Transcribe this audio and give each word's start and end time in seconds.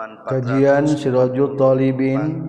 Kajian 0.00 0.88
Sirajul 0.88 1.60
Talibin 1.60 2.48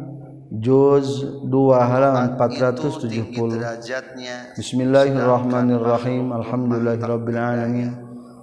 Juz 0.63 1.27
2 1.43 1.51
halaman 1.75 2.39
470 2.39 4.55
Bismillahirrahmanirrahim. 4.55 6.31
Alhamdulillahirabbil 6.31 7.35
alamin. 7.35 7.91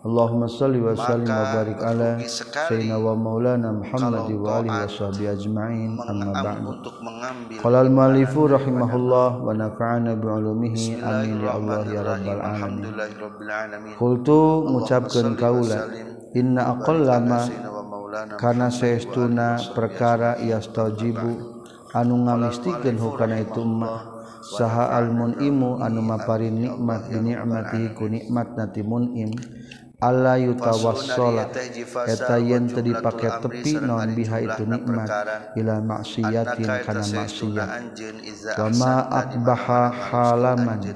Allahumma 0.04 0.44
salli 0.44 0.84
wa 0.84 0.92
sallim 0.92 1.24
wa 1.24 1.56
barik 1.56 1.80
ala 1.80 2.20
sayyidina 2.20 3.00
wa 3.00 3.16
maulana 3.16 3.72
Muhammad 3.72 4.28
wa 4.28 4.60
alihi 4.60 4.76
washabi 4.76 5.24
ajma'in. 5.24 5.96
Amma 6.04 6.44
ba'du. 6.44 6.92
Qala 7.64 7.88
al-malifu 7.88 8.44
rahimahullah 8.44 9.40
wa 9.40 9.56
nafa'ana 9.56 10.20
bi 10.20 10.26
ulumihi 10.28 11.00
amin 11.00 11.44
ya 11.44 11.56
Allah 11.56 11.80
ya 11.88 12.04
rabbal 12.04 12.44
alamin. 12.44 12.84
Qultu 13.96 14.68
ngucapkeun 14.68 15.32
kaula 15.32 15.88
inna 16.36 16.76
aqallama 16.76 17.48
karena 18.38 18.68
seestuna 18.72 19.60
perkara 19.76 20.40
yastajibu 20.42 21.62
anu 21.94 22.14
ngamistikan 22.26 22.96
hukana 22.98 23.44
itu 23.44 23.62
mah 23.62 24.18
saha 24.42 24.96
almun 24.96 25.36
imu 25.38 25.82
anu 25.82 26.00
maparin 26.00 26.56
nikmat 26.56 27.10
binikmatihi 27.10 27.88
ku 27.92 28.08
nikmat 28.08 28.54
nati 28.56 28.80
munim 28.80 29.30
Allah 29.98 30.38
yutawassola 30.38 31.50
eta 32.06 32.38
yen 32.38 32.70
teu 32.70 32.86
dipake 32.86 33.26
tepi 33.42 33.82
naon 33.82 34.14
biha 34.14 34.46
itu 34.46 34.62
nikmat. 34.62 35.10
ila 35.58 35.82
maksiyatin 35.82 36.70
kana 36.86 37.02
maksiat. 37.02 37.68
wa 38.62 38.68
ma 38.78 38.94
akbaha 39.10 39.90
halaman. 39.90 40.86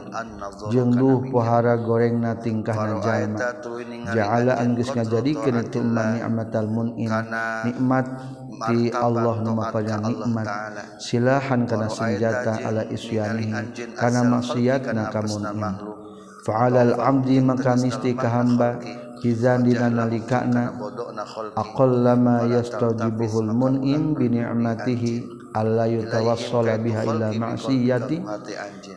jeung 0.71 0.95
duh 0.95 1.19
pohara 1.35 1.83
gorengna 1.83 2.39
tingkahna 2.39 3.03
jalma 3.03 3.39
ja'ala 4.15 4.63
anggeus 4.63 4.95
ngajadikeun 4.95 5.67
itu 5.67 5.83
ni'matal 5.83 6.71
mun'in. 6.71 7.11
nikmat 7.67 8.07
ti 8.71 8.95
Allah 8.95 9.35
nu 9.43 9.59
mapanya 9.59 9.99
nikmat. 9.99 10.47
silahan 11.03 11.67
kana 11.67 11.91
senjata 11.91 12.55
ala 12.55 12.87
isyanihi 12.87 13.51
kana 13.99 14.31
maksiatna 14.31 15.11
kamun 15.11 15.43
fa'alal 16.43 16.99
amdi 16.99 17.39
maka 17.41 17.79
misti 17.79 18.13
ka 18.19 18.29
hamba 18.29 18.79
izan 19.23 19.63
dina 19.63 19.87
nalikana 19.87 20.75
aqall 21.55 22.03
lama 22.03 22.43
yastajibuhul 22.51 23.55
mun'im 23.55 24.19
bi 24.19 24.27
ni'matihi 24.27 25.43
alla 25.55 25.87
yutawassala 25.87 26.81
biha 26.83 27.07
ila 27.07 27.29
ma'siyati 27.31 28.19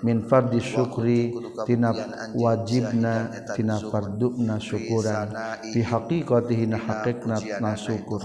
min 0.02 0.26
fardhi 0.26 0.58
syukri 0.64 1.30
tina 1.70 1.94
wajibna 2.34 3.30
tina 3.54 3.78
fardubna 3.78 4.58
syukuran. 4.58 5.30
Fi 5.70 5.80
haqiqatihi 5.84 6.66
na 6.72 6.78
haqiqna 6.82 7.36
na 7.62 7.78
syukur 7.78 8.24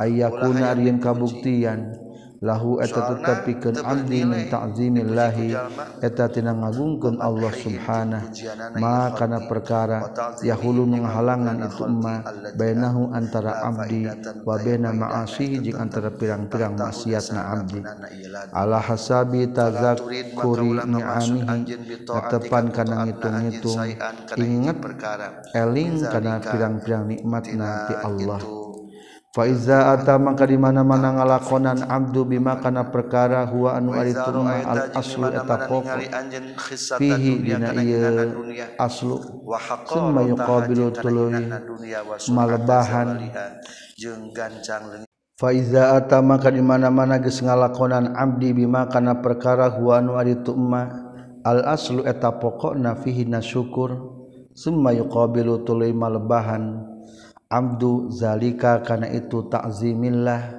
ayyakuna 0.00 0.72
aryan 0.72 0.96
kabuktian 0.96 1.92
lahu 2.40 2.80
eta 2.80 3.12
tetap 3.12 3.44
pikeun 3.44 3.76
abdi 3.84 4.24
min 4.24 4.48
ta'zimillahi. 4.48 5.52
eta 6.00 6.24
tina 6.32 6.56
ngagungkeun 6.56 7.20
Allah 7.20 7.52
subhanahu 7.52 8.32
ma 8.80 9.12
kana 9.12 9.44
perkara 9.44 10.08
yahulu 10.40 10.88
menghalangan 10.88 11.68
itu 11.68 11.84
ma 11.84 12.24
bainahu 12.56 13.12
antara 13.12 13.60
abdi 13.60 14.08
wa 14.40 14.56
baina 14.56 14.88
ma'asihi 14.88 15.60
jeung 15.60 15.84
antara 15.84 16.08
pirang-pirang 16.08 16.80
maksiatna 16.80 17.40
abdi. 17.60 17.84
ala 18.56 18.80
hasabi 18.80 19.52
tazakkuri 19.52 20.80
ni'amihi 20.80 21.76
tetepan 22.08 22.72
kana 22.72 23.04
ngitung-ngitung. 23.04 23.84
inget 24.40 24.78
eling 25.52 26.08
kana 26.08 26.40
pirang-pirang 26.40 27.04
nikmatna 27.04 27.68
ti 27.84 27.94
Allah. 28.00 28.59
Faiza 29.30 29.94
ata 29.94 30.18
maka 30.18 30.42
di 30.42 30.58
mana-mana 30.58 31.14
ngalakonan 31.14 31.86
abdu 31.86 32.26
bima 32.26 32.58
kana 32.58 32.90
perkara 32.90 33.46
huwa 33.46 33.78
anu 33.78 33.94
ari 33.94 34.10
turuna 34.10 34.58
al 34.66 34.90
aslu 34.90 35.30
eta 35.30 35.70
pokok. 35.70 35.86
fihi 36.98 37.38
dina 37.38 37.70
ieu 37.78 38.26
aslu. 38.74 39.46
Summa 39.86 40.26
yuqabilu 40.26 40.90
tuluy 40.98 41.46
malebahan 42.26 43.30
jeung 43.94 44.34
gancang 44.34 45.06
Faiza 45.38 45.94
ata 45.94 46.18
maka 46.26 46.50
di 46.50 46.58
mana-mana 46.58 47.22
geus 47.22 47.38
ngalakonan 47.38 48.18
abdi 48.18 48.50
bima 48.50 48.90
kana 48.90 49.22
perkara 49.22 49.70
huwa 49.70 50.02
anu 50.02 50.18
ari 50.18 50.42
tuma 50.42 50.90
al 51.46 51.70
aslu 51.70 52.02
eta 52.02 52.34
pokokna 52.34 52.98
fihi 52.98 53.30
nasyukur. 53.30 54.18
Summa 54.58 54.90
yuqabilu 54.90 55.62
tuluy 55.62 55.94
malebahan 55.94 56.89
Abdu 57.50 58.14
zalika 58.14 58.78
karena 58.78 59.10
itu 59.10 59.42
takzimillah 59.50 60.54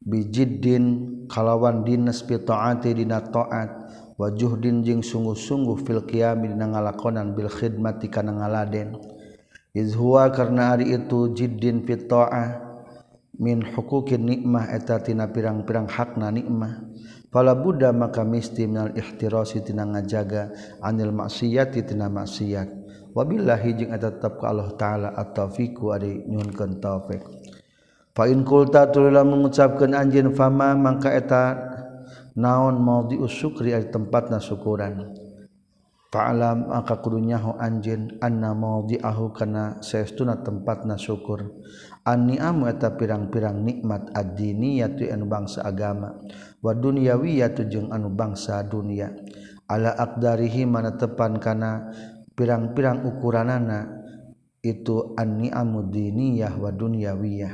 bijiddin 0.00 0.84
kalawan 1.28 1.84
dinas 1.84 2.24
fi 2.24 2.40
taati 2.40 2.96
dina 2.96 3.20
taat 3.20 3.68
wajuhdin 4.16 4.80
jeung 4.80 5.04
sungguh-sungguh 5.04 5.84
fil 5.84 6.00
qiyam 6.08 6.40
dina 6.48 6.72
ngalakonan 6.72 7.36
bil 7.36 7.52
khidmati 7.52 8.08
kana 8.08 8.32
ngaladen. 8.32 8.96
Iz 9.76 9.92
huwa 9.92 10.32
karena 10.32 10.72
ari 10.72 10.96
itu 10.96 11.36
jiddin 11.36 11.84
fi 11.84 12.00
min 13.36 13.60
huquqin 13.60 14.24
nikmah 14.24 14.72
eta 14.72 15.04
tina 15.04 15.28
pirang-pirang 15.28 15.84
hakna 15.84 16.32
nikmah. 16.32 16.80
Fala 17.28 17.52
budda 17.52 17.92
maka 17.92 18.24
misti 18.24 18.64
minal 18.64 18.96
ihtirasi 18.96 19.68
tina 19.68 19.84
ngajaga 19.84 20.48
anil 20.80 21.12
maksiyati 21.12 21.84
tina 21.84 22.08
maksiat 22.08 22.79
wabillahi 23.16 23.76
jeung 23.76 23.92
eta 23.94 24.14
tetep 24.14 24.38
ka 24.38 24.50
Allah 24.50 24.70
taala 24.78 25.08
at-taufiqu 25.14 25.90
ari 25.94 26.24
nyunkeun 26.26 26.78
taufik. 26.78 27.22
Fa 28.10 28.26
in 28.26 28.42
qulta 28.42 28.90
tulila 28.90 29.22
mengucapkeun 29.22 29.94
anjeun 29.94 30.34
fama 30.34 30.74
mangka 30.74 31.14
eta 31.14 31.56
naon 32.34 32.82
maudhi'us 32.82 33.30
syukri 33.30 33.70
ari 33.70 33.90
tempatna 33.90 34.42
syukuran? 34.42 35.14
Fa'alam 36.10 36.74
maka 36.74 36.98
kudu 36.98 37.22
nyaho 37.22 37.54
anjeun 37.54 38.18
anna 38.18 38.50
maudhi'ahu 38.50 39.30
kana 39.30 39.78
saestuna 39.78 40.42
tempatna 40.42 40.98
syukur. 40.98 41.62
Anni 42.02 42.34
amu 42.34 42.66
eta 42.66 42.98
pirang-pirang 42.98 43.62
nikmat 43.62 44.10
ad-diniyatu 44.10 45.06
anu 45.06 45.30
bangsa 45.30 45.62
agama. 45.62 46.18
Wa 46.58 46.74
dunyawiyatu 46.74 47.70
jeung 47.70 47.94
anu 47.94 48.10
bangsa 48.10 48.58
dunia. 48.66 49.14
Ala 49.70 49.94
aqdarihi 49.94 50.66
mana 50.66 50.98
tepan 50.98 51.38
kana 51.38 51.94
pirang-pirang 52.40 53.04
ukuran 53.04 53.52
anak 53.52 54.00
itu 54.64 55.12
anni 55.20 55.52
amudiniyah 55.52 56.56
wa 56.56 56.72
dunyawiyah. 56.72 57.52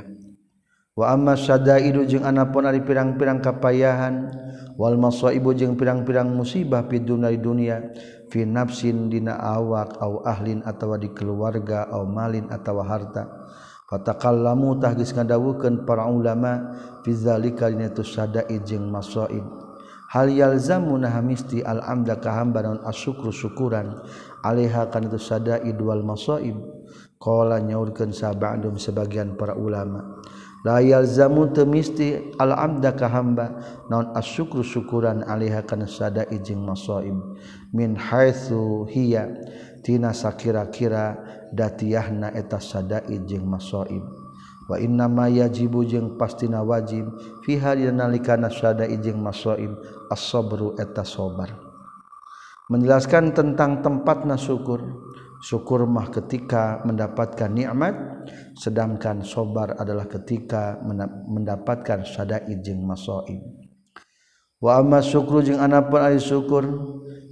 Wa 0.95 1.11
amma 1.11 1.35
sadaidu 1.35 2.07
jeung 2.07 2.23
anapun 2.23 2.63
ari 2.63 2.79
pirang-pirang 2.87 3.43
kapayahan 3.43 4.31
wal 4.79 4.95
masaibu 4.95 5.51
jeung 5.51 5.75
pirang-pirang 5.75 6.31
musibah 6.31 6.87
fi 6.87 7.03
dunia 7.03 7.91
fi 8.31 8.47
nafsin 8.47 9.11
dina 9.11 9.35
awak 9.35 9.99
au 9.99 10.23
ahlin 10.23 10.63
atawa 10.63 10.95
di 10.95 11.11
keluarga 11.11 11.91
au 11.91 12.07
malin 12.07 12.47
atawa 12.47 12.87
harta. 12.87 13.27
Fatakallamu 13.91 14.79
tahgis 14.79 15.11
ngadawukeun 15.11 15.83
para 15.83 16.07
ulama 16.07 16.75
fi 17.03 17.11
zalika 17.11 17.67
dina 17.67 17.91
tu 17.91 18.07
sadaid 18.07 18.63
jeung 18.63 18.87
masaib 18.87 19.67
hal 20.07 20.31
yalzamu 20.31 20.95
nahamisti 20.95 21.63
al 21.63 21.83
amda 21.83 22.15
hamba 22.23 22.63
naon 22.63 22.79
asyukru 22.87 23.31
syukuran 23.31 23.91
alaiha 24.43 24.89
kan 24.91 25.07
itu 25.07 25.17
sadaid 25.21 25.77
wal 25.81 26.03
masaib 26.03 26.57
qala 27.17 27.61
nyaurkeun 27.61 28.13
sabandum 28.13 28.77
sebagian 28.77 29.37
para 29.39 29.57
ulama. 29.57 30.21
La 30.65 30.81
yalzamu 30.83 31.53
temisti 31.53 32.35
al 32.41 32.51
amda 32.51 32.91
ka 32.91 33.07
hamba. 33.07 33.61
Naon 33.87 34.11
asyukru 34.17 34.65
syukuran 34.65 35.23
alaiha 35.23 35.63
kan 35.63 35.85
sadaid 35.87 36.43
jeung 36.43 36.65
masaib 36.65 37.15
min 37.71 37.95
haitsu 37.95 38.87
hiya 38.89 39.31
tina 39.83 40.11
sakira-kira 40.11 41.15
datiahna 41.53 42.35
eta 42.35 42.59
sadaid 42.59 43.23
jeung 43.27 43.47
masaib 43.47 44.03
wa 44.67 44.75
inna 44.75 45.07
ma 45.07 45.31
yajibu 45.31 45.87
jeung 45.87 46.19
pastina 46.19 46.59
wajib 46.59 47.07
fiha 47.47 47.75
dina 47.75 48.07
nalikana 48.07 48.51
sadaid 48.51 48.99
jeung 48.99 49.23
masaib 49.23 49.71
as-sabru 50.11 50.75
eta 50.75 51.07
sabar 51.07 51.66
menjelaskan 52.71 53.35
tentang 53.35 53.83
tempatna 53.83 54.35
syukur. 54.35 55.07
Syukur 55.37 55.85
mah 55.85 56.09
ketika 56.09 56.81
mendapatkan 56.81 57.53
nikmat 57.53 57.93
sedangkan 58.57 59.21
sabar 59.21 59.77
adalah 59.77 60.09
ketika 60.09 60.81
mendapatkan 61.29 62.01
sadaid 62.09 62.65
jeung 62.65 62.81
masaib 62.81 63.45
wa 64.57 64.81
amma 64.81 64.97
syukru 64.97 65.45
jeung 65.45 65.61
anapun 65.61 66.01
ari 66.01 66.17
syukur 66.17 66.65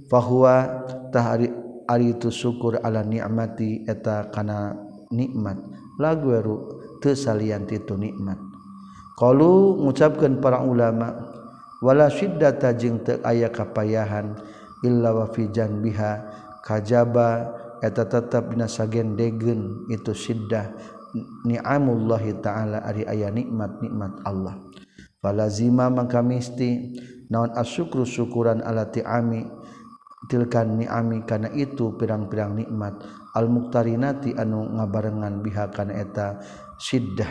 fahuwa 0.06 0.86
tah 1.10 1.34
ari, 1.34 1.50
ari 1.90 2.14
itu 2.14 2.30
syukur 2.30 2.78
ala 2.78 3.02
nikmati 3.02 3.82
eta 3.90 4.30
kana 4.30 4.78
nikmat. 5.10 5.58
Lagu 5.98 6.30
teu 7.02 7.18
salian 7.18 7.66
itu 7.66 7.98
nikmat. 7.98 8.38
Qalu 9.18 9.82
ngucapkeun 9.82 10.38
para 10.38 10.62
ulama 10.62 11.10
wala 11.82 12.06
syiddata 12.06 12.70
jeung 12.78 13.02
teu 13.02 13.18
aya 13.26 13.50
kapayahan 13.50 14.38
illa 14.84 15.12
wa 15.14 15.28
fi 15.30 15.48
janbiha 15.48 16.12
kajaba 16.60 17.54
eta 17.80 18.08
tetap 18.08 18.50
binasagen 18.50 19.14
degen 19.14 19.86
itu 19.92 20.12
siddah 20.12 20.72
ni'amullahi 21.46 22.36
ta'ala 22.42 22.84
ari 22.84 23.06
aya 23.08 23.32
nikmat-nikmat 23.32 24.20
Allah. 24.26 24.60
Falazima 25.22 25.88
mangka 25.88 26.20
misti 26.20 26.96
naon 27.32 27.54
asyukru 27.56 28.04
syukuran 28.04 28.60
ala 28.60 28.88
ti'ami 28.90 29.46
tilkan 30.28 30.76
ni'ami 30.76 31.24
kana 31.24 31.52
itu 31.54 31.94
pirang-pirang 31.96 32.58
nikmat. 32.58 33.00
Al 33.36 33.52
muktarinati 33.52 34.32
anu 34.36 34.64
ngabarengan 34.80 35.44
biha 35.44 35.68
kana 35.72 35.92
eta 35.96 36.40
siddah 36.80 37.28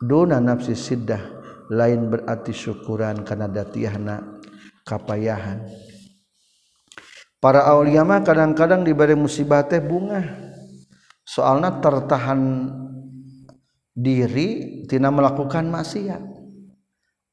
dona 0.00 0.40
nafsi 0.40 0.72
siddah 0.72 1.20
lain 1.68 2.08
berarti 2.08 2.52
syukuran 2.52 3.22
kana 3.22 3.48
datiahna 3.48 4.40
kapayahan. 4.84 5.91
Para 7.42 7.66
auliyama 7.66 8.22
kadang-kadang 8.22 8.86
diberi 8.86 9.18
musibah 9.18 9.66
teh 9.66 9.82
bunga. 9.82 10.22
Soalnya 11.26 11.82
tertahan 11.82 12.70
diri 13.90 14.80
tina 14.86 15.10
melakukan 15.10 15.66
maksiat. 15.66 16.22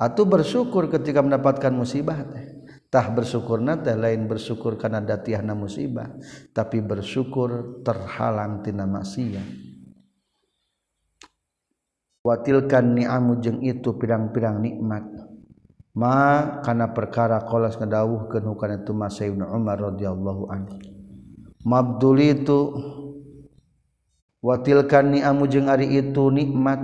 Atau 0.01 0.25
bersyukur 0.25 0.89
ketika 0.89 1.21
mendapatkan 1.21 1.69
musibah 1.69 2.25
teh. 2.25 2.57
Tah 2.89 3.05
bersyukur 3.13 3.61
teh 3.85 3.93
lain 3.93 4.25
bersyukur 4.25 4.81
karena 4.81 4.97
datiahna 4.97 5.53
musibah. 5.53 6.09
Tapi 6.57 6.81
bersyukur 6.81 7.85
terhalang 7.85 8.65
tina 8.65 8.89
maksiat. 8.89 9.69
Watilkan 12.19 12.97
ni'amu 12.97 13.39
jeung 13.39 13.61
itu 13.63 13.95
pirang-pirang 13.95 14.59
nikmat 14.59 15.28
ma 15.97 16.59
kana 16.61 16.93
perkara 16.93 17.41
kolas 17.45 17.77
ngedawuh 17.77 18.29
ke 18.29 18.37
hukana 18.45 18.81
itu 18.81 18.93
masa 18.93 19.25
Ibnu 19.25 19.45
Umar 19.49 19.81
radhiyallahu 19.81 20.43
anhu. 20.53 20.75
Mabdul 21.65 22.19
itu 22.23 22.59
watilkan 24.39 25.11
ni'amu 25.11 25.49
jeung 25.51 25.67
ari 25.67 25.99
itu 25.99 26.31
nikmat 26.31 26.79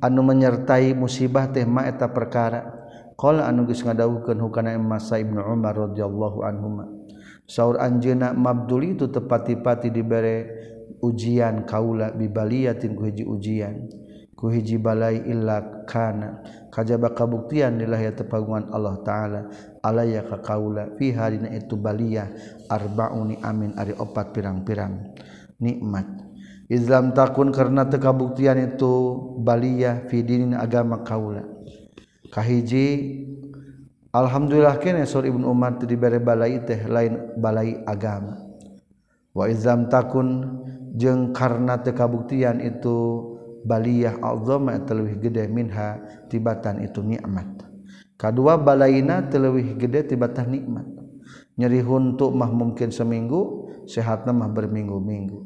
anu 0.00 0.24
menyertai 0.24 0.96
musibah 0.96 1.50
teh 1.52 1.66
ma 1.66 1.84
eta 1.84 2.08
perkara. 2.08 2.80
Qala 3.20 3.44
anu 3.44 3.68
geus 3.68 3.84
ngadawuhkeun 3.84 4.40
hukana 4.40 4.72
masa 4.80 5.20
Ibnu 5.20 5.44
Umar 5.44 5.76
radhiyallahu 5.76 6.40
anhuma. 6.40 6.88
Saur 7.44 7.76
anjeuna 7.76 8.32
mabdul 8.32 8.96
itu 8.96 9.12
tepati-pati 9.12 9.92
dibere 9.92 10.48
ujian 11.04 11.66
kaula 11.68 12.14
bibaliyatin 12.14 12.94
ku 12.94 13.04
hiji 13.10 13.26
ujian 13.26 13.90
ku 14.32 14.48
hiji 14.48 14.80
balai 14.80 15.20
illa 15.28 15.84
kana. 15.84 16.40
Kajaba 16.70 17.12
kabuktian 17.12 17.76
lillahi 17.76 18.14
tepagungan 18.14 18.70
Allah 18.70 18.96
taala. 19.02 19.40
Alaya 19.82 20.22
ka 20.24 20.38
kaula 20.40 20.94
fi 20.96 21.12
harina 21.12 21.50
itu 21.50 21.74
baliyah. 21.74 22.30
Arbauni 22.70 23.38
amin 23.42 23.74
ari 23.76 23.92
opat 23.98 24.32
pirang-pirang. 24.32 25.14
Nikmat. 25.60 26.06
Islam 26.70 27.10
takun 27.10 27.50
karena 27.50 27.84
tekabuktian 27.90 28.56
itu 28.62 29.18
baliyah 29.42 30.06
fi 30.06 30.22
dinin 30.22 30.54
agama 30.54 31.02
kaula. 31.02 31.42
Kahiji 32.30 33.18
alhamdulillah 34.14 34.78
kene 34.78 35.02
sur 35.02 35.26
ibnu 35.26 35.50
umar 35.50 35.82
teu 35.82 35.90
dibere 35.90 36.22
balai 36.22 36.62
teh 36.62 36.86
lain 36.86 37.34
balai 37.38 37.82
agama. 37.82 38.38
Wa 39.34 39.50
Islam 39.50 39.90
takun 39.90 40.62
jeung 40.94 41.30
karena 41.30 41.78
tekabuktian 41.78 42.58
itu 42.62 43.29
baliyah 43.66 44.20
azama 44.20 44.76
telewih 44.82 45.16
gede 45.20 45.46
minha 45.46 46.00
tibatan 46.28 46.84
itu 46.84 47.00
nikmat. 47.04 47.68
Kedua 48.16 48.60
balaina 48.60 49.24
telewih 49.26 49.76
gede 49.76 50.14
tibatan 50.14 50.52
nikmat. 50.52 50.86
Nyeri 51.56 51.80
huntuk 51.84 52.32
mah 52.32 52.48
mungkin 52.48 52.88
seminggu 52.92 53.68
sehatna 53.88 54.32
mah 54.32 54.48
berminggu-minggu. 54.48 55.38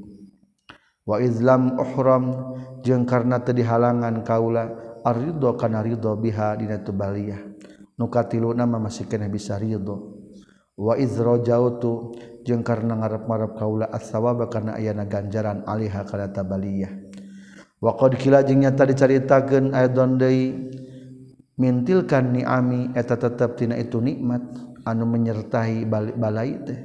Wa 1.04 1.20
izlam 1.20 1.76
uhram 1.76 2.54
jeung 2.80 3.04
karena 3.04 3.42
teu 3.42 3.52
dihalangan 3.52 4.24
kaula 4.24 4.72
arido 5.04 5.52
kana 5.58 5.84
ridho 5.84 6.16
biha 6.16 6.56
dina 6.56 6.80
tu 6.80 6.94
baliyah. 6.94 7.40
Nu 7.94 8.10
katiluna 8.10 8.66
mah 8.66 8.90
masih 8.90 9.06
keneh 9.06 9.30
bisa 9.30 9.54
ridho 9.58 10.14
wa 10.74 10.98
izrajautu 10.98 12.14
jeung 12.42 12.66
karena 12.66 12.98
ngarep-ngarep 12.98 13.52
kaula 13.54 13.86
as-sawaba 13.94 14.50
kana 14.50 14.74
ayana 14.74 15.06
ganjaran 15.06 15.62
aliha 15.70 16.02
kana 16.02 16.34
tabaliyah 16.34 16.90
waqad 17.84 18.16
kila 18.16 18.40
jeung 18.48 18.64
nyata 18.64 18.88
dicaritakeun 18.88 19.76
aidon 19.76 20.16
deui 20.16 20.72
mintilkan 21.60 22.32
niami 22.32 22.96
eta 22.96 23.20
tetep 23.20 23.60
tina 23.60 23.76
itu 23.76 24.00
nikmat 24.00 24.42
anu 24.88 25.04
menyertai 25.04 25.84
balai 26.16 26.56
teh. 26.64 26.80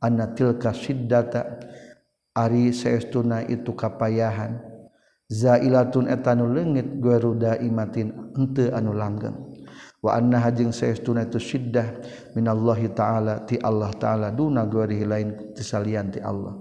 Anna 0.00 0.32
tilka 0.32 0.72
siddata 0.72 1.60
ari 2.32 2.72
saestuna 2.72 3.44
itu 3.44 3.76
kapayahan. 3.76 4.56
Zailatun 5.30 6.08
etanu 6.08 6.48
leungit 6.48 6.98
garuda 6.98 7.60
imatin 7.60 8.32
henteu 8.32 8.72
anu 8.72 8.96
langgeng. 8.96 9.36
Wa 10.00 10.16
anna 10.16 10.40
hajing 10.40 10.72
saestuna 10.72 11.28
itu 11.28 11.36
siddah 11.36 12.00
minallahi 12.32 12.96
taala 12.96 13.44
ti 13.44 13.60
Allah 13.60 13.92
taala 13.92 14.32
duna 14.32 14.64
gaurihi 14.64 15.04
lain 15.04 15.52
tisalian 15.52 16.08
ti 16.08 16.18
Allah. 16.24 16.56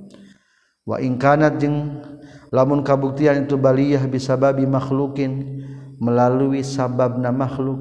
Wa 0.84 1.00
ingkanat 1.00 1.64
jeung 1.64 2.04
lamun 2.50 2.81
kabuktian 2.81 3.46
itu 3.46 3.56
baliyah 3.57 4.06
bisa 4.10 4.34
babi 4.38 4.66
makhlukin 4.66 5.62
melalui 6.00 6.66
sababna 6.66 7.30
makhluk 7.30 7.78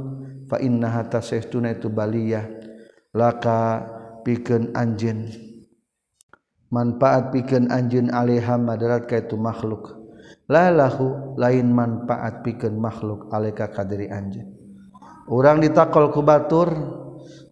fa 0.51 0.61
inna 0.61 0.91
innaha 0.91 1.03
tasaytuna 1.09 1.77
itu 1.77 1.89
baliyah. 1.89 2.45
Laka 3.17 3.89
pikeun 4.21 4.77
anjeun 4.77 5.33
manfaat 6.69 7.33
pikeun 7.33 7.73
anjeun 7.73 8.13
alaiha 8.13 8.61
madarat 8.61 9.09
ka 9.09 9.17
itu 9.17 9.41
makhluk. 9.41 9.97
La 10.49 10.69
lahu 10.69 11.37
lain 11.41 11.73
manfaat 11.73 12.45
pikeun 12.45 12.77
makhluk 12.77 13.33
alaika 13.33 13.73
kadiri 13.73 14.13
anjeun. 14.13 14.49
Urang 15.29 15.61
ditakol 15.61 16.09
ku 16.13 16.25
batur 16.25 16.73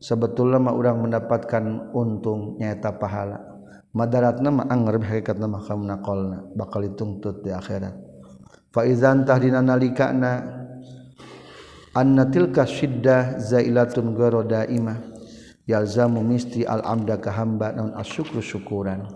sebetulnya 0.00 0.60
mah 0.60 0.76
urang 0.76 1.04
mendapatkan 1.04 1.92
untung 1.92 2.56
nyaeta 2.60 2.96
pahala. 2.96 3.55
Madarat 3.96 4.44
nama 4.44 4.68
anger 4.68 5.00
hakikat 5.00 5.40
nama 5.40 5.64
kamu 5.64 5.88
nakolna 5.88 6.44
bakal 6.52 6.84
ditungtut 6.84 7.40
di 7.40 7.48
akhirat. 7.48 7.96
Faizan 8.68 9.24
tahdina 9.24 9.64
nalikana 9.64 10.44
anna 11.96 12.28
tilka 12.28 12.68
syiddah 12.68 13.40
zailatun 13.40 14.12
ghairu 14.12 14.44
daimah 14.44 15.00
yalzamu 15.64 16.20
misti 16.20 16.68
al 16.68 16.84
amda 16.84 17.16
ka 17.16 17.32
hamba 17.32 17.72
naun 17.72 17.96
asyukru 17.96 18.44
syukuran. 18.44 19.08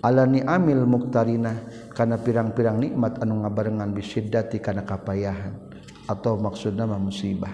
Ala 0.00 0.24
ni'amil 0.24 0.86
muktarina 0.86 1.66
kana 1.92 2.16
pirang-pirang 2.16 2.78
nikmat 2.80 3.18
anu 3.20 3.44
ngabarengan 3.44 3.90
bisiddati 3.92 4.62
kana 4.62 4.86
kapayahan 4.86 5.58
atau 6.06 6.38
maksudna 6.38 6.86
musibah. 6.86 7.52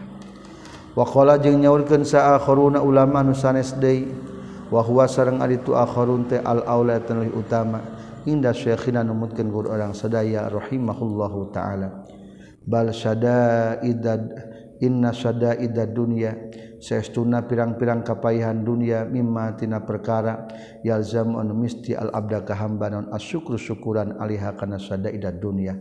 Wa 0.92 1.08
qala 1.08 1.40
jeung 1.40 1.58
nyaurkeun 1.58 2.04
sa 2.04 2.36
akharuna 2.36 2.84
ulama 2.84 3.24
nu 3.24 3.34
sanes 3.34 3.74
deui 3.80 4.35
wahwa 4.72 5.06
sareng 5.06 5.38
ari 5.42 5.62
tu 5.62 5.74
akharun 5.74 6.26
teh 6.26 6.42
al 6.42 6.66
aula 6.66 6.98
tanul 7.02 7.32
utama. 7.34 7.82
Inda 8.26 8.50
syekhina 8.50 9.06
numutkeun 9.06 9.54
guru 9.54 9.70
orang 9.70 9.94
sadaya 9.94 10.50
rahimahullahu 10.50 11.54
taala. 11.54 12.02
Bal 12.66 12.90
syadaidad 12.90 14.22
inna 14.82 15.14
syadaidad 15.14 15.94
dunya. 15.94 16.34
Saestuna 16.82 17.46
pirang-pirang 17.46 18.02
kapaihan 18.02 18.66
dunia 18.66 19.06
mimma 19.06 19.54
tina 19.54 19.78
perkara. 19.86 20.50
Yalzam 20.82 21.38
anu 21.38 21.54
misti 21.54 21.94
al 21.94 22.10
abda 22.10 22.42
ka 22.42 22.58
hamba 22.58 22.90
naon 22.90 23.06
asyukru 23.14 23.54
syukuran 23.54 24.18
aliha 24.18 24.58
kana 24.58 24.82
syadaidad 24.82 25.38
dunya. 25.38 25.78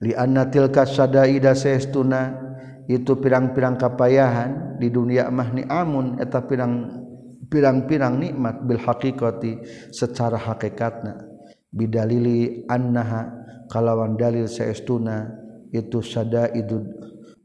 Li 0.00 0.16
anna 0.16 0.48
tilka 0.48 0.88
syadaida 0.88 1.52
saestuna 1.52 2.40
itu 2.88 3.20
pirang-pirang 3.20 3.76
kapayahan 3.76 4.80
di 4.80 4.88
dunia 4.88 5.28
mah 5.28 5.52
ni 5.52 5.60
amun 5.68 6.16
eta 6.22 6.40
pirang 6.40 7.04
pirang-pirang 7.48 8.18
nikmat 8.18 8.62
bil 8.66 8.78
haqiqati 8.78 9.52
secara 9.94 10.38
hakikatna. 10.38 11.22
Bidalili 11.70 12.64
annaha 12.70 13.30
kalawan 13.68 14.16
dalil 14.16 14.46
saestuna 14.46 15.28
itu 15.74 16.00
sadaidud 16.00 16.86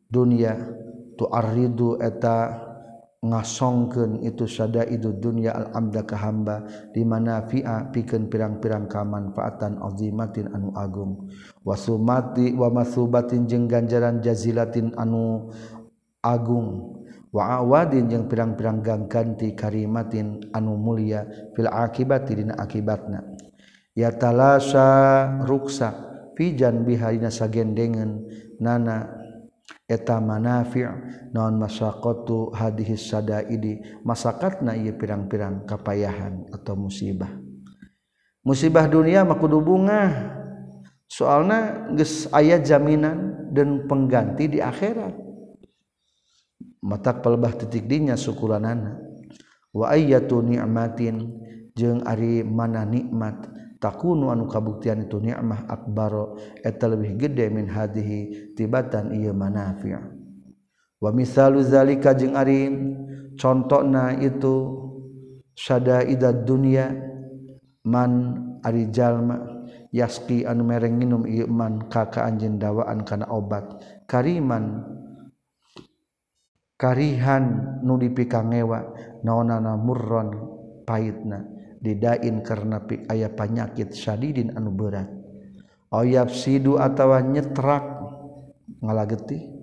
dunia 0.08 0.56
tu 1.18 1.26
aridu 1.28 2.00
eta 2.00 2.70
ngasongkeun 3.22 4.26
itu 4.26 4.50
sadaidud 4.50 5.22
dunia 5.22 5.54
al 5.54 5.68
amda 5.78 6.02
ka 6.02 6.18
hamba 6.18 6.66
di 6.90 7.06
mana 7.06 7.46
fi'a 7.46 7.94
pikeun 7.94 8.34
pirang-pirang 8.34 8.90
kamanfaatan 8.90 9.78
azimatin 9.84 10.50
anu 10.50 10.74
agung. 10.74 11.30
Wasumati 11.62 12.56
wa 12.58 12.72
masubatin 12.74 13.46
jeung 13.46 13.70
ganjaran 13.70 14.24
jazilatin 14.26 14.96
anu 14.98 15.54
agung. 16.26 17.01
waawadin 17.32 18.12
yang 18.12 18.28
pirang-pirang 18.28 18.84
gangkanti 18.84 19.56
karimatin 19.56 20.52
anu 20.52 20.76
mulia 20.76 21.26
fil 21.56 21.72
akibati 21.72 22.44
dina 22.44 22.60
akibatna. 22.60 23.24
Ya 23.96 24.12
talasa 24.12 24.88
ruksa 25.48 25.92
fijan 26.36 26.88
biharina 26.88 27.28
sagendengan 27.28 28.24
nana 28.60 29.08
eta 29.88 30.20
manafi' 30.20 30.88
naon 31.32 31.60
masaqatu 31.60 32.52
hadhis 32.56 33.08
sadaidi. 33.08 33.80
Masakatna 34.04 34.76
ieu 34.76 34.96
pirang-pirang 34.96 35.64
kapayahan 35.68 36.48
atau 36.52 36.76
musibah. 36.76 37.32
Musibah 38.44 38.88
dunia 38.88 39.24
mah 39.24 39.40
kudu 39.40 39.60
bunga. 39.64 40.04
Soalna 41.12 41.92
geus 41.92 42.32
aya 42.32 42.56
jaminan 42.64 43.52
dan 43.52 43.84
pengganti 43.84 44.48
di 44.48 44.60
akhirat. 44.64 45.31
mata 46.82 47.14
pelbah 47.14 47.54
titik 47.56 47.86
dinya 47.86 48.18
syukuranana 48.18 48.98
wa 49.72 49.90
ayyatu 49.94 50.42
ni'matin 50.42 51.30
jeung 51.78 52.04
ari 52.04 52.44
mana 52.44 52.84
nikmat. 52.84 53.62
Takunu 53.82 54.30
anu 54.30 54.46
kabuktian 54.46 55.02
itu 55.02 55.18
ni'mah 55.18 55.66
akbaro 55.66 56.38
eta 56.62 56.86
lebih 56.86 57.18
gede 57.18 57.50
min 57.50 57.66
hadhihi 57.66 58.54
tibatan 58.54 59.10
ieu 59.10 59.34
manafi' 59.34 59.98
wa 61.02 61.10
misalu 61.10 61.66
zalika 61.66 62.14
jeung 62.14 62.38
ari 62.38 62.70
contohna 63.42 64.14
itu 64.22 64.86
syadaidad 65.58 66.46
dunya 66.46 66.94
man 67.82 68.38
ari 68.62 68.86
jalma 68.94 69.66
yaski 69.90 70.46
anu 70.46 70.62
mereng 70.62 71.02
minum 71.02 71.26
ieu 71.26 71.50
man 71.50 71.90
ka 71.90 72.06
ka 72.06 72.30
anjeun 72.30 72.62
dawaan 72.62 73.02
kana 73.02 73.26
obat 73.34 73.82
kariman 74.06 74.86
karihan 76.82 77.78
nu 77.86 78.02
dipikangewa 78.02 78.98
naonana 79.22 79.78
murron 79.78 80.34
pahitna 80.82 81.46
didain 81.78 82.42
karena 82.42 82.82
aya 83.06 83.30
panyakit 83.30 83.94
syadidin 83.94 84.58
anu 84.58 84.74
berat. 84.74 85.10
Oyab 85.92 86.32
sidu 86.34 86.80
atawa 86.80 87.22
nyetrak 87.22 87.84
ngalageti 88.82 89.62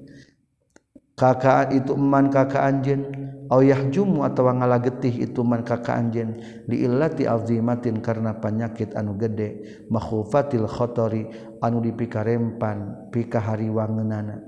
kakak 1.19 1.75
itu 1.75 1.99
eman 1.99 2.31
kakak 2.31 2.63
anjen 2.63 3.01
oyah 3.49 3.89
jumu 3.89 4.23
atawa 4.23 4.55
ngalagetih 4.61 5.25
itu 5.25 5.41
man 5.43 5.65
kakak 5.65 5.97
anjen 5.97 6.39
diillati 6.69 7.25
azimatin 7.25 7.99
karena 8.05 8.37
panyakit 8.37 8.95
anu 8.95 9.17
gede 9.17 9.85
makhufatil 9.89 10.69
khotori 10.69 11.27
anu 11.65 11.81
dipikarempan 11.83 13.11
pika 13.11 13.41
hari 13.41 13.73
wangenana 13.73 14.48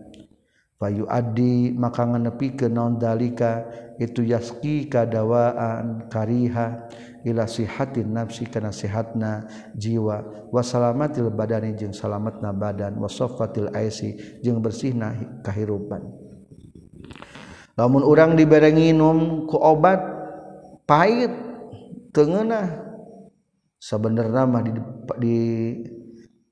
payu 0.80 1.04
adi 1.04 1.76
maka 1.76 2.08
nganepi 2.08 2.56
ke 2.56 2.66
non 2.72 2.96
dalika? 2.96 3.68
Itu 4.00 4.24
yaski 4.24 4.88
kadawaan 4.88 6.08
kariha 6.08 6.88
ila 7.28 7.44
sihatin 7.44 8.16
nafsi 8.16 8.48
kana 8.48 8.72
sihatna 8.72 9.44
jiwa. 9.76 10.48
Wasalamatil 10.48 11.28
badani 11.28 11.76
jeung 11.76 11.92
salamatna 11.92 12.56
badan. 12.56 12.96
Wasofatil 12.96 13.68
aisi 13.76 14.16
jeung 14.40 14.64
bersihna 14.64 15.12
kahirupan. 15.44 16.00
Lamun 17.76 18.00
urang 18.00 18.32
dibere 18.40 18.72
nginum 18.72 19.44
ku 19.44 19.60
obat 19.60 20.00
pahit 20.88 21.32
tengenah 22.16 22.88
sebenarnya 23.76 24.42
mah 24.48 24.62
di, 24.64 24.72
di 25.20 25.38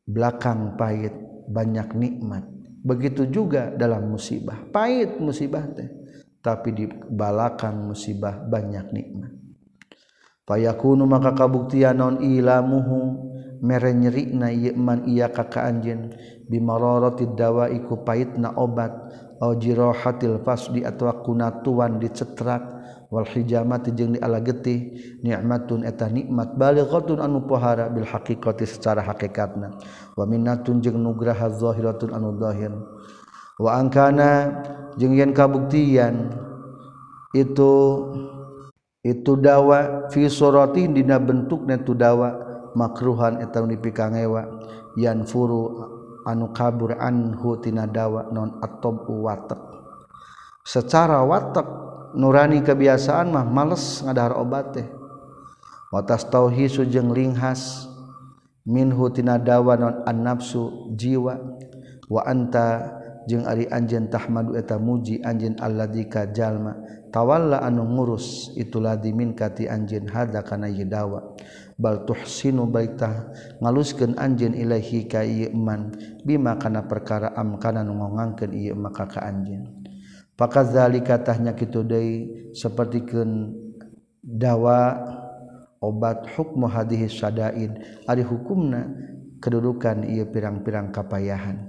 belakang 0.05 0.77
pahit 0.77 1.17
banyak 1.49 1.97
nikmat. 1.97 2.58
begitu 2.83 3.27
juga 3.29 3.71
dalam 3.75 4.11
musibah. 4.11 4.69
Pahit 4.71 5.19
musibah 5.19 5.67
teh. 5.73 5.91
Tapi 6.39 6.71
dibalakan 6.71 7.91
musibah 7.91 8.39
banyak 8.47 8.95
nikmat. 8.95 9.33
Payakunu 10.47 11.05
maka 11.05 11.35
kabuktian 11.35 11.99
non 11.99 12.23
ilamuhu. 12.23 13.29
Mere 13.59 13.91
nyerikna 13.91 14.55
man 14.79 15.03
iya 15.11 15.35
kaka 15.35 15.67
anjen 15.67 16.15
bimararati 16.47 17.27
dawa 17.35 17.67
iku 17.67 18.07
pahitna 18.07 18.55
obat. 18.55 18.95
Au 19.43 19.55
jirahatil 19.59 20.43
fasdi 20.47 20.87
atau 20.87 21.11
kunatuan 21.27 21.99
dicetrak. 21.99 22.78
Walhijamati 23.09 23.97
jeung 23.97 24.21
diala 24.21 24.37
getih 24.45 24.93
nikmatun 25.25 25.81
eta 25.81 26.13
nikmat 26.13 26.61
balighatun 26.61 27.25
anu 27.25 27.41
pohara 27.49 27.89
bil 27.89 28.05
haqiqati 28.05 28.69
secara 28.69 29.01
hakikatna. 29.01 29.81
Wa 30.13 30.29
minnatun 30.29 30.85
jeung 30.85 31.01
nugraha 31.01 31.49
zahiratun 31.49 32.13
anu 32.13 32.37
zahir. 32.37 32.69
Wa 33.57 33.81
angkana 33.81 34.61
jeung 35.01 35.17
yen 35.17 35.33
kabuktian 35.33 36.37
itu 37.33 37.73
itu 39.01 39.33
dawa 39.41 40.13
fi 40.13 40.29
surati 40.29 40.85
dina 40.93 41.17
bentukna 41.17 41.81
tu 41.81 41.97
dawa 41.97 42.37
makruhan 42.77 43.41
eta 43.41 43.65
dipikangewa. 43.65 44.69
Yan 45.01 45.25
furu 45.25 45.81
anu 46.29 46.53
kabur 46.53 46.93
anhu 47.01 47.57
tina 47.65 47.89
dawa 47.89 48.29
non 48.29 48.61
atob 48.61 49.09
watak. 49.09 49.65
Secara 50.69 51.25
watak 51.25 51.88
nurani 52.17 52.65
kebiasaan 52.65 53.33
mah 53.33 53.45
males 53.45 54.05
ngadahar 54.05 54.39
obat 54.39 54.67
teh. 54.77 54.89
Watas 55.89 56.29
tauhi 56.29 56.69
sujeng 56.69 57.13
linghas 57.13 57.89
minhu 58.69 59.09
tina 59.09 59.41
dawa 59.41 59.77
non 59.81 60.05
an 60.05 60.21
nafsu 60.21 60.93
jiwa. 60.93 61.41
Wa 62.09 62.25
anta 62.25 62.99
jeung 63.29 63.45
ari 63.45 63.69
anjeun 63.69 64.09
tahmadu 64.09 64.57
eta 64.57 64.81
muji 64.81 65.21
anjeun 65.21 65.61
alladzika 65.61 66.33
jalma 66.33 66.81
tawalla 67.13 67.61
anu 67.61 67.85
ngurus 67.85 68.57
itu 68.57 68.81
ladzi 68.81 69.13
minka 69.13 69.53
ti 69.53 69.69
anjeun 69.69 70.09
hada 70.09 70.41
kana 70.41 70.73
yedawa 70.73 71.37
bal 71.77 72.09
tuhsinu 72.09 72.65
baik 72.65 72.97
ngaluskeun 73.61 74.17
anjeun 74.17 74.57
ilahi 74.57 75.05
ka 75.05 75.21
ieu 75.29 75.53
iman 75.53 75.93
bima 76.25 76.57
kana 76.57 76.89
perkara 76.89 77.37
am 77.37 77.61
kana 77.61 77.85
nu 77.85 78.01
ngongangkeun 78.01 78.53
ieu 78.57 78.73
maka 78.73 79.05
ka 79.05 79.21
anjeun. 79.21 79.78
pakazzalikatahnya 80.39 81.59
kitu 81.59 81.83
deui 81.83 82.17
sapertikeun 82.55 83.59
dawa 84.23 84.95
obat 85.83 86.31
hukmu 86.39 86.71
hadhihi 86.71 87.11
sadaid 87.11 87.75
ari 88.07 88.23
hukumna 88.23 88.87
kedudukan 89.43 90.07
ieu 90.07 90.27
pirang-pirang 90.31 90.95
kapayahan. 90.95 91.67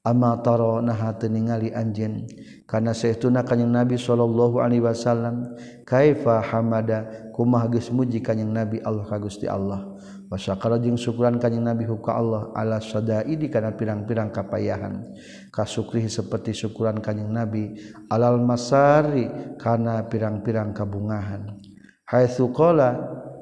Amma 0.00 0.40
taro 0.40 0.80
naha 0.80 1.12
teu 1.20 1.28
ningali 1.28 1.76
anjeun. 1.76 2.24
Kana 2.64 2.96
saestuna 2.96 3.44
kanjing 3.44 3.68
nabi 3.68 4.00
sallallahu 4.00 4.56
alaihi 4.56 4.80
wasallam 4.80 5.52
kaifa 5.84 6.40
hamada 6.40 7.28
kumaha 7.36 7.68
geus 7.68 7.92
muji 7.92 8.24
kanjing 8.24 8.48
nabi 8.48 8.80
Allah 8.80 9.04
ka 9.04 9.20
Gusti 9.20 9.44
Allah. 9.44 9.92
wasakara 10.30 10.78
jeung 10.78 10.94
syukuran 10.94 11.42
kanjing 11.42 11.66
Nabi 11.66 11.90
huka 11.90 12.14
Allah 12.14 12.54
ala 12.54 12.78
sadaidi 12.78 13.50
kana 13.50 13.74
pirang-pirang 13.74 14.30
kapayahan. 14.30 15.10
Kasukrihi 15.50 16.06
seperti 16.06 16.54
syukuran 16.54 17.02
kanjing 17.02 17.26
Nabi 17.26 17.74
alal 18.06 18.38
masari 18.38 19.26
kana 19.58 20.06
pirang-pirang 20.06 20.70
kabungahan. 20.70 21.58
Haitsu 22.06 22.54
qala 22.54 22.94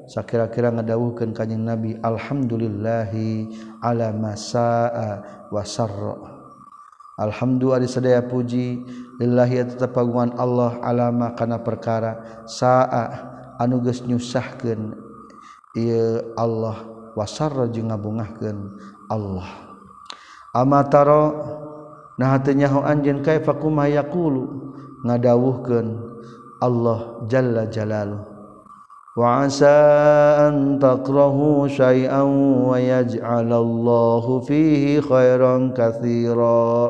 sakira-kira 0.09 0.73
ngadawuhkeun 0.73 1.37
kanjing 1.37 1.61
Nabi 1.61 1.93
alhamdulillahi 2.01 3.53
ala 3.85 4.09
masaa 4.09 5.21
wa 5.53 5.61
sarra. 5.61 6.41
Alhamdulillah 7.19 7.83
sadaya 7.85 8.23
puji 8.23 8.79
lillahi 9.19 9.67
tetap 9.67 9.91
pagungan 9.91 10.33
Allah 10.39 10.79
alama 10.81 11.35
kana 11.35 11.59
perkara 11.59 12.41
saa 12.47 13.59
anu 13.59 13.83
geus 13.83 13.99
nyusahkeun 14.07 15.08
Iye 15.77 16.33
Allah 16.33 16.81
wasarra 17.13 17.69
jeung 17.69 17.93
ngabungahkeun 17.93 18.57
Allah. 19.09 19.45
Amataro 20.49 21.25
nah 22.17 22.33
hatinya 22.33 22.65
ho 22.73 22.81
anjeun 22.81 23.21
kaifa 23.21 23.53
kumaha 23.53 24.01
yaqulu 24.01 24.49
ngadawuhkeun 25.05 25.87
Allah 26.57 27.21
jalla 27.29 27.69
jalaluh. 27.69 28.25
Wa 29.13 29.45
asa 29.45 30.47
an 30.47 30.79
takrahu 30.79 31.67
syai'an 31.67 32.29
wa 32.65 32.77
yaj'alallahu 32.79 34.41
fihi 34.47 35.03
khairan 35.05 35.75
katsira. 35.75 36.89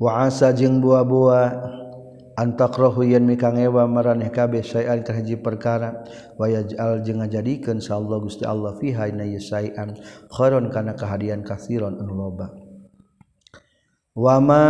Wa 0.00 0.24
asa 0.24 0.56
jeung 0.56 0.80
buah-buah 0.80 1.48
antakrohu 2.40 3.04
yen 3.04 3.28
mikangewa 3.28 3.84
maraneh 3.84 4.32
kabeh 4.32 4.64
sayan 4.64 5.04
kahiji 5.04 5.36
perkara 5.36 6.00
wayaj'al 6.40 7.04
jeung 7.04 7.20
ngajadikeun 7.20 7.84
sa 7.84 8.00
Allah 8.00 8.16
Gusti 8.16 8.48
Allah 8.48 8.72
fiha 8.80 9.12
na 9.12 9.28
yasaian 9.28 9.92
khairon 10.32 10.72
kana 10.72 10.96
kahadian 10.96 11.44
kasiron 11.44 12.00
anu 12.00 12.16
loba. 12.16 12.48
Wama 14.16 14.64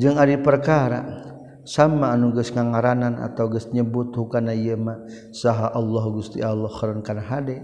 jeung 0.00 0.16
ari 0.16 0.40
perkara 0.40 1.28
sama 1.68 2.10
anu 2.16 2.32
geus 2.32 2.50
ngangaranan 2.56 3.20
atau 3.20 3.52
geus 3.52 3.68
nyebut 3.70 4.10
hukana 4.16 4.56
ieu 4.56 4.80
mah 4.80 5.04
saha 5.28 5.76
Allah 5.76 6.04
Gusti 6.08 6.40
Allah 6.40 6.72
khairon 6.72 7.04
kana 7.04 7.20
hade 7.20 7.60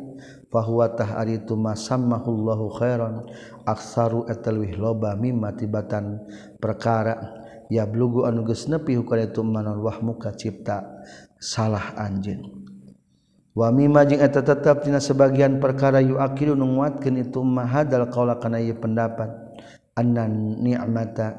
bahwa 0.52 0.84
tah 0.92 1.16
ari 1.16 1.40
itu 1.40 1.56
mah 1.56 1.80
samahullahu 1.80 2.76
khairon 2.76 3.24
aksaru 3.64 4.28
etalwih 4.28 4.76
loba 4.76 5.16
mimma 5.16 5.56
tibatan 5.56 6.28
perkara. 6.60 7.37
Ya 7.68 7.84
blugu 7.84 8.24
anu 8.24 8.44
geus 8.48 8.68
nepi 8.68 8.96
hukana 8.96 9.28
itu 9.28 9.44
manon 9.44 9.80
wah 9.84 10.00
muka 10.00 10.32
cipta 10.32 11.04
salah 11.40 11.94
anjeun. 11.96 12.66
Wa 13.56 13.72
mimma 13.74 14.06
jeung 14.06 14.22
eta 14.22 14.44
tetep 14.44 14.86
tina 14.86 15.02
sebagian 15.02 15.58
perkara 15.58 15.98
yu 15.98 16.16
akilu 16.16 16.54
nguatkeun 16.54 17.16
itu 17.20 17.40
ma 17.42 17.68
hadal 17.68 18.08
qaula 18.08 18.40
kana 18.40 18.60
ieu 18.62 18.76
pendapat. 18.76 19.30
Anna 19.98 20.30
ni'mata 20.30 21.34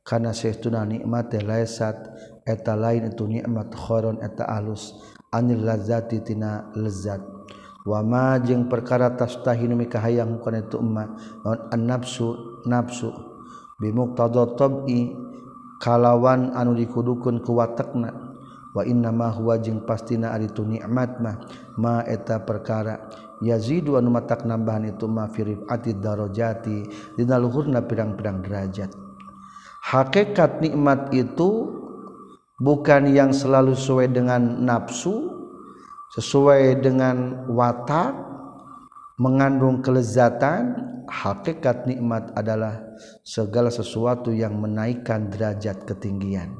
kana 0.00 0.32
saestuna 0.32 0.88
nikmat 0.88 1.36
laisat 1.44 2.00
eta 2.48 2.72
lain 2.72 3.12
itu 3.12 3.28
nikmat 3.28 3.70
khairon 3.76 4.24
eta 4.24 4.48
alus. 4.48 4.96
Anil 5.30 5.62
lazati 5.62 6.18
tina 6.24 6.72
lezat 6.74 7.22
wamajeng 7.86 8.66
perkara 8.66 9.14
tastahimikahang 9.14 10.40
bukan 10.40 10.64
itu 10.64 10.80
nafsu. 11.76 12.28
Nafsu 12.60 13.08
bimuktadotobi 13.80 15.29
kalawan 15.80 16.52
anu 16.52 16.76
dikudukun 16.76 17.40
kuwatekna 17.40 18.12
wa 18.76 18.82
innamahuwa 18.86 19.58
jeung 19.58 19.82
pastina 19.82 20.30
aritu 20.36 20.62
nikmat 20.62 21.18
mah 21.18 21.36
ma 21.80 22.04
eta 22.06 22.38
perkara. 22.44 23.10
Yazidu 23.40 23.96
anu 23.96 24.12
matak 24.12 24.44
nambahan 24.44 24.92
itu 24.92 25.08
ma 25.08 25.24
fi 25.32 25.56
rifati 25.56 25.96
darajati 25.96 26.84
dina 27.16 27.40
luhurna 27.40 27.80
pirang-pirang 27.80 28.44
derajat. 28.44 28.92
Hakikat 29.80 30.60
nikmat 30.60 31.08
itu 31.16 31.72
bukan 32.60 33.08
yang 33.08 33.32
selalu 33.32 33.72
sesuai 33.72 34.12
dengan 34.12 34.60
nafsu 34.60 35.40
sesuai 36.12 36.84
dengan 36.84 37.48
watak 37.48 38.29
mengandung 39.20 39.84
kelezatan 39.84 40.72
hakikat 41.04 41.84
nikmat 41.84 42.32
adalah 42.32 42.80
segala 43.20 43.68
sesuatu 43.68 44.32
yang 44.32 44.56
menaikkan 44.56 45.28
derajat 45.28 45.84
ketinggian. 45.84 46.56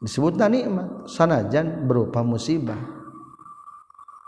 Disebutnya 0.00 0.48
nikmat 0.48 1.12
sanajan 1.12 1.84
berupa 1.84 2.24
musibah. 2.24 2.80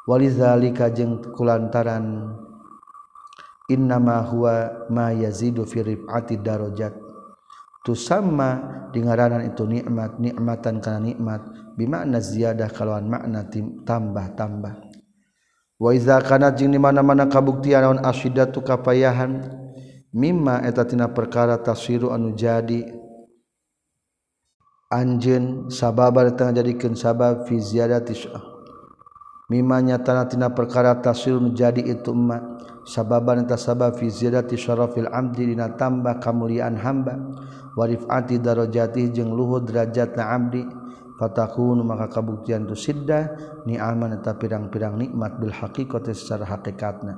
Walizalika 0.05 0.93
jeung 0.93 1.33
kulantaran 1.33 2.37
innama 3.73 4.21
huwa 4.29 4.85
ma 4.93 5.17
yazidu 5.17 5.65
fi 5.65 5.81
rif'ati 5.81 6.45
darajat. 6.45 6.93
Tu 7.89 7.97
sama 7.97 8.61
dingaranan 8.93 9.49
itu 9.49 9.65
nikmat 9.65 10.21
nikmatan 10.21 10.85
kana 10.85 11.01
nikmat 11.01 11.41
bimakna 11.75 12.21
ziyadah 12.21 12.69
kalawan 12.69 13.09
makna 13.09 13.49
tambah-tambah 13.89 14.92
waiza 15.83 16.23
kana 16.23 16.55
jeung 16.55 16.71
di 16.71 16.79
mana-mana 16.79 17.27
kabuktian 17.27 17.83
naon 17.83 17.99
asyidatu 18.07 18.63
kapayahan 18.63 19.43
mimma 20.15 20.63
eta 20.63 20.87
tina 20.87 21.11
perkara 21.11 21.59
tasiru 21.59 22.15
anu 22.15 22.31
jadi. 22.39 23.03
Anjeun 24.93 25.73
sababar 25.73 26.31
tengah 26.37 26.63
jadikeun 26.63 26.95
sabab 26.95 27.49
fi 27.49 27.57
ziyadati 27.59 28.13
mimma 29.51 29.83
nyatana 29.83 30.29
tina 30.31 30.55
perkara 30.55 30.95
tasiru 31.03 31.43
jadi 31.51 31.81
itu 31.81 32.15
ma 32.15 32.61
sababan 32.87 33.43
eta 33.43 33.59
sabab 33.59 33.99
fi 33.99 34.07
ziyadati 34.07 34.55
syarafil 34.55 35.11
amdi 35.11 35.51
dina 35.51 35.75
tambah 35.75 36.23
kamuliaan 36.23 36.79
hamba. 36.79 37.19
Warifati 37.73 38.37
darajati 38.37 39.17
jeung 39.17 39.33
luhur 39.33 39.65
derajatna 39.65 40.29
abdi 40.29 40.61
fatakun 41.23 41.87
maka 41.87 42.11
kabuktian 42.11 42.67
tu 42.67 42.75
siddah 42.75 43.31
ni 43.63 43.79
aman 43.79 44.19
eta 44.19 44.35
pirang-pirang 44.35 44.99
nikmat 44.99 45.39
bil 45.39 45.55
haqiqati 45.55 46.11
secara 46.11 46.51
hakikatna 46.51 47.15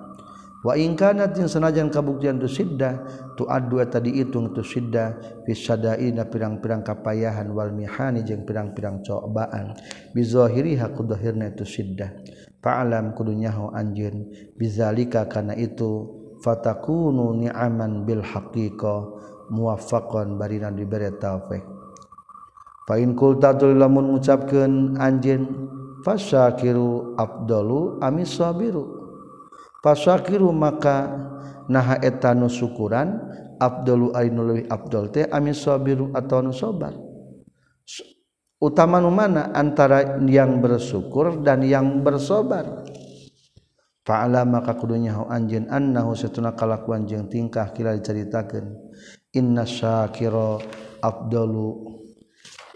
wa 0.61 0.77
in 0.77 0.93
kanat 0.93 1.33
jeung 1.33 1.49
sanajan 1.49 1.89
kabuktian 1.89 2.37
tu 2.37 2.45
siddah 2.45 3.01
tu 3.33 3.49
adu 3.49 3.81
eta 3.81 4.01
diitung 4.01 4.53
tu 4.53 4.61
siddah 4.61 5.41
fi 5.45 5.53
sadaina 5.53 6.29
pirang-pirang 6.29 6.85
kapayahan 6.85 7.49
wal 7.53 7.69
mihani 7.69 8.25
jeung 8.25 8.49
pirang-pirang 8.49 9.05
cobaan. 9.05 9.77
Bi 10.17 10.25
zahiriha 10.25 10.89
kudahirna 10.97 11.53
tu 11.53 11.69
siddah. 11.69 12.17
Fa'alam 12.65 13.13
kudu 13.13 13.37
nyaho 13.37 13.77
anjeun 13.77 14.33
bizalika 14.57 15.29
kana 15.29 15.53
itu 15.53 16.09
fatakunu 16.41 17.37
ni'aman 17.45 18.09
bil 18.09 18.25
haqiqah 18.25 19.01
muafaqan 19.53 20.41
barina 20.41 20.73
diberi 20.73 21.13
taufik 21.21 21.74
Fain 22.85 23.17
kulta 23.17 23.57
tuli 23.57 23.73
lamun 23.81 24.13
ngucapkeun 24.13 25.01
anjeun 25.01 25.49
fasyakiru 26.05 27.17
afdalu 27.17 27.97
amis 28.05 28.37
sabiru. 28.37 28.85
Fasyakiru 29.81 30.53
maka 30.53 31.09
naha 31.65 31.97
eta 32.05 32.37
nu 32.37 32.53
syukuran 32.53 33.25
afdalu 33.57 34.13
ainu 34.13 34.41
leuwih 34.45 34.69
afdal 34.69 35.09
teh 35.09 35.25
amis 35.33 35.65
sabiru 35.65 36.13
atawa 36.13 36.45
nu 36.45 36.53
sabar. 36.53 36.93
Utama 38.61 39.01
nu 39.01 39.09
mana 39.09 39.49
antara 39.57 40.21
yang 40.25 40.61
bersyukur 40.61 41.41
dan 41.41 41.65
yang 41.65 42.05
bersabar? 42.05 42.85
Fa'ala 44.05 44.45
maka 44.45 44.77
kudunya 44.77 45.17
hu 45.17 45.25
anjeun 45.33 45.73
annahu 45.73 46.13
satuna 46.13 46.53
kalakuan 46.53 47.09
jeung 47.09 47.33
tingkah 47.33 47.73
kila 47.73 47.97
dicaritakeun. 47.97 48.93
Inna 49.33 49.65
syakira 49.65 50.61
afdalu 51.01 52.04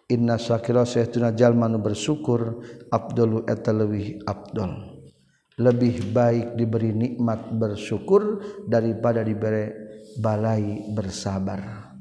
Inna 0.09 0.41
Shakira 0.41 0.89
Syehtuna 0.89 1.37
Jalmanu 1.37 1.85
bersyukur 1.85 2.65
Abdul 2.89 3.45
eta 3.45 3.77
Abdul 4.25 4.97
lebih 5.59 6.15
baik 6.15 6.55
diberi 6.57 6.95
nikmat 6.97 7.53
bersyukur 7.53 8.41
daripada 8.65 9.21
diberi 9.21 9.69
balai 10.17 10.89
bersabar. 10.97 11.93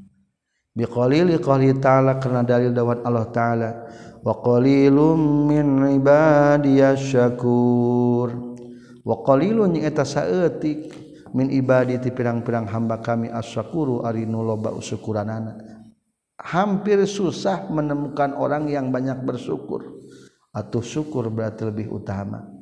Biqalili 0.71 1.35
qali 1.41 1.73
ta'ala 1.81 2.21
karena 2.21 2.45
dalil 2.45 2.69
dawat 2.71 3.03
Allah 3.03 3.27
ta'ala 3.33 3.69
wa 4.21 4.33
qalilum 4.39 5.49
min 5.49 5.67
ibadiyasyakur 5.99 8.29
wa 9.03 9.15
qalilun 9.25 9.75
yang 9.75 9.89
eta 9.89 10.05
saeutik 10.07 10.95
min 11.35 11.51
ibadi 11.51 11.99
ti 11.99 12.11
pirang-pirang 12.13 12.67
hamba 12.71 13.03
kami 13.03 13.27
asyakuru 13.27 14.07
ari 14.07 14.23
nu 14.29 14.45
loba 14.47 14.71
usukuranana 14.71 15.76
hampir 16.37 17.01
susah 17.09 17.69
menemukan 17.69 18.37
orang 18.37 18.69
yang 18.69 18.93
banyak 18.93 19.21
bersyukur. 19.25 20.01
Atau 20.53 20.81
syukur 20.81 21.29
berarti 21.29 21.69
lebih 21.69 21.93
utama. 21.93 22.57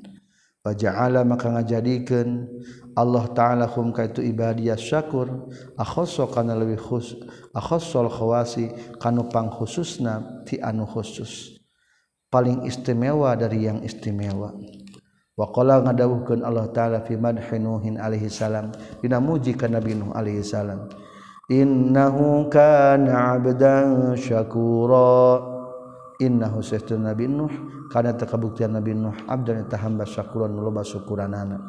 Waja'ala 0.65 1.21
maka 1.21 1.53
ngajadikeun 1.53 2.49
Allah 2.97 3.29
taala 3.37 3.69
hum 3.69 3.93
kaitu 3.93 4.25
ibadiyah 4.25 4.75
syakur. 4.75 5.45
Akhassa 5.77 6.25
kana 6.25 6.57
lebih 6.57 6.81
khus 6.81 7.13
akhassal 7.53 8.09
khawasi 8.09 8.73
kanu 8.97 9.29
pang 9.29 9.53
khususna 9.53 10.41
ti 10.43 10.57
anu 10.57 10.89
khusus. 10.89 11.61
Paling 12.33 12.65
istimewa 12.65 13.37
dari 13.37 13.69
yang 13.69 13.85
istimewa. 13.85 14.57
Wa 15.37 15.53
qala 15.53 15.85
ngadawuhkeun 15.85 16.41
Allah 16.41 16.65
taala 16.73 17.05
fi 17.05 17.13
madhi 17.13 17.61
nuhin 17.61 18.01
alaihi 18.01 18.27
salam. 18.27 18.73
Dina 19.05 19.21
muji 19.21 19.53
ka 19.53 19.69
nabi 19.69 19.93
nuh 19.93 20.17
alaihi 20.17 20.41
salam. 20.41 20.89
innahu 21.51 22.47
kana 22.49 23.37
abdan 23.37 24.15
syakura. 24.17 25.41
Innahu 26.15 26.63
sayyidun 26.63 27.05
nabi 27.05 27.27
nuh. 27.27 27.51
Kana 27.91 28.15
takabuktian 28.15 28.73
nabi 28.73 28.95
nuh 28.95 29.13
abdan 29.29 29.67
eta 29.67 29.77
hamba 29.77 30.07
syakuran 30.07 30.55
loba 30.57 30.81
syukuranana. 30.81 31.61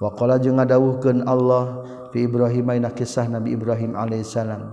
Wa 0.00 0.14
qala 0.16 0.40
jeung 0.40 0.56
ngadawuhkeun 0.56 1.28
Allah 1.28 1.84
fi 2.08 2.24
Ibrahim 2.24 2.72
aina 2.72 2.88
kisah 2.88 3.28
Nabi 3.28 3.52
Ibrahim 3.52 3.92
alaihi 3.92 4.24
salam 4.24 4.72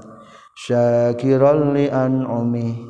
syakiran 0.55 1.75
li 1.75 1.91
an'umi 1.91 2.87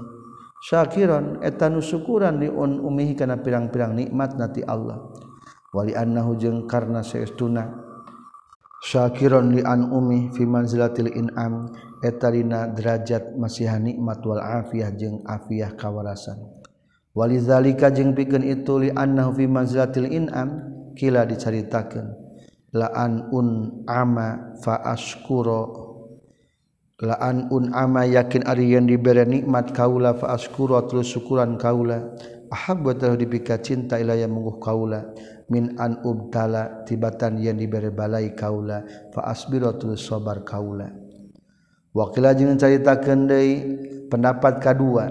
syakiran 0.61 1.41
eta 1.41 1.65
nu 1.65 1.81
syukuran 1.81 2.37
li 2.37 2.45
umihi 2.53 3.17
kana 3.17 3.41
pirang-pirang 3.41 3.97
nikmat 3.97 4.37
nati 4.37 4.61
Allah. 4.61 5.01
Wali 5.73 5.97
annahu 5.97 6.37
jeung 6.37 6.69
karna 6.69 7.01
saestuna 7.01 7.86
Shakiron 8.77 9.57
li 9.57 9.61
an 9.65 9.89
umi 9.89 10.29
fi 10.31 10.45
manzilatil 10.45 11.09
in'am 11.09 11.73
etarina 12.05 12.69
derajat 12.69 13.33
masihan 13.33 13.81
nikmat 13.81 14.21
wal 14.21 14.37
afiyah 14.39 14.93
jeung 14.93 15.25
afiyah 15.25 15.73
kawarasan. 15.73 16.37
Walizalika 17.17 17.89
jeung 17.89 18.13
pikeun 18.13 18.45
itu 18.45 18.87
li 18.87 18.89
annahu 18.93 19.33
fi 19.41 19.49
manzilatil 19.49 20.05
in'am 20.05 20.49
kila 20.93 21.25
dicaritakeun. 21.25 22.13
La'an 22.77 23.33
un 23.33 23.81
ama 23.89 24.53
fa 24.61 24.83
askuro 24.85 25.87
La'an 26.97 27.45
un 27.53 27.69
ama 27.77 28.09
yakin 28.09 28.41
ari 28.49 28.73
yen 28.73 28.89
dibere 28.89 29.21
nikmat 29.21 29.69
kaula 29.69 30.17
fa 30.17 30.33
askuro 30.33 30.81
terus 30.89 31.13
syukuran 31.13 31.57
kaula. 31.57 32.13
Ahabba 32.49 32.97
dipika 33.13 33.61
cinta 33.61 34.01
ilayah 34.01 34.25
mungguh 34.25 34.57
kaula. 34.57 35.13
min 35.47 35.79
an 35.79 36.03
ubtala 36.03 36.83
tibatan 36.83 37.39
yang 37.39 37.55
diberi 37.55 37.91
balai 37.91 38.35
kaula 38.35 38.83
fa 39.15 39.31
asbiro 39.31 39.75
tulis 39.79 40.03
sabar 40.03 40.43
kaula. 40.43 40.91
Wakila 41.95 42.35
jeung 42.37 42.59
caritakeun 42.59 43.25
deui 43.25 43.53
pendapat 44.11 44.61
kadua 44.61 45.09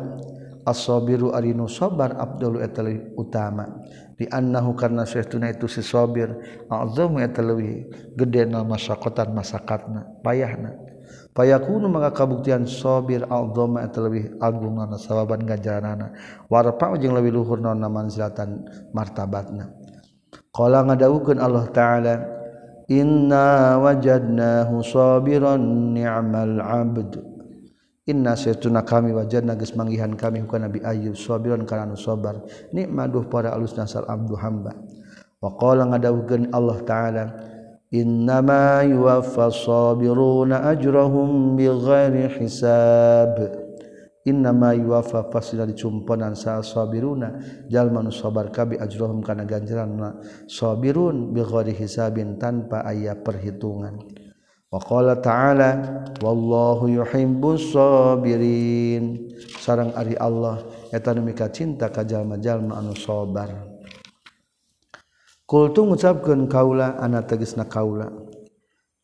as-sabiru 0.62 1.34
arinu 1.34 1.66
sabar 1.66 2.14
afdalu 2.14 2.62
eta 2.62 2.84
utama. 3.18 3.82
Di 4.16 4.24
annahu 4.32 4.72
karna 4.72 5.04
saestuna 5.04 5.52
itu 5.52 5.68
si 5.68 5.84
sabir 5.84 6.32
azamu 6.72 7.20
eta 7.20 7.44
leuwih 7.44 7.90
gede 8.16 8.48
na 8.48 8.64
masyakotan 8.64 9.34
masakatna 9.36 10.08
payahna. 10.24 10.72
Payakunu 11.36 11.92
maka 11.92 12.16
kabuktian 12.16 12.64
sabir 12.64 13.28
azama 13.28 13.84
eta 13.84 14.00
leuwih 14.00 14.40
agungna 14.40 14.96
sawaban 14.96 15.44
ganjaranana. 15.44 16.16
Warpa 16.48 16.96
jeung 16.96 17.12
leuwih 17.12 17.34
luhurna 17.34 17.76
manzilatan 17.76 18.64
martabatna. 18.96 19.85
Qala 20.56 20.88
ngadawukeun 20.88 21.36
Allah 21.36 21.68
taala 21.68 22.14
Inna 22.88 23.76
wajadnahu 23.82 24.80
sabiran 24.80 25.92
ni'mal 25.92 26.62
'abd. 26.62 27.18
Inna 28.06 28.38
saytuna 28.38 28.86
kami 28.86 29.10
wajadna 29.10 29.58
geus 29.58 29.74
manggihan 29.74 30.14
kami 30.14 30.40
hukana 30.46 30.70
Nabi 30.70 30.80
Ayyub 30.86 31.18
sabiran 31.18 31.66
kana 31.66 31.90
nu 31.90 31.98
sabar. 31.98 32.40
Nikmaduh 32.70 33.26
para 33.26 33.52
alus 33.52 33.74
nasal 33.74 34.06
abdu 34.06 34.38
hamba. 34.38 34.70
Wa 35.42 35.50
qala 35.58 35.92
ngadawukeun 35.92 36.54
Allah 36.54 36.78
taala 36.86 37.24
Innama 37.90 38.82
yuwaffas 38.86 39.66
sabiruna 39.66 40.70
ajrahum 40.70 41.58
bighairi 41.58 42.30
hisab. 42.38 43.65
innama 44.26 44.74
yuwafa 44.74 45.30
fasila 45.30 45.64
dicumponan 45.64 46.34
sa 46.34 46.60
sabiruna. 46.60 47.38
Jalman 47.70 48.10
sabar 48.10 48.50
kabi 48.50 48.76
ajrohum 48.76 49.22
kana 49.22 49.46
ganjaranna. 49.46 50.20
Sabirun 50.50 51.32
bi 51.32 51.40
ghairi 51.40 51.72
hisabin 51.72 52.36
tanpa 52.36 52.82
aya 52.82 53.14
perhitungan. 53.14 54.02
Wa 54.66 54.82
qala 54.82 55.22
ta'ala 55.22 55.70
wallahu 56.20 56.90
yuhibbus 56.90 57.72
sabirin. 57.72 59.32
Sareng 59.62 59.94
ari 59.94 60.18
Allah 60.18 60.60
eta 60.92 61.14
nu 61.14 61.24
mika 61.24 61.48
cinta 61.48 61.88
ka 61.88 62.04
jalma-jalma 62.04 62.76
anu 62.82 62.92
sabar. 62.92 63.54
Kultu 65.46 65.86
ngucapkeun 65.86 66.50
kaula 66.50 66.98
ana 66.98 67.22
tegasna 67.22 67.70
kaula. 67.70 68.10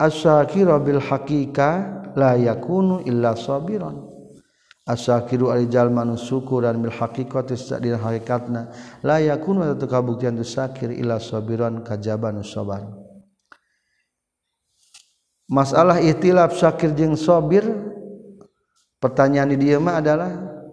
Asyakira 0.03 0.83
bil 0.83 0.99
haqiqa 0.99 1.71
la 2.19 2.35
yakunu 2.35 3.07
illa 3.07 3.39
sabiran. 3.39 4.12
asakiru 4.83 5.55
arijal 5.55 5.91
manu 5.91 6.19
syukuran 6.19 6.83
bil 6.83 6.91
haqiqati 6.91 7.55
sadil 7.55 7.99
hakikatna. 7.99 8.71
La 9.07 9.23
yakun 9.23 9.63
wa 9.63 9.75
takabuktian 9.75 10.35
tu 10.35 10.47
sakir 10.47 10.91
ila 10.91 11.23
sabiran 11.23 11.87
kajaban 11.87 12.43
sabar. 12.43 12.83
Masalah 15.47 16.01
ihtilaf 16.01 16.57
sakir 16.57 16.97
jeung 16.97 17.15
sabir 17.15 17.67
pertanyaan 18.99 19.53
di 19.53 19.69
dia 19.69 19.77
mah 19.77 20.01
adalah 20.01 20.33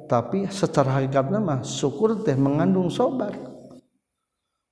tapi 0.10 0.50
secara 0.50 1.02
hakikatna 1.02 1.38
mah 1.38 1.60
syukur 1.62 2.24
teh 2.26 2.34
mengandung 2.34 2.90
sabar. 2.90 3.36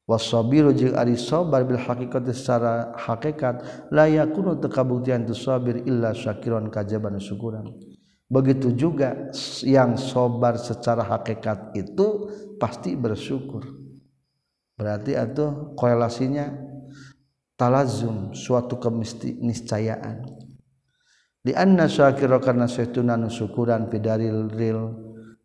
Wasabiru 0.08 0.72
jeung 0.72 0.96
ari 0.96 1.20
sabar 1.20 1.68
bil 1.68 1.76
haqiqati 1.76 2.32
secara 2.32 2.96
hakikat 2.96 3.60
la 3.92 4.08
yakun 4.08 4.56
takabuktian 4.56 5.28
tu 5.28 5.36
sabir 5.36 5.84
illa 5.84 6.16
syakiran 6.16 6.72
kajaban 6.72 7.20
syukuran. 7.20 7.68
Begitu 8.28 8.76
juga 8.76 9.32
yang 9.64 9.96
sabar 9.96 10.60
secara 10.60 11.04
hakikat 11.04 11.76
itu 11.76 12.32
pasti 12.60 12.96
bersyukur. 12.96 13.64
Berarti 14.78 15.18
itu 15.18 15.74
korelasinya 15.74 16.54
talazum 17.58 18.38
suatu 18.38 18.78
keniscayaan 18.78 20.22
di 21.42 21.56
anna 21.56 21.88
syakira 21.88 22.44
karena 22.44 22.68
sayyiduna 22.68 23.16
syukuran 23.32 23.88
fi 23.88 23.98
daril 24.04 24.52
ril 24.52 24.82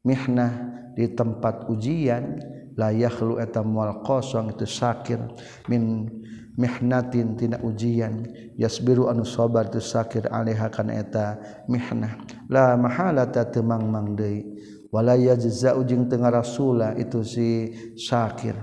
mihnah 0.03 0.53
di 0.99 1.15
tempat 1.15 1.71
ujian 1.71 2.43
layakhlu 2.75 3.39
eta 3.39 3.63
mual 3.63 4.03
kosong 4.03 4.51
itu 4.51 4.67
sakir 4.67 5.23
min 5.71 6.11
mihnatin 6.57 7.37
tina 7.37 7.59
ujian. 7.61 8.29
Yasbiru 8.59 9.09
anu 9.09 9.25
sabar 9.25 9.69
tu 9.73 9.81
sakir 9.81 10.29
alaiha 10.29 10.69
kana 10.69 11.01
eta 11.01 11.39
mihnah. 11.69 12.21
La 12.49 12.77
mahalata 12.77 13.49
temang 13.49 13.89
mang 13.89 14.17
deui 14.17 14.45
wala 14.93 15.17
yajza'u 15.17 15.81
jeung 15.89 16.05
teu 16.09 16.21
rasula 16.21 16.93
itu 17.01 17.25
si 17.25 17.49
sakir. 17.97 18.55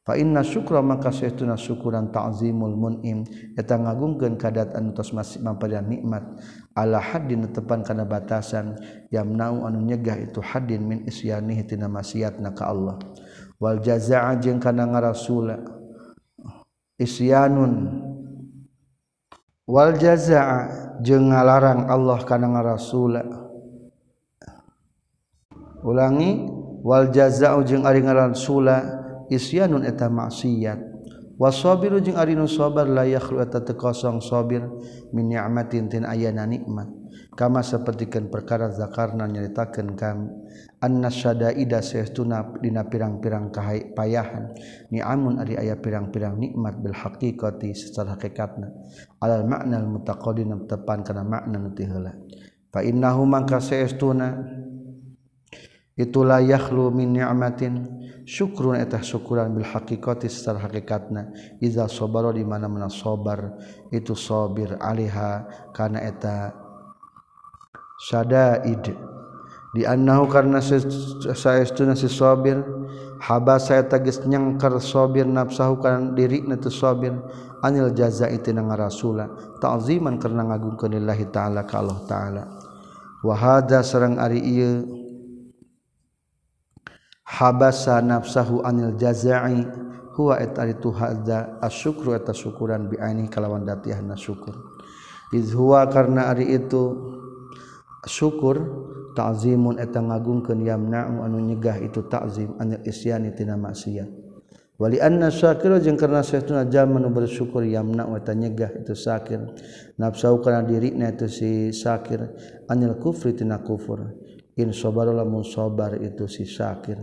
Fa 0.00 0.16
inna 0.16 0.40
syukra 0.40 0.80
maka 0.80 1.12
saytuna 1.12 1.60
syukuran 1.60 2.08
ta'zimul 2.08 2.72
mun'im. 2.72 3.22
Eta 3.52 3.76
ngagungkeun 3.76 4.40
kadat 4.40 4.72
anu 4.72 4.96
tos 4.96 5.12
mamparian 5.12 5.84
nikmat. 5.84 6.24
Ala 6.72 6.98
haddin 6.98 7.52
tepan 7.52 7.84
kana 7.84 8.08
batasan. 8.08 8.80
Yamnau 9.12 9.68
anu 9.68 9.84
nyegah 9.84 10.16
itu 10.16 10.40
haddin 10.40 10.82
min 10.88 10.98
isyanihi 11.04 11.68
tina 11.68 11.86
maksiatna 11.86 12.56
ka 12.56 12.72
Allah. 12.72 12.96
Wal 13.60 13.84
jazaa 13.84 14.32
jeung 14.40 14.56
kana 14.56 14.88
ngarasula 14.88 15.79
isyanun. 17.00 18.04
Wal 19.64 19.96
jazaa 19.96 20.68
jeung 21.00 21.32
ngalarang 21.32 21.88
Allah 21.88 22.20
kana 22.28 22.52
ngarasula. 22.52 23.24
Ulangi 25.80 26.44
wal 26.84 27.08
jazaa 27.08 27.56
jeung 27.64 27.88
ari 27.88 28.04
ngarasula 28.04 28.76
isyanun 29.32 29.88
eta 29.88 30.12
maksiat. 30.12 30.92
Wasabiru 31.40 32.04
jeung 32.04 32.20
ari 32.20 32.36
nu 32.36 32.44
sabar 32.44 32.84
la 32.84 33.08
yakhlu 33.08 33.40
eta 33.40 33.64
teu 33.64 33.72
kosong 33.72 34.20
sabir 34.20 34.60
min 35.08 35.32
ni'matin 35.32 35.88
tin 35.88 36.04
ayana 36.04 36.44
nikmat. 36.44 36.99
Kama 37.40 37.64
sapertikeun 37.64 38.28
perkara 38.28 38.68
zakarna 38.68 39.24
nyaritakeun 39.24 39.96
kami 39.96 40.28
annasyadaida 40.76 41.80
saestuna 41.80 42.52
dina 42.60 42.84
pirang-pirang 42.84 43.48
kahai 43.48 43.96
payahan. 43.96 44.52
Ni'amun 44.92 45.40
ari 45.40 45.56
aya 45.56 45.80
pirang-pirang 45.80 46.36
nikmat 46.36 46.76
bil 46.84 46.92
haqiqati 46.92 47.72
secara 47.72 48.20
hakikatna. 48.20 48.68
Alal 49.24 49.48
makna 49.48 49.80
al 49.80 49.88
mutaqaddim 49.88 50.68
tepan 50.68 51.00
kana 51.00 51.24
makna 51.24 51.56
nu 51.56 51.72
heula. 51.72 52.12
Fa 52.68 52.84
innahu 52.84 53.24
mangka 53.24 53.56
saestuna 53.56 54.36
itu 55.96 56.20
la 56.20 56.44
yakhlu 56.44 56.92
min 56.92 57.16
ni'matin. 57.16 58.04
Syukrun 58.28 58.76
eta 58.76 59.00
syukuran 59.00 59.56
bil 59.56 59.64
haqiqati 59.64 60.28
secara 60.28 60.68
hakikatna. 60.68 61.32
Iza 61.56 61.88
sabara 61.88 62.36
di 62.36 62.44
mana-mana 62.44 62.92
sabar 62.92 63.56
itu 63.88 64.12
sabir 64.12 64.76
aliha 64.76 65.48
kana 65.72 66.04
eta 66.04 66.59
sadaid 68.00 68.96
di 69.70 69.86
annahu 69.86 70.26
karena 70.26 70.58
saestuna 70.58 71.94
si 71.94 72.10
sabir 72.10 72.58
haba 73.22 73.60
saya 73.60 73.86
tagis 73.86 74.18
nyangkar 74.24 74.80
sabir 74.82 75.28
nafsahu 75.28 75.78
kan 75.78 76.16
diri 76.16 76.42
tu 76.58 76.72
sabir 76.72 77.14
anil 77.62 77.92
jazai 77.92 78.40
itu 78.40 78.50
nang 78.50 78.72
rasula 78.72 79.28
ta'ziman 79.60 80.16
karena 80.16 80.48
ngagungkeun 80.48 80.96
lillahi 80.96 81.28
ta'ala 81.28 81.68
ka 81.68 81.74
Allah 81.78 81.98
ta'ala. 82.08 82.42
Wa 83.20 83.34
hadza 83.36 83.84
sareng 83.84 84.16
ari 84.16 84.40
ieu 84.40 84.88
habasa 87.28 88.00
nafsahu 88.00 88.64
anil 88.64 88.96
jazai 88.96 89.62
huwa 90.16 90.40
et 90.40 90.56
ari 90.56 90.74
tu 90.80 90.90
hadza 90.90 91.60
asyukru 91.60 92.16
eta 92.16 92.32
syukuran 92.32 92.88
bi 92.88 92.96
aini 92.98 93.28
kalawan 93.28 93.68
hana 93.68 94.16
syukur. 94.16 94.56
Iz 95.30 95.54
huwa 95.54 95.86
karena 95.86 96.32
ari 96.32 96.58
itu 96.58 97.09
syukur 98.06 98.56
ta'zimun 99.12 99.76
eta 99.76 100.00
ngagungkeun 100.00 100.64
yamna'u 100.64 101.20
anu 101.26 101.38
nyegah 101.42 101.82
itu 101.82 102.06
ta'zim 102.06 102.56
anil 102.56 102.80
isyani 102.86 103.34
tina 103.34 103.58
maksiat. 103.58 104.08
Wali 104.80 104.96
anna 104.96 105.28
syakira 105.28 105.76
jeung 105.76 106.00
karena 106.00 106.24
saestuna 106.24 106.64
jalma 106.64 106.96
nu 106.96 107.12
bersyukur 107.12 107.60
yamna'u 107.68 108.16
eta 108.16 108.32
nyegah 108.32 108.80
itu 108.80 108.96
sakir. 108.96 109.44
Nafsau 110.00 110.40
kana 110.40 110.64
dirina 110.64 111.12
itu 111.12 111.28
si 111.28 111.68
sakir 111.68 112.24
anil 112.64 112.96
kufri 112.96 113.36
tina 113.36 113.60
kufur. 113.60 114.16
In 114.56 114.72
sabara 114.72 115.12
lamun 115.12 115.44
sabar 115.44 116.00
itu 116.00 116.24
si 116.24 116.48
sakir 116.48 116.96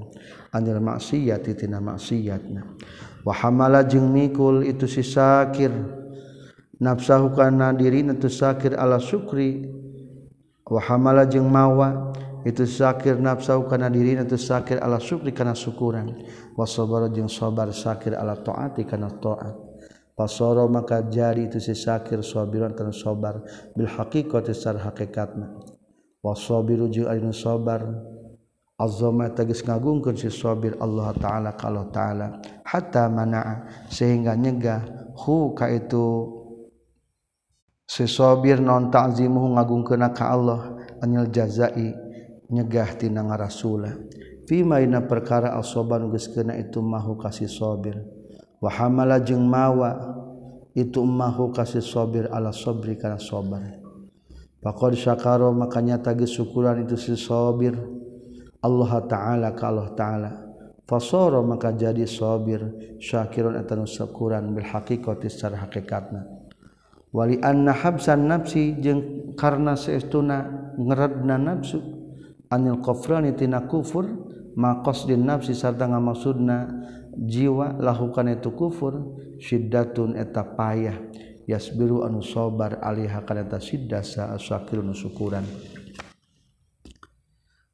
anil 0.50 0.82
maksiat 0.82 1.46
tina 1.54 1.78
maksiatna. 1.78 2.66
Wa 3.22 3.34
hamala 3.46 3.86
jeung 3.86 4.10
mikul 4.10 4.66
itu 4.66 4.90
si 4.90 5.06
sakir. 5.06 5.70
Nafsahu 6.82 7.38
kana 7.38 7.78
dirina 7.78 8.18
itu 8.18 8.30
sakir 8.30 8.74
ala 8.74 8.98
syukri 8.98 9.77
wahamala 10.68 11.24
jeung 11.26 11.48
mawa 11.48 12.14
itu 12.48 12.64
sakir 12.64 13.20
nafsu 13.20 13.68
kana 13.68 13.92
diri 13.92 14.16
itu 14.16 14.40
sakir 14.40 14.80
ala 14.80 15.00
syukri 15.04 15.36
kana 15.36 15.52
syukuran. 15.52 16.16
Wasabar 16.56 17.12
jeung 17.12 17.28
sabar 17.28 17.72
sakir 17.76 18.16
ala 18.16 18.40
taati 18.40 18.88
kana 18.88 19.12
taat. 19.20 19.56
Pasoro 20.16 20.66
maka 20.72 21.04
jari 21.06 21.46
itu 21.46 21.60
si 21.60 21.76
sakir 21.76 22.24
sabiran 22.24 22.72
kana 22.72 22.96
sabar. 22.96 23.44
Bil 23.76 23.86
haqiqati 23.86 24.56
sar 24.56 24.80
hakikatna. 24.80 25.60
Wasabiru 26.24 26.88
jeung 26.88 27.12
anu 27.12 27.36
sabar. 27.36 27.84
Azama 28.78 29.26
tagis 29.34 29.66
ngagungkeun 29.66 30.16
si 30.22 30.30
sabir 30.30 30.78
Allah 30.78 31.10
taala 31.18 31.58
kalau 31.58 31.90
taala. 31.90 32.38
Hatta 32.62 33.10
manaa 33.10 33.66
sehingga 33.90 34.38
nyegah 34.38 34.86
hu 35.18 35.58
ka 35.58 35.66
itu 35.66 36.37
sesobir 37.88 38.60
non 38.60 38.92
ta'zimuh 38.92 39.56
ngagung 39.56 39.88
kena 39.88 40.12
ka 40.12 40.36
Allah 40.36 40.76
anil 41.00 41.32
jazai 41.32 41.96
nyegah 42.52 43.00
tina 43.00 43.24
ngarasula 43.24 43.96
fima 44.46 44.84
ina 44.84 45.02
perkara 45.08 45.56
asoban 45.56 46.12
geus 46.12 46.28
kena 46.28 46.60
itu 46.60 46.84
mahu 46.84 47.16
kasih 47.16 47.48
sobir 47.48 47.96
wa 48.60 48.70
hamala 48.70 49.24
jeung 49.24 49.48
mawa 49.48 50.18
itu 50.78 51.02
mahu 51.02 51.50
kasih 51.50 51.82
sobir 51.82 52.30
ala 52.30 52.54
sobri 52.54 52.94
kana 53.02 53.18
sabar. 53.18 53.66
Faqad 54.62 54.94
syakara 54.94 55.50
makanya 55.50 55.98
tagi 55.98 56.30
syukuran 56.30 56.86
itu 56.86 56.94
si 56.94 57.18
sobir 57.18 57.74
Allah 58.62 58.92
taala 59.10 59.58
ka 59.58 59.74
Allah 59.74 59.90
taala. 59.98 60.32
Fasara 60.86 61.42
maka 61.42 61.74
jadi 61.74 62.06
sobir 62.06 62.62
syakiron 63.02 63.58
atanu 63.58 63.90
syukuran 63.90 64.54
bil 64.54 64.70
haqiqati 64.70 65.28
secara 65.34 65.66
hakikatna. 65.66 66.37
wali 67.14 67.40
anna 67.44 67.74
habsan 67.74 68.28
nafsi 68.28 68.78
jeung 68.80 69.34
karena 69.36 69.76
seestuna 69.76 70.72
ngeredna 70.78 71.36
nafsu. 71.38 71.80
Anil 72.48 72.80
kufrani 72.80 73.36
tina 73.36 73.68
kufur 73.68 74.08
ma 74.56 74.80
qasdin 74.80 75.28
nafsi 75.28 75.52
sarta 75.52 75.84
ngamaksudna 75.84 76.58
jiwa 77.16 77.76
lakukan 77.80 78.32
itu 78.32 78.52
kufur. 78.56 79.20
Syiddatun 79.38 80.18
eta 80.18 80.42
payah 80.42 80.98
yasbiru 81.46 82.02
anu 82.04 82.26
sabar 82.26 82.82
alaiha 82.82 83.22
kana 83.22 83.46
eta 83.46 83.62
siddah 83.62 84.02
asakirun 84.34 84.98
syukuran. 84.98 85.46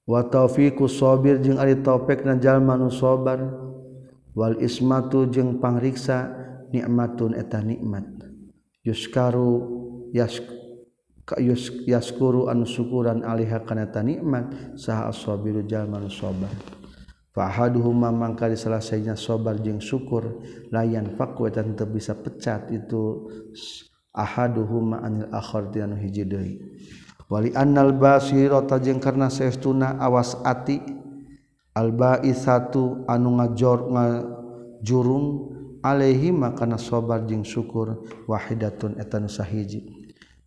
Wa 0.03 0.27
taufiqu 0.27 0.91
sabir 0.91 1.39
jeung 1.39 1.55
ari 1.55 1.79
taufik 1.79 2.27
na 2.27 2.35
jalma 2.35 2.75
nu 2.75 2.91
sabar 2.91 3.39
wal 4.35 4.59
ismatu 4.59 5.31
jeung 5.31 5.63
pangriksa 5.63 6.35
nikmatun 6.75 7.31
eta 7.39 7.63
nikmat. 7.63 8.12
yuskaru 8.83 9.51
yaskuru 11.87 12.51
anu 12.51 12.67
syukuran 12.67 13.23
alihha 13.23 13.63
kana 13.63 13.87
tanikmat 13.87 14.75
saha 14.75 15.07
as-sabiru 15.07 15.63
jalman 15.63 16.11
sabar 16.11 16.51
fa 17.33 17.47
ahaduhuma 17.49 18.11
mangka 18.11 18.51
diselesainya 18.51 19.15
sabar 19.15 19.57
jeung 19.57 19.79
syukur 19.81 20.43
layan 20.69 21.15
fakwatan 21.15 21.73
teu 21.79 21.87
bisa 21.89 22.13
pecat 22.13 22.69
itu 22.69 23.31
ahaduhuma 24.13 25.01
anil 25.01 25.31
akhar 25.33 25.73
tianu 25.73 25.97
hiji 25.97 26.23
deui. 26.29 26.61
Wali 27.31 27.49
annal 27.57 27.97
basirata 27.97 28.77
jeung 28.77 29.01
karna 29.01 29.33
saestuna 29.33 29.97
awas 29.97 30.37
ati 30.45 30.77
al 31.73 31.89
baisatu 31.89 33.01
anu 33.09 33.41
ngajor 33.41 33.89
ngajurung 33.89 35.25
Alaihi 35.83 36.31
makana 36.31 36.79
sobar 36.79 37.27
jeung 37.27 37.43
syukur 37.43 38.07
wahidatun 38.23 38.95
etan 39.03 39.27
sahiji 39.27 39.83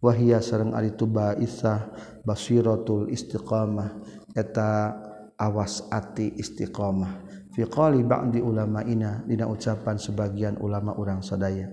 wahia 0.00 0.40
sareng 0.40 0.72
ari 0.72 0.96
tu 0.96 1.04
baisah 1.04 1.92
basiratul 2.24 3.12
istiqamah 3.12 4.00
eta 4.32 4.96
awas 5.36 5.84
ati 5.92 6.32
istiqomah 6.40 7.20
fiqali 7.52 8.00
ba'di 8.00 8.40
ulama 8.40 8.80
ina 8.88 9.20
dina 9.28 9.44
ucapan 9.44 10.00
sebagian 10.00 10.56
ulama 10.56 10.96
urang 10.96 11.20
sadaya. 11.20 11.68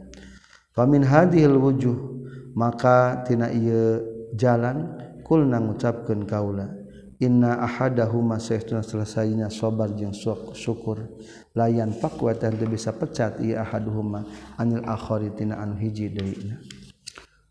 Famin 0.75 1.07
hadhil 1.07 1.55
wujuh 1.55 1.95
maka 2.59 3.23
tina 3.23 3.47
ieu 3.47 4.03
jalan 4.35 4.99
kulna 5.23 5.63
ngucapkeun 5.63 6.27
kaula. 6.27 6.82
inna 7.19 7.61
ahadahuma 7.61 8.39
sayyiduna 8.39 8.81
selesainya 8.81 9.47
sobar 9.53 9.91
jeung 9.93 10.13
syukur. 10.53 11.09
Layan 11.53 11.93
pakuatan 11.93 12.57
teu 12.57 12.65
bisa 12.65 12.89
pecat 12.93 13.37
ieu 13.37 13.53
ahaduhuma 13.59 14.25
anil 14.57 14.81
akhari 14.89 15.29
tina 15.37 15.61
anu 15.61 15.77
hiji 15.77 16.09
deuyna 16.09 16.57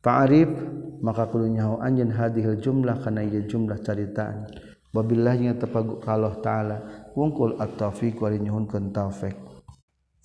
Fa'arif 0.03 0.51
maka 0.99 1.31
kudu 1.31 1.47
nyaho 1.47 1.79
anjeun 1.79 2.11
hadhil 2.11 2.59
jumlah 2.59 2.99
kana 2.99 3.23
ieu 3.23 3.47
jumlah 3.47 3.79
caritaan. 3.79 4.51
Wabillahi 4.91 5.55
tapagu 5.57 6.03
Allah 6.05 6.35
taala 6.43 6.77
wungkul 7.15 7.57
at-taufiq 7.63 8.19
wa 8.19 8.29
nyuhunkeun 8.35 8.91
taufik. 8.91 9.39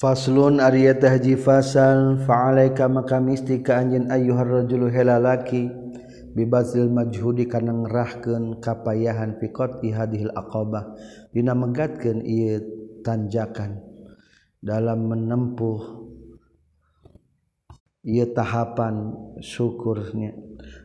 Faslun 0.01 0.57
ari 0.57 0.89
teh 0.97 1.13
hiji 1.13 1.37
fasal 1.37 2.17
fa'alaika 2.25 2.89
maka 2.89 3.21
mistika 3.21 3.77
anjeun 3.77 4.09
ayyuhar 4.09 4.65
rajulu 4.65 4.89
helalaki. 4.89 5.69
bibazil 6.37 6.93
majhudi 6.93 7.49
kana 7.49 7.73
ngerahkeun 7.73 8.61
kapayahan 8.61 9.41
fiqat 9.41 9.81
hadhil 9.81 10.29
aqabah. 10.37 10.93
Dina 11.33 11.57
megatkeun 11.57 12.21
ieu 12.21 12.61
tanjakan 13.01 13.81
dalam 14.61 15.09
menempuh 15.09 16.05
ia 18.05 18.29
tahapan 18.29 19.17
syukurnya. 19.41 20.37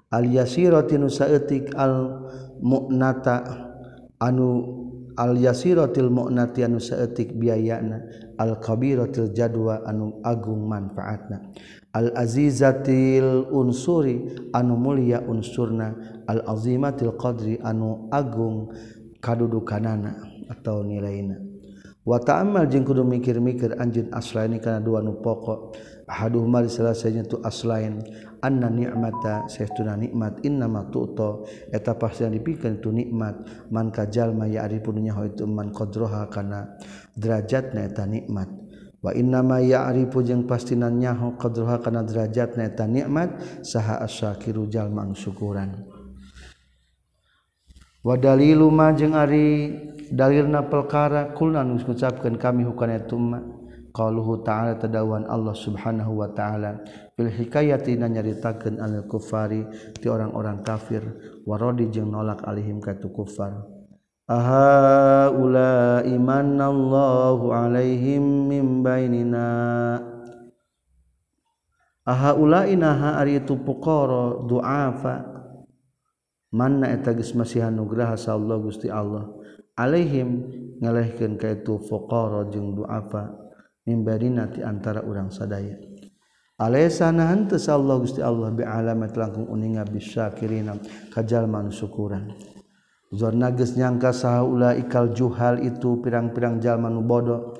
Al 0.09 0.25
yasiratin 0.25 1.05
saeutik 1.12 1.77
al 1.77 2.25
mu'nata 2.65 3.45
anu 4.17 4.81
al 5.17 5.37
yasiratil 5.37 6.09
mu'nati 6.09 6.65
anu 6.65 6.81
saeutik 6.81 7.37
biayana 7.37 8.01
al 8.41 8.57
kabiratil 8.57 9.37
jadwa 9.37 9.85
anu 9.85 10.25
agung 10.25 10.65
manfaatna. 10.65 11.53
Al-azizatil 11.93 13.53
unsuri 13.53 14.49
anu 14.57 14.77
mulia 14.81 15.21
unsurna. 15.21 15.93
Al-azimatil 16.25 17.13
qadri 17.21 17.61
anu 17.61 18.09
agung 18.09 18.73
kadudukanana 19.21 20.19
atau 20.51 20.83
nilaina 20.83 21.39
wa 22.03 22.19
ta'ammal 22.19 22.67
jeung 22.67 22.83
kudu 22.83 23.07
mikir-mikir 23.07 23.79
anjeun 23.79 24.11
aslaini 24.11 24.59
kana 24.59 24.83
dua 24.83 24.99
nu 25.03 25.23
pokok. 25.23 25.79
Ahaduhuma 26.11 26.67
salah 26.67 26.93
sajanya 26.93 27.25
tu 27.25 27.39
aslain. 27.47 28.03
Anna 28.43 28.67
ni'mata 28.69 29.47
saestuna 29.47 29.95
nikmat. 29.95 30.43
Innama 30.43 30.91
tu'ta 30.91 31.47
eta 31.71 31.95
pasti 31.95 32.27
dipikeun 32.27 32.83
tu 32.83 32.91
nikmat. 32.91 33.71
Man 33.71 33.95
kajalma 33.95 34.51
ya 34.51 34.67
arifun 34.67 34.99
nya 34.99 35.15
itu 35.23 35.47
man 35.47 35.71
qadroha 35.71 36.27
kana 36.27 36.75
derajatna 37.15 37.87
eta 37.87 38.05
nikmat. 38.05 38.62
wa 39.03 39.11
innama 39.11 39.59
ya'rifu 39.59 40.23
jeung 40.23 40.47
pastinan 40.47 41.03
nyaho 41.03 41.35
qadruha 41.35 41.83
kana 41.83 42.07
derajatna 42.07 42.71
eta 42.71 42.87
nikmat 42.87 43.35
saha 43.67 43.99
asyakiru 44.07 44.71
jalma 44.71 45.03
syukuran 45.11 45.83
wa 48.07 48.15
dalilu 48.15 48.71
ma 48.71 48.95
jeung 48.95 49.19
ari 49.19 49.75
dalilna 50.07 50.71
perkara 50.71 51.35
kulna 51.35 51.67
nu 51.67 51.83
ngucapkeun 51.83 52.38
kami 52.38 52.62
hukana 52.62 53.03
eta 53.03 53.19
qaluhu 53.93 54.41
ta'ala 54.41 54.81
tadawan 54.81 55.29
Allah 55.29 55.53
subhanahu 55.53 56.25
wa 56.25 56.29
ta'ala 56.33 56.81
fil 57.12 57.29
hikayati 57.29 58.01
na 58.01 58.09
nyaritakeun 58.09 58.81
anil 58.81 59.05
kufari 59.05 59.69
ti 60.01 60.09
orang-orang 60.09 60.65
kafir 60.65 61.05
waradi 61.45 61.93
jeung 61.93 62.09
nolak 62.09 62.41
alihim 62.49 62.81
ka 62.81 62.97
kufar. 62.97 63.72
aha 64.31 65.31
ula 65.35 66.03
imanallahu 66.07 67.51
alaihim 67.51 68.23
mim 68.51 68.83
bainina 68.83 69.99
aha 72.07 72.35
ula 72.35 72.67
inaha 72.67 73.19
ari 73.23 73.39
itu 73.43 73.59
puqara 73.59 74.43
duafa. 74.47 75.31
Manna 76.53 76.93
eta 76.93 77.17
geus 77.17 77.33
masihan 77.33 77.73
nugraha 77.73 78.13
sa 78.13 78.37
Allah 78.37 78.61
Gusti 78.61 78.93
Allah. 78.93 79.25
Alaihim 79.73 80.45
ngalehkeun 80.85 81.41
ka 81.41 81.49
itu 81.49 81.81
fuqara 81.81 82.45
jeung 82.53 82.77
duafa. 82.77 83.33
Mimbaina 83.89 84.53
ti 84.53 84.61
antara 84.61 85.01
urang 85.01 85.33
sadaya. 85.33 85.81
Alaysa 86.61 87.09
nahan 87.11 87.49
teu 87.49 87.57
Allah 87.73 87.97
Gusti 87.99 88.21
Allah 88.21 88.53
bi 88.53 88.63
alamat 88.63 89.17
langkung 89.17 89.49
uninga 89.49 89.83
bisyakirina 89.89 90.77
kajalman 91.11 91.73
syukuran. 91.73 92.37
Zornages 93.12 93.77
nyangka 93.77 94.09
sahula 94.16 94.72
ikal 94.72 95.12
juhal 95.12 95.61
itu 95.61 96.01
pirang-pirang 96.01 96.64
jalmanu 96.64 97.05
bodoh. 97.05 97.53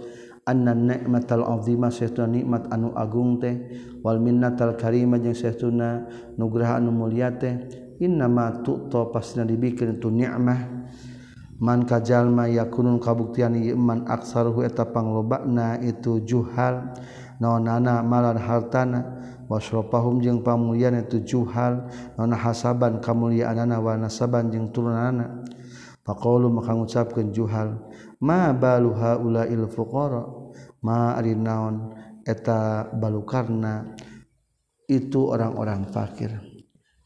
Anna 0.49 0.73
nikmatal 0.73 1.45
azima 1.45 1.93
saytuna 1.93 2.25
nikmat 2.25 2.73
anu 2.73 2.97
agung 2.97 3.37
teh. 3.37 3.61
Wal 4.01 4.17
minnatal 4.17 4.81
karima 4.81 5.21
jeung 5.21 5.37
saytuna 5.37 6.09
nugraha 6.41 6.81
anu 6.81 6.89
mulia 6.89 7.37
teh. 7.37 7.69
Inna 8.01 8.33
ma 8.33 8.65
tu'ta 8.65 9.13
pasna 9.13 9.45
dibikin 9.45 10.01
itu 10.01 10.09
nikmah 10.09 10.89
man 11.63 11.87
kajalma 11.87 12.49
yakunun 12.51 12.99
kabuktian 12.99 13.55
iman 13.55 14.09
aksaruhu 14.09 14.65
eta 14.65 14.89
panglobana 14.89 15.79
itu 15.85 16.25
juhal. 16.25 16.97
naonana 17.43 18.07
malan 18.07 18.39
hartana 18.39 19.01
wasropahum 19.51 20.23
jeung 20.23 20.47
pamulian 20.47 20.95
itu 21.03 21.27
juhal 21.27 21.91
nona 22.15 22.39
hasaban 22.39 23.03
kamuliaan 23.03 23.59
anak 23.67 23.83
wa 23.83 23.99
nasaban 23.99 24.55
jeung 24.55 24.71
turun 24.71 24.95
anak 24.95 25.43
pakulu 26.07 26.47
maka 26.47 26.71
ngucapkeun 26.71 27.35
juhal 27.35 27.83
ma 28.23 28.55
balu 28.55 28.95
haulail 28.95 29.67
fuqara? 29.67 30.23
Ma 30.83 31.19
ari 31.19 31.35
naon? 31.35 31.95
Eta 32.23 32.87
balukarna 32.95 33.99
itu 34.87 35.27
orang-orang 35.27 35.91
fakir. 35.91 36.39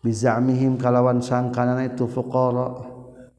Bizamihim 0.05 0.77
kalawan 0.77 1.25
sangkanana 1.25 1.89
itu 1.89 2.05
fuqara 2.05 2.85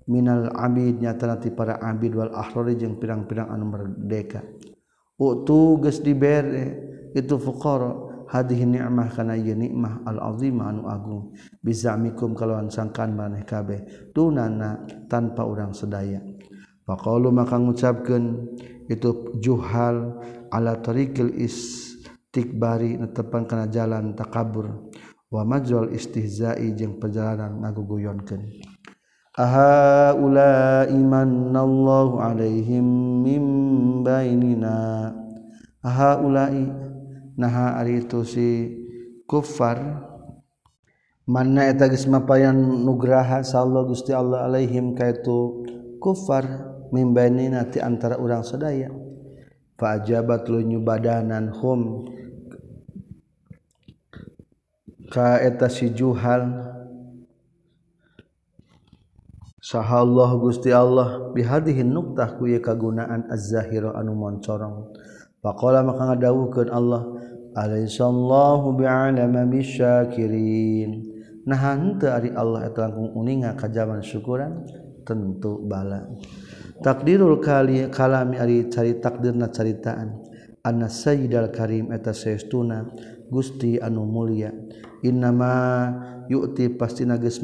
minal 0.10 0.50
abid 0.58 0.98
nyata 1.02 1.30
nanti 1.30 1.54
para 1.54 1.78
abid 1.78 2.18
wal 2.18 2.34
ahrori 2.34 2.74
jeung 2.82 2.98
pirang-pirang 2.98 3.54
anu 3.54 3.66
merdeka. 3.70 4.42
utu 5.18 5.82
geus 5.82 6.00
dibere 6.00 6.78
itu 7.14 7.36
fuqara. 7.36 8.08
Hadhihi 8.28 8.68
ni'mah 8.68 9.08
kana 9.16 9.40
ieu 9.40 9.56
nikmah 9.56 10.04
al 10.04 10.20
azimah 10.20 10.68
anu 10.68 10.84
agung. 10.92 11.32
Bizamikum 11.64 12.36
kalawan 12.36 12.68
sangkan 12.68 13.16
maneh 13.16 13.48
kabeh. 13.48 14.12
Tunana 14.12 14.84
tanpa 15.08 15.48
urang 15.48 15.72
sedaya 15.72 16.20
faqalu 16.84 17.32
maka 17.36 17.60
ngucapkeun 17.60 18.56
itu 18.88 19.36
juhal 19.44 20.24
ala 20.52 20.80
tariqil 20.80 21.36
istikbari 21.36 23.00
netepan 23.00 23.48
kana 23.48 23.72
jalan 23.72 24.12
takabur. 24.12 24.92
Wa 25.28 25.44
majral 25.44 25.92
istihza'i 25.92 26.72
jeung 26.76 27.00
perjalanan 27.00 27.64
ngaguguyonkeun. 27.64 28.67
Aha 29.38 30.18
ula 30.18 30.90
imanallahu 30.90 32.18
alaihim 32.18 32.86
mim 33.22 33.46
bainina 34.02 35.14
aha 35.86 36.18
ulai 36.26 36.66
naha 37.38 37.78
ari 37.78 38.02
itu 38.02 38.26
si 38.26 38.50
kufar 39.30 39.78
mana 41.30 41.70
eta 41.70 41.86
geus 41.86 42.10
mapayan 42.10 42.58
nugraha 42.82 43.46
sallallahu 43.46 43.94
Gusti 43.94 44.10
Allah 44.10 44.50
alaihim 44.50 44.98
kaitu 44.98 45.62
kufar 46.02 46.50
mim 46.90 47.14
bainina 47.14 47.62
ti 47.70 47.78
antara 47.78 48.18
urang 48.18 48.42
sadaya 48.42 48.90
fajabat 49.78 50.50
lunyu 50.50 50.82
badanan 50.82 51.54
hum 51.54 52.10
kaeta 55.14 55.70
si 55.70 55.94
juhal 55.94 56.74
sahallah 59.68 60.32
Gusti 60.40 60.72
Allah 60.72 61.28
bihadihin 61.36 61.92
nuktah 61.92 62.40
ku 62.40 62.48
kagunaan 62.48 63.28
az-zahira 63.28 63.92
anu 64.00 64.16
moncorong. 64.16 64.96
Faqala 65.44 65.84
maka 65.84 66.16
ngadawuhkeun 66.16 66.72
Allah 66.72 67.04
alaisallahu 67.52 68.80
bi'alama 68.80 69.44
bisyakirin. 69.52 71.04
Nah 71.44 71.60
henteu 71.60 72.16
ari 72.16 72.32
Allah 72.32 72.72
eta 72.72 72.88
langkung 72.88 73.12
uninga 73.12 73.60
ka 73.60 73.68
jaman 73.68 74.00
syukuran? 74.00 74.64
Tentu 75.04 75.64
bala. 75.68 76.04
Takdirul 76.80 77.44
kali 77.44 77.92
kalami 77.92 78.40
ari 78.40 78.72
cari 78.72 79.00
takdirna 79.04 79.52
caritaan. 79.52 80.24
Anna 80.64 80.88
sayyidal 80.88 81.52
karim 81.52 81.92
eta 81.92 82.16
saestuna 82.16 82.88
Gusti 83.28 83.80
anu 83.80 84.08
mulia. 84.08 84.52
Innama 85.04 86.17
yu'ti 86.28 86.76
pasti 86.76 87.04
nages 87.08 87.44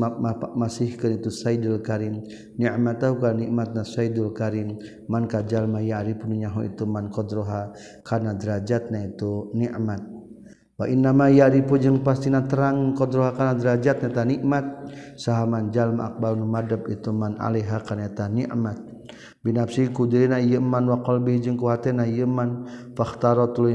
masih 0.56 0.96
ke 1.00 1.20
itu 1.20 1.32
Saidul 1.32 1.80
Karim. 1.84 2.24
Nikmat 2.56 3.00
tahu 3.00 3.20
kan 3.24 3.40
nikmat 3.40 3.76
na 3.76 3.84
Saidul 3.84 4.32
Karim. 4.32 4.80
Man 5.08 5.28
kajal 5.28 5.68
ya'ri 5.82 6.16
punyaho 6.20 6.64
itu 6.68 6.84
man 6.88 7.10
kodroha 7.12 7.72
karena 8.04 8.36
derajatnya 8.36 9.16
itu 9.16 9.52
nikmat. 9.56 10.04
Wa 10.74 10.90
inna 10.90 11.14
yari 11.30 11.62
yarifu 11.62 11.78
jeung 11.78 12.02
pastina 12.02 12.50
terang 12.50 12.98
kodroha 12.98 13.38
kana 13.38 13.54
derajatnya 13.54 14.10
ta 14.10 14.26
nikmat. 14.26 14.66
Saha 15.16 15.46
man 15.46 15.70
jalma 15.70 16.10
akbal 16.10 16.34
itu 16.90 17.14
man 17.14 17.38
alaiha 17.38 17.78
kana 17.86 18.10
ta 18.10 18.26
nikmat. 18.26 18.82
Binafsi 19.46 19.94
kudirina 19.94 20.42
yeman 20.42 20.90
wa 20.90 21.06
qalbi 21.06 21.38
jeung 21.38 21.62
ku 21.62 21.70
hatena 21.70 22.10
ieu 22.10 22.26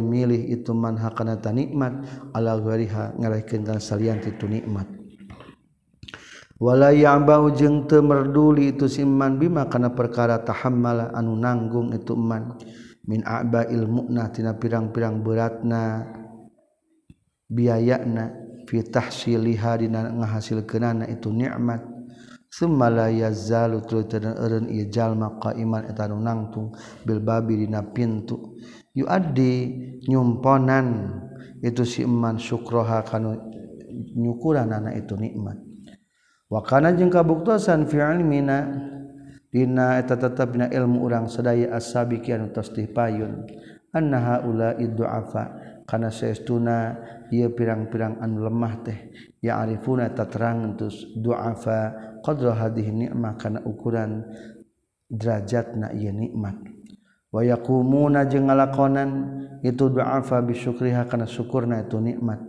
milih 0.02 0.42
itu 0.50 0.74
man 0.74 0.98
hakana 0.98 1.38
ta 1.38 1.54
nikmat. 1.54 2.02
Ala 2.34 2.58
ghariha 2.58 3.14
ngarekeun 3.14 3.62
kan 3.62 3.78
salian 3.78 4.18
ti 4.18 4.34
nikmat. 4.34 4.97
wala 6.58 6.90
ya'bau 6.90 7.54
jeung 7.54 7.86
teu 7.86 8.02
merduli 8.02 8.74
itu 8.74 8.90
si 8.90 9.06
iman 9.06 9.38
bima 9.38 9.70
kana 9.70 9.94
perkara 9.94 10.42
tahammala 10.42 11.14
anu 11.14 11.38
nanggung 11.38 11.94
itu 11.94 12.18
iman 12.18 12.58
min 13.06 13.22
abail 13.22 13.86
mu'na 13.86 14.28
tina 14.34 14.58
pirang-pirang 14.58 15.22
beratna 15.22 16.02
biayana 17.46 18.34
fi 18.66 18.82
tahsiliha 18.84 19.80
dina 19.80 20.10
ngahasilkeunana 20.12 21.06
itu 21.08 21.30
nikmat 21.30 21.80
summa 22.50 22.90
la 22.90 23.06
yazalu 23.08 23.80
tulutan 23.86 24.34
eureun 24.34 24.66
ieu 24.68 24.90
jalma 24.90 25.38
qaiman 25.40 25.88
eta 25.88 26.10
anu 26.10 26.18
nangtung 26.20 26.74
bil 27.06 27.22
babi 27.22 27.64
dina 27.64 27.80
pintu. 27.80 28.58
Yuaddi 28.98 29.54
nyumponan 30.10 31.14
itu 31.62 31.86
si 31.86 32.02
iman 32.02 32.34
syukroha 32.34 33.06
kana 33.06 33.38
nyukuran 34.18 34.74
anak 34.74 35.06
itu 35.06 35.14
nikmat 35.14 35.67
wakana 36.48 36.96
jeung 36.96 37.12
kabuktosan 37.12 37.84
fi 37.84 38.00
ilmina 38.00 38.68
dina 39.52 40.00
eta 40.00 40.16
tetep 40.16 40.56
dina 40.56 40.68
ilmu 40.68 41.04
urang 41.04 41.28
sadaya 41.28 41.72
as-sabiqi 41.76 42.32
anu 42.36 42.52
tos 42.52 42.72
payun. 42.72 43.48
Anna 43.88 44.20
haula 44.20 44.76
idduafa 44.76 45.44
kana 45.88 46.12
saestuna 46.12 47.00
ieu 47.32 47.48
pirang-pirang 47.48 48.20
anu 48.20 48.44
lemah 48.44 48.84
teh 48.84 48.98
ya 49.40 49.64
arifuna 49.64 50.12
taterang 50.12 50.76
tus 50.76 51.16
du'afa 51.16 52.20
qadra 52.20 52.52
hadhihi 52.52 53.08
ni'mah 53.08 53.40
kana 53.40 53.64
ukuran 53.64 54.28
derajatna 55.08 55.96
ieu 55.96 56.12
nikmat. 56.12 56.77
wayakumuna 57.28 58.24
jeung 58.24 58.48
ngalakonan 58.48 59.10
itu 59.60 59.90
du'afa 59.90 60.38
bisyukriha 60.44 61.04
kana 61.10 61.26
syukurna 61.26 61.82
itu 61.82 61.98
nikmat. 61.98 62.40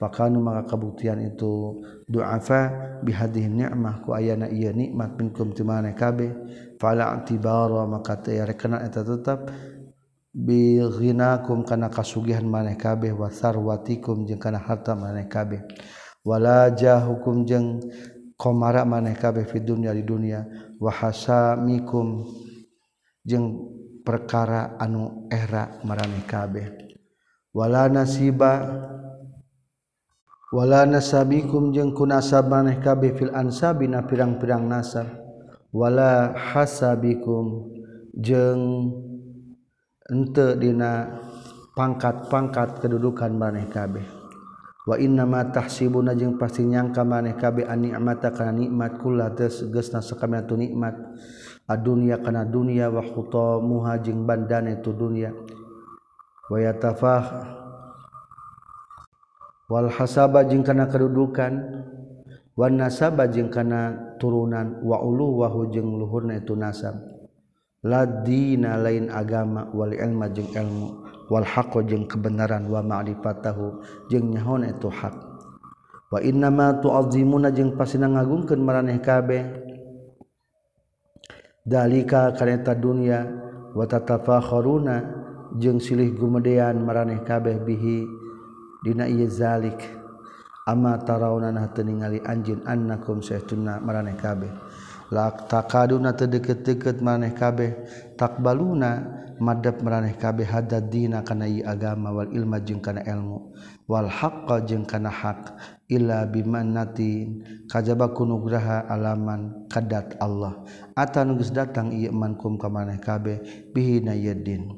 Fakanu 0.00 0.40
maka 0.40 0.74
kabuktian 0.74 1.20
itu 1.22 1.84
du'afa 2.08 3.00
bihadhihi 3.04 3.52
ni'mah 3.52 4.00
ku 4.02 4.16
ayana 4.16 4.48
ieu 4.48 4.72
nikmat 4.72 5.14
minkum 5.20 5.52
timane 5.52 5.92
kabeh. 5.92 6.32
Fala 6.80 7.14
atibara 7.14 7.84
maka 7.86 8.18
teh 8.18 8.40
rekena 8.42 8.82
eta 8.82 9.04
tetep 9.04 9.50
bi 10.34 10.82
ghinakum 10.82 11.62
kana 11.62 11.86
kasugihan 11.86 12.42
maneh 12.42 12.74
kabeh 12.74 13.14
wa 13.14 13.30
sarwatikum 13.30 14.26
jeung 14.26 14.40
kana 14.42 14.58
harta 14.58 14.96
maneh 14.98 15.30
kabeh. 15.30 15.62
Wala 16.24 16.72
jahukum 16.72 17.44
jeung 17.44 17.84
komara 18.34 18.82
maneh 18.88 19.14
kabeh 19.14 19.44
fi 19.44 19.60
dunya 19.60 19.92
di 19.92 20.02
dunya 20.02 20.42
wa 20.80 20.90
hasamikum 20.90 22.24
jeung 23.22 23.73
perkara 24.04 24.76
anu 24.76 25.26
era 25.32 25.80
marane 25.82 26.22
kabeh. 26.28 26.84
Wala 27.56 27.88
nasiba 27.88 28.60
wala 30.54 30.86
nasabikum 30.86 31.74
jeung 31.74 31.96
kunasab 31.96 32.46
maneh 32.46 32.78
kabeh 32.78 33.16
fil 33.16 33.32
ansabina 33.34 34.04
pirang-pirang 34.04 34.68
nasab. 34.68 35.08
Wala 35.74 36.36
hasabikum 36.36 37.72
jeung 38.14 38.92
ente 40.06 40.54
dina 40.60 41.18
pangkat-pangkat 41.74 42.78
kedudukan 42.84 43.32
maneh 43.34 43.66
kabeh. 43.72 44.06
Wa 44.84 45.00
inna 45.00 45.24
ma 45.24 45.48
tahsibuna 45.48 46.12
jeung 46.12 46.36
pasti 46.36 46.60
nyangka 46.60 47.08
maneh 47.08 47.40
kabeh 47.40 47.64
an 47.64 47.88
ni'mata 47.88 48.36
kana 48.36 48.52
nikmat 48.52 49.00
kullu 49.00 49.24
geusna 49.72 50.04
sakamana 50.04 50.44
nikmat 50.44 50.92
adunya 51.64 52.20
kana 52.20 52.44
dunia 52.44 52.92
wa 52.92 53.02
muha 53.60 53.96
jeung 54.00 54.28
bandane 54.28 54.80
itu 54.80 54.92
dunia. 54.92 55.32
Wa 56.52 56.60
yatafah 56.60 57.24
wal 59.72 59.88
hasaba 59.88 60.44
jeung 60.44 60.64
kana 60.64 60.88
kedudukan. 60.88 61.84
Wan 62.54 62.78
nasaba 62.78 63.26
jeung 63.26 63.50
kana 63.50 64.14
turunan. 64.22 64.78
Wa 64.84 65.02
ulu 65.02 65.42
wa 65.42 65.48
jeung 65.72 65.98
luhurna 65.98 66.38
itu 66.38 66.54
nasab. 66.54 66.94
Ladina 67.82 68.78
lain 68.78 69.10
agama. 69.10 69.66
Wal 69.74 69.96
ilma 69.96 70.30
jeung 70.30 70.52
ilmu. 70.54 70.88
Wal 71.32 71.48
haqqo 71.48 71.82
jeung 71.82 72.06
kebenaran. 72.06 72.70
Wa 72.70 72.84
ma'rifatahu 72.84 73.82
jeung 74.12 74.30
nyahon 74.36 74.70
itu 74.70 74.86
hak. 74.86 75.16
Wa 76.12 76.22
innama 76.22 76.78
tu'azzimuna 76.78 77.50
jeung 77.50 77.74
pasina 77.74 78.06
ngagungkeun 78.06 78.62
maraneh 78.62 79.02
kabeh. 79.02 79.73
dalika 81.64 82.36
kareta 82.36 82.76
dunia 82.76 83.24
watatafakhoruna 83.72 85.00
jeung 85.56 85.80
silih 85.80 86.12
gumedean 86.12 86.84
maraneh 86.84 87.24
kabeh 87.24 87.56
bihi 87.64 88.04
dina 88.84 89.08
ieu 89.08 89.26
zalik. 89.26 89.80
Amma 90.64 90.96
tarawnana 90.96 91.68
teu 91.76 91.84
ningali 91.84 92.24
anjeun 92.24 92.64
annakum 92.64 93.20
saytuna 93.20 93.80
maraneh 93.84 94.16
kabeh. 94.16 94.48
La 95.12 95.28
taqaduna 95.28 96.16
teu 96.16 96.24
deket-deket 96.24 97.04
maraneh 97.04 97.36
kabeh 97.36 97.84
takbaluna 98.16 99.04
madab 99.36 99.84
maraneh 99.84 100.16
kabeh 100.16 100.48
hadad 100.48 100.88
dina 100.88 101.20
kana 101.20 101.44
ieu 101.44 101.68
agama 101.68 102.16
wal 102.16 102.32
ilma 102.32 102.64
jeung 102.64 102.80
kana 102.80 103.04
ilmu 103.04 103.52
wal 103.84 104.08
haqqa 104.08 104.64
jeung 104.64 104.88
kana 104.88 105.12
hak. 105.12 105.52
illa 105.88 106.24
bimannatin. 106.28 107.44
Kajaba 107.68 108.12
kunugraha 108.12 108.84
alaman 108.86 109.68
kadat 109.72 110.16
Allah. 110.20 110.62
Atan 110.94 111.34
geus 111.40 111.50
datang 111.50 111.90
ieu 111.90 112.12
man 112.12 112.36
kum 112.36 112.60
ka 112.60 112.68
maneh 112.68 113.00
kabeh 113.00 113.40
bihi 113.74 114.04
nayaddin 114.04 114.76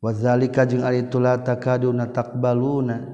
wadzalika 0.00 0.64
jeung 0.64 0.80
ari 0.80 1.12
tula 1.12 1.36
takaduna 1.44 2.08
takbaluna 2.08 3.04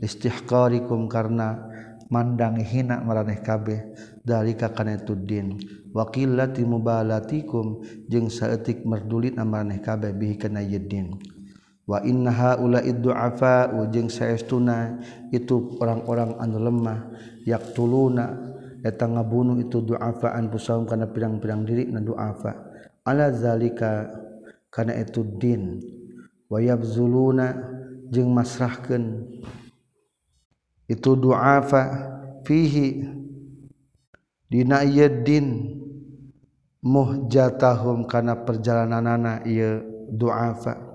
istihqarikum 0.00 1.04
karna 1.12 1.68
mandang 2.08 2.56
hina 2.56 3.04
maraneh 3.04 3.44
kabeh 3.44 3.92
dalika 4.24 4.72
kana 4.72 4.96
itu 4.96 5.12
din. 5.12 5.60
Waqillati 5.90 6.62
mubalatikum 6.62 7.82
jeung 8.06 8.30
saeutik 8.30 8.86
merdulit 8.86 9.34
maraneh 9.34 9.82
kabeh 9.82 10.14
bihi 10.14 10.38
kana 10.38 10.62
yaddin 10.62 11.18
wa 11.90 11.98
inna 12.06 12.30
haula 12.30 12.86
iddu'afa 12.86 13.74
jeung 13.90 14.06
saestuna 14.06 15.02
itu 15.34 15.74
orang-orang 15.82 16.38
anu 16.38 16.62
lemah 16.62 17.10
yaqtuluna 17.42 18.54
eta 18.86 19.10
ngabunuh 19.10 19.58
itu 19.58 19.82
du'afa 19.82 20.38
an 20.38 20.54
pusaum 20.54 20.86
kana 20.86 21.10
pirang-pirang 21.10 21.66
diri 21.66 21.90
na 21.90 21.98
du'afa. 21.98 22.70
Ala 23.02 23.34
zalika 23.34 24.06
kana 24.70 24.94
itu 25.02 25.26
din. 25.26 25.82
Wa 26.46 26.62
yabzuluna 26.62 27.58
jeung 28.06 28.30
masrahkeun. 28.30 29.26
Itu 30.86 31.18
du'afa 31.18 31.82
fihi 32.46 33.02
dina 34.46 34.86
yeddin 34.86 35.74
muhjatahum 36.86 38.06
kana 38.06 38.46
perjalanan 38.46 39.10
anak 39.10 39.42
ieu 39.50 39.84
du'afa 40.14 40.90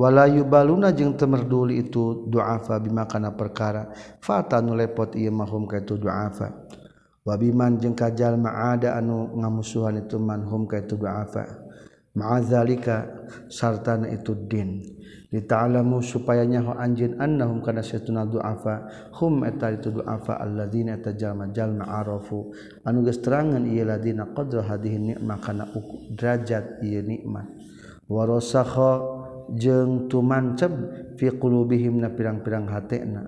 wala 0.00 0.24
yubaluna 0.24 0.96
jeung 0.96 1.12
teu 1.12 1.28
merduli 1.28 1.84
itu 1.84 2.24
du'afa 2.24 2.80
bima 2.80 3.04
kana 3.04 3.36
perkara. 3.36 3.92
Fata 4.24 4.64
nu 4.64 4.72
lepot 4.72 5.12
ieu 5.12 5.28
mahum 5.28 5.68
ka 5.68 5.84
itu 5.84 6.00
du'afa. 6.00 6.48
Wa 7.20 7.36
biman 7.36 7.76
jeung 7.76 7.92
kajal 7.92 8.40
ma'ada 8.40 8.96
anu 8.96 9.36
ngamusuhan 9.36 10.00
itu 10.00 10.16
manhum 10.16 10.64
ka 10.64 10.80
itu 10.80 10.96
du'afa. 10.96 11.68
Mazalika 12.16 13.28
sartana 13.52 14.08
itu 14.08 14.32
din. 14.32 14.80
Dita'alamu 15.30 16.02
supaya 16.02 16.42
nyaho 16.42 16.74
anjeun 16.74 17.20
annahum 17.20 17.60
kana 17.60 17.84
satuna 17.84 18.24
du'afa. 18.24 18.88
Hum 19.20 19.44
eta 19.44 19.68
itu 19.68 19.92
du'afa 19.92 20.40
alladzina 20.40 20.96
tajama 20.96 21.52
jalma 21.52 21.86
arafu 22.00 22.56
anu 22.88 23.04
geus 23.04 23.20
terangan 23.20 23.68
ieu 23.68 23.84
ladina 23.84 24.32
qadra 24.32 24.64
hadhihi 24.64 25.12
nikmah 25.12 25.38
kana 25.44 25.68
derajat 26.16 26.80
ieu 26.82 27.04
nikmat 27.04 27.46
warasakha 28.10 29.19
jeung 29.56 30.06
tumanceb 30.06 30.72
fiqulubihim 31.18 31.98
na 31.98 32.12
pirang-pirang 32.12 32.70
hatena. 32.70 33.26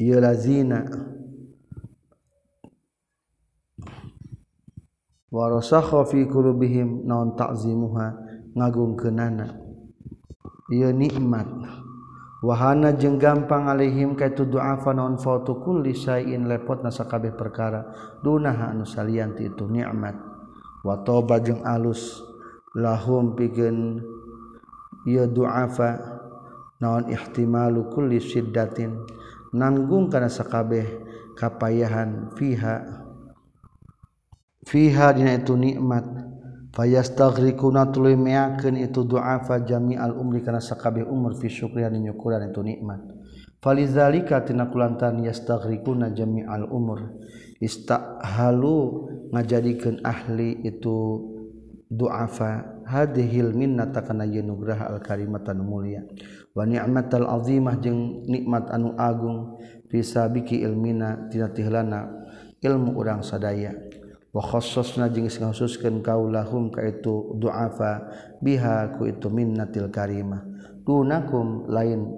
Ieu 0.00 0.16
lazina 0.16 0.88
warasakha 5.30 6.08
fi 6.08 6.26
qulubihim 6.26 7.06
naon 7.06 7.36
ta'zimuha 7.36 8.06
ngagungkeunana 8.56 9.46
ieu 10.72 10.90
nikmat. 10.90 11.46
Wahana 12.40 12.96
jeung 12.96 13.20
gampang 13.20 13.68
alaihim 13.68 14.16
kaitu 14.16 14.48
du'afa 14.48 14.96
naon 14.96 15.20
fautu 15.20 15.60
kulli 15.60 15.92
syai'in 15.92 16.48
lepot 16.48 16.80
nasakabeh 16.80 17.36
perkara. 17.36 17.92
Dunaha 18.24 18.72
anu 18.72 18.88
salian 18.88 19.36
ti 19.36 19.44
itu 19.44 19.68
nikmat. 19.68 20.16
Wa 20.80 21.04
toba 21.04 21.36
jeung 21.44 21.60
alus. 21.68 22.24
Lahum 22.72 23.36
pikeun 23.36 24.00
ia 25.08 25.24
duafa 25.24 26.00
naon 26.80 27.12
ihtimalu 27.12 27.92
kulli 27.92 28.20
syiddatin 28.20 28.96
nanggung 29.52 30.08
kana 30.08 30.30
sakabeh 30.30 30.86
kapayahan 31.40 32.32
fiha. 32.36 33.00
Fiha 34.68 35.06
dina 35.16 35.40
itu 35.40 35.56
nikmat. 35.56 36.04
Fayastaghriquna 36.70 37.90
tuluy 37.90 38.14
meakeun 38.14 38.78
itu 38.78 39.02
duafa 39.02 39.66
jami'al 39.66 40.14
umri 40.14 40.44
kana 40.46 40.62
sakabeh 40.62 41.02
umur 41.02 41.34
fi 41.34 41.50
syukri 41.50 41.82
anu 41.82 41.98
nyukuran 41.98 42.52
itu 42.52 42.62
nikmat. 42.62 43.02
Falizalika 43.58 44.46
tina 44.46 44.70
kulantan 44.70 45.24
yastaghriquna 45.26 46.14
jami'al 46.14 46.70
umur. 46.70 47.18
Istahalu 47.58 48.76
ngajadikeun 49.34 50.06
ahli 50.06 50.62
itu 50.62 50.96
duafa. 51.90 52.79
hadhil 52.90 53.54
minnata 53.54 54.02
kana 54.02 54.26
yeun 54.26 54.50
nugraha 54.50 54.90
al 54.90 54.98
karimatan 54.98 55.62
mulia. 55.62 56.02
Wa 56.50 56.66
ni'matal 56.66 57.30
azimah 57.30 57.78
jeung 57.78 58.26
nikmat 58.26 58.74
anu 58.74 58.98
agung 58.98 59.62
pisabiki 59.86 60.66
ilmina 60.66 61.30
tina 61.30 61.46
tihlana 61.46 62.10
ilmu 62.58 62.98
urang 62.98 63.22
sadaya. 63.22 63.70
Wa 64.34 64.42
khassasna 64.42 65.06
jeung 65.14 65.30
ngahususkeun 65.30 66.02
kaulahum 66.02 66.74
ka 66.74 66.82
itu 66.82 67.38
duafa 67.38 68.10
biha 68.42 68.98
ku 68.98 69.06
itu 69.06 69.30
minnatil 69.30 69.86
karimah. 69.94 70.42
Dunakum 70.82 71.70
lain 71.70 72.10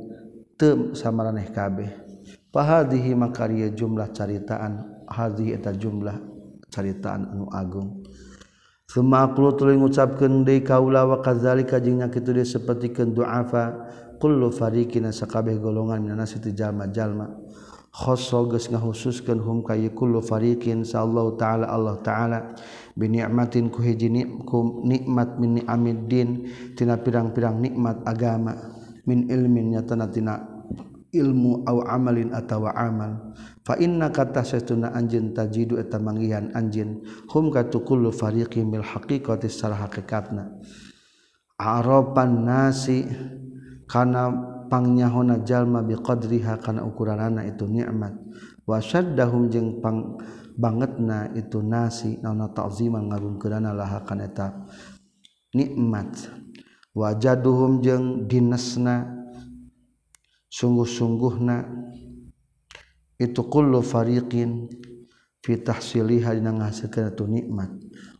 teu 0.57 0.97
samaraneh 0.97 1.53
kabeh. 1.53 1.93
Fahadhihi 2.53 3.17
makariya 3.17 3.73
jumlah 3.73 4.13
caritaan 4.13 5.05
hadhihi 5.09 5.57
eta 5.57 5.73
jumlah 5.73 6.17
caritaan 6.69 7.33
anu 7.33 7.49
agung. 7.49 8.02
Sumaklu 8.93 9.57
tuluy 9.57 9.81
ngucapkeun 9.81 10.45
deui 10.45 10.61
kaula 10.61 11.09
wa 11.09 11.25
kadzalika 11.25 11.81
jeung 11.81 12.05
nya 12.05 12.13
kitu 12.13 12.37
deui 12.37 12.45
sapertikeun 12.45 13.17
duafa 13.17 13.89
kullu 14.21 14.53
fariqin 14.53 15.09
sakabeh 15.09 15.57
golongan 15.57 16.05
minanasi 16.05 16.37
situ 16.37 16.53
jalma-jalma. 16.53 17.33
Khassa 17.89 18.45
geus 18.53 18.69
ngahususkeun 18.69 19.41
hum 19.41 19.65
ka 19.65 19.73
kullu 19.97 20.21
fariqin 20.21 20.85
sallallahu 20.85 21.41
taala 21.41 21.73
Allah 21.73 22.05
taala. 22.05 22.53
Bi 22.93 23.09
ni'matin 23.09 23.73
ku 23.73 23.81
nikmat 24.85 25.41
min 25.41 25.65
ni'amiddin 25.65 26.29
tina 26.77 27.01
pirang-pirang 27.01 27.65
nikmat 27.65 28.05
agama. 28.05 28.77
Min 29.09 29.25
ilmin 29.33 29.73
nyatana 29.73 30.13
tina 30.13 30.37
ilmu 31.17 31.65
au 31.65 31.81
amalin 31.89 32.29
atawa 32.37 32.77
amal. 32.77 33.33
fa 33.63 33.79
inna 33.79 34.11
kata 34.11 34.43
setuna 34.43 34.91
anjin 34.95 35.35
tajidu 35.35 35.79
eta 35.79 36.03
manggihan 36.03 36.51
anjin 36.55 37.03
hum 37.31 37.51
katukullu 37.55 38.11
fariqi 38.11 38.63
mil 38.67 38.83
haqiqati 38.83 39.47
sarah 39.47 39.87
hakikatna. 39.87 40.63
Arapan 41.59 42.43
nasi 42.43 43.07
kana 43.87 44.33
pangnyaona 44.67 45.47
jalma 45.47 45.85
biqadriha 45.87 46.59
kana 46.59 46.83
ukuranana 46.83 47.47
itu 47.47 47.69
nikmat 47.71 48.19
wa 48.67 48.79
syaddahum 48.83 49.47
jeung 49.53 49.79
pang 49.85 50.19
bangetna 50.57 51.31
itu 51.37 51.61
nasi 51.61 52.19
naona 52.19 52.49
ta'ziman 52.51 53.09
ngagungkeunana 53.09 53.73
laha 53.77 54.01
kana 54.05 54.27
eta 54.27 54.53
nikmat 55.53 56.29
wajaduhum 56.97 57.81
jeung 57.81 58.29
dinesna 58.29 59.09
sungguh-sungguhna 60.53 61.57
itu 63.23 63.47
kullu 63.47 63.79
fariqin 63.79 64.67
fi 65.39 65.63
tahsiliha 65.63 66.35
dina 66.35 66.51
ngahasilkeun 66.51 67.15
itu 67.15 67.25
nikmat. 67.31 67.71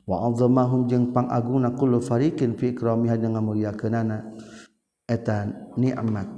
Wa 0.07 0.31
azamahum 0.31 0.87
jeung 0.87 1.11
pangagungna 1.11 1.75
kullu 1.75 1.99
fariqin 1.99 2.55
fi 2.55 2.71
ikramiha 2.71 3.19
dina 3.19 3.39
ngamuliakeunana. 3.39 4.35
Eta 5.11 5.51
nikmat. 5.75 6.31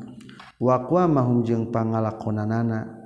Wakwa 0.57 1.05
mahum 1.05 1.45
jeung 1.45 1.69
pangalakonanana. 1.69 3.05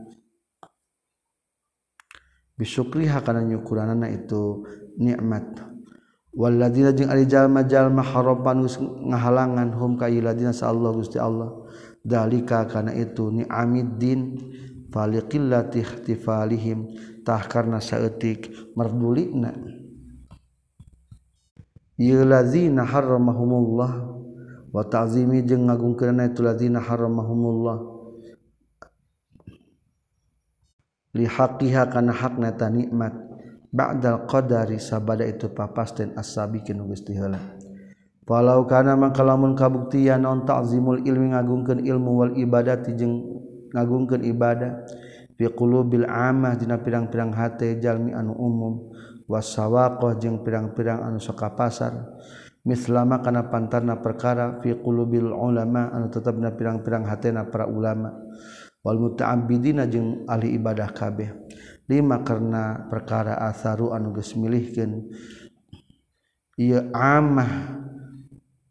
Bisukriha 2.59 3.23
kana 3.23 3.43
nyukuranana 3.47 4.11
itu 4.11 4.67
nikmat. 4.99 5.63
Walladzina 6.35 6.95
jeung 6.95 7.11
ari 7.11 7.27
jalma-jalma 7.27 8.03
harapan 8.03 8.67
ngahalangan 9.11 9.75
hum 9.75 9.99
ka 9.99 10.07
iladina 10.07 10.55
sa 10.55 10.71
Allah 10.71 10.91
Gusti 10.95 11.19
Allah. 11.19 11.51
Dalika 11.99 12.63
kana 12.67 12.95
itu 12.95 13.31
ni'amiddin 13.31 14.21
faliqillati 14.91 15.81
ihtifalihim. 15.85 16.89
Tah 17.25 17.45
karna 17.45 17.77
saeutik 17.77 18.73
merdulina 18.73 19.53
yuladzina 22.01 22.89
haramahumullah 22.89 24.17
ta'zimi 24.73 25.45
jeung 25.45 25.69
ngagung 25.69 25.93
karena 25.99 26.31
itu 26.31 26.41
lazina 26.41 26.81
haramahumullah 26.81 27.79
lihaqiha 31.13 31.91
kana 31.93 32.17
hakna 32.17 32.55
ta 32.57 32.73
nikmat. 32.73 33.29
Ba'dal 33.69 34.25
qadari 34.25 34.81
sabada 34.81 35.29
itu 35.29 35.53
papasten 35.53 36.17
as-sabiqin 36.17 36.81
Gusti 36.89 37.13
heula 37.13 37.37
walau 38.25 38.65
kana 38.65 38.97
mangka 38.97 39.21
lamun 39.21 39.53
kabuktian 39.53 40.25
non 40.25 40.49
ta'zimul 40.49 41.05
ilmi 41.05 41.37
ngagungkeun 41.37 41.85
ilmu 41.85 42.11
wal 42.17 42.33
ibadati 42.33 42.97
jeung 42.97 43.45
ngagungkeun 43.75 44.23
ibadah 44.25 44.85
fi 45.37 45.47
qulubil 45.53 46.07
amah 46.09 46.59
dina 46.59 46.81
pirang-pirang 46.81 47.33
hate 47.33 47.79
jalmi 47.79 48.15
anu 48.15 48.35
umum 48.35 48.91
wasawaqah 49.29 50.19
jeung 50.19 50.43
pirang-pirang 50.43 51.05
anu 51.05 51.19
soka 51.21 51.53
pasar 51.53 51.95
mislama 52.69 53.25
kana 53.25 53.49
pantarna 53.49 53.97
perkara 53.97 54.61
fi 54.61 54.77
qulubil 54.77 55.33
ulama 55.33 55.89
anu 55.89 56.13
tetepna 56.13 56.53
pirang-pirang 56.53 57.09
hatena 57.09 57.49
para 57.49 57.65
ulama. 57.65 58.13
Wal 58.79 59.01
muta'abbidina 59.01 59.91
jeung 59.91 60.29
ahli 60.29 60.55
ibadah 60.55 60.93
kabeh. 60.95 61.35
Lima 61.89 62.21
karena 62.23 62.87
perkara 62.87 63.41
asaru 63.49 63.91
anu 63.97 64.13
geus 64.15 64.37
milihkeun. 64.37 65.09
Ieu 66.61 66.87
amah 66.95 67.79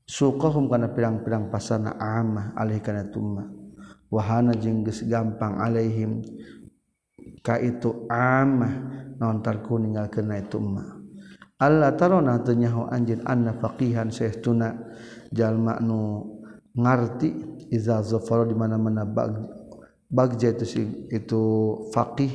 suqahum 0.07 0.71
kana 0.71 0.93
pirang-pirang 0.93 1.51
pasana 1.51 1.97
amah 1.99 2.55
alih 2.55 2.79
kana 2.79 3.09
tumma. 3.09 3.49
wahana 4.11 4.55
jengges 4.55 5.03
gampang 5.07 5.59
Alaihim. 5.59 6.23
Ka 7.43 7.59
itu 7.59 8.07
amah 8.11 8.73
nontarku 9.19 9.79
ningal 9.79 10.11
kena 10.11 10.39
itu 10.39 10.59
emma. 10.59 10.97
Allah 11.57 11.95
tarona 11.97 12.37
tenyahu 12.37 12.91
anjin 12.91 13.25
anna 13.25 13.57
faqihan 13.57 14.13
sehtuna. 14.13 14.77
Jalma 15.33 15.81
nu 15.81 16.23
ngarti 16.77 17.59
iza 17.73 17.99
zafara 18.05 18.47
di 18.47 18.55
mana-mana 18.55 19.03
bag 19.03 19.33
bagja 20.07 20.55
itu 20.55 20.65
si, 20.65 20.83
itu 21.11 21.43
faqih. 21.91 22.31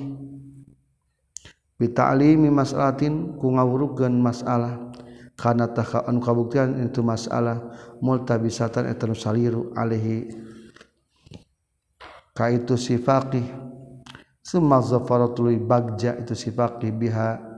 Bi 1.79 1.87
ta'limi 1.89 2.53
mas'alatin 2.53 3.39
ku 3.41 3.55
ngawurukeun 3.55 4.12
masalah. 4.20 4.93
Kana 5.33 5.73
taka 5.73 6.05
anu 6.07 6.20
kabuktian 6.20 6.79
itu 6.85 7.01
masalah 7.01 7.73
multabisatan 8.05 8.87
eta 8.91 9.09
saliru 9.16 9.73
alaihi. 9.75 10.29
Ka 12.33 12.49
itu 12.49 12.80
si 12.80 12.97
faqih 12.97 13.45
summa 14.41 14.80
zafaratul 14.80 15.53
bagja 15.62 16.16
itu 16.18 16.33
si 16.33 16.51
biha. 16.91 17.53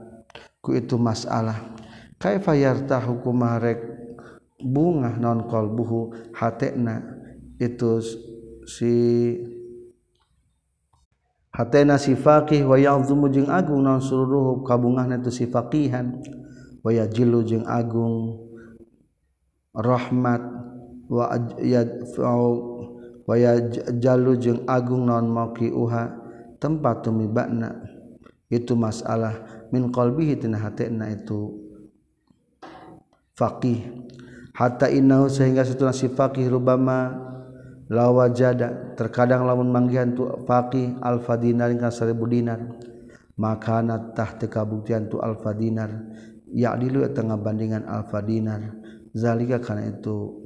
Itu 0.65 0.97
masalah. 0.97 1.77
Kaifayar 2.17 2.89
tahukumarek 2.89 3.77
bunga 4.57 5.13
non 5.13 5.45
qalbuhu 5.45 6.33
hatena 6.33 7.05
itu 7.61 8.01
si 8.65 8.95
hatena 11.53 12.01
si 12.01 12.17
faqih 12.17 12.65
wa 12.65 12.81
ya'zumu 12.81 13.29
jeung 13.29 13.53
agung 13.53 13.85
non 13.85 14.01
seluruh 14.01 14.65
kabungahna 14.65 15.21
itu 15.21 15.29
si 15.29 15.45
faqihan 15.45 16.17
waya 16.81 17.05
jilu 17.05 17.45
jeung 17.45 17.69
agung 17.69 18.41
rahmat. 19.69 20.41
Wa 21.05 21.29
waya 23.25 23.57
jalu 23.97 24.37
jeung 24.37 24.61
agung 24.69 25.09
non 25.09 25.29
mauki 25.29 25.69
uha 25.73 26.13
tempat 26.61 27.05
tumi 27.05 27.29
bakna 27.29 27.95
itu 28.49 28.77
masalah. 28.77 29.67
Min 29.73 29.89
qalbihi 29.89 30.37
tina 30.39 30.61
hatena 30.61 31.09
itu. 31.09 31.57
Faqih. 33.35 34.07
Hatta 34.55 34.87
innahu 34.87 35.27
sehingga 35.27 35.67
satuna 35.67 35.91
si 35.91 36.07
faqih 36.07 36.47
rubama 36.47 37.11
la 37.91 38.07
wajada 38.07 38.95
terkadang 38.95 39.43
lamun 39.43 39.67
manggihan 39.67 40.15
tu 40.15 40.31
faqih 40.47 40.95
alfa 41.03 41.35
dinar 41.35 41.69
ka 41.75 41.91
1000 41.91 42.15
dinar 42.31 42.59
maka 43.35 43.83
tah 44.15 44.39
teu 44.39 44.47
kabuktian 44.47 45.11
tu 45.11 45.19
alfa 45.19 45.51
dinar. 45.51 45.91
Ya 46.55 46.71
dilu 46.79 47.03
eta 47.03 47.19
ngabandingan 47.19 47.83
alfa 47.83 48.23
dinar. 48.23 48.79
Zalika 49.11 49.59
kana 49.59 49.91
itu 49.91 50.44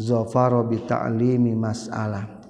zafaro 0.00 0.64
bi 0.64 0.80
ta'limi 0.80 1.52
mas'alah 1.52 2.40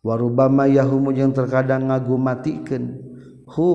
warubama 0.00 0.64
yahumu 0.64 1.12
yang 1.12 1.36
terkadang 1.36 1.92
ngagu 1.92 2.16
matikeun 2.16 2.96
hu 3.44 3.68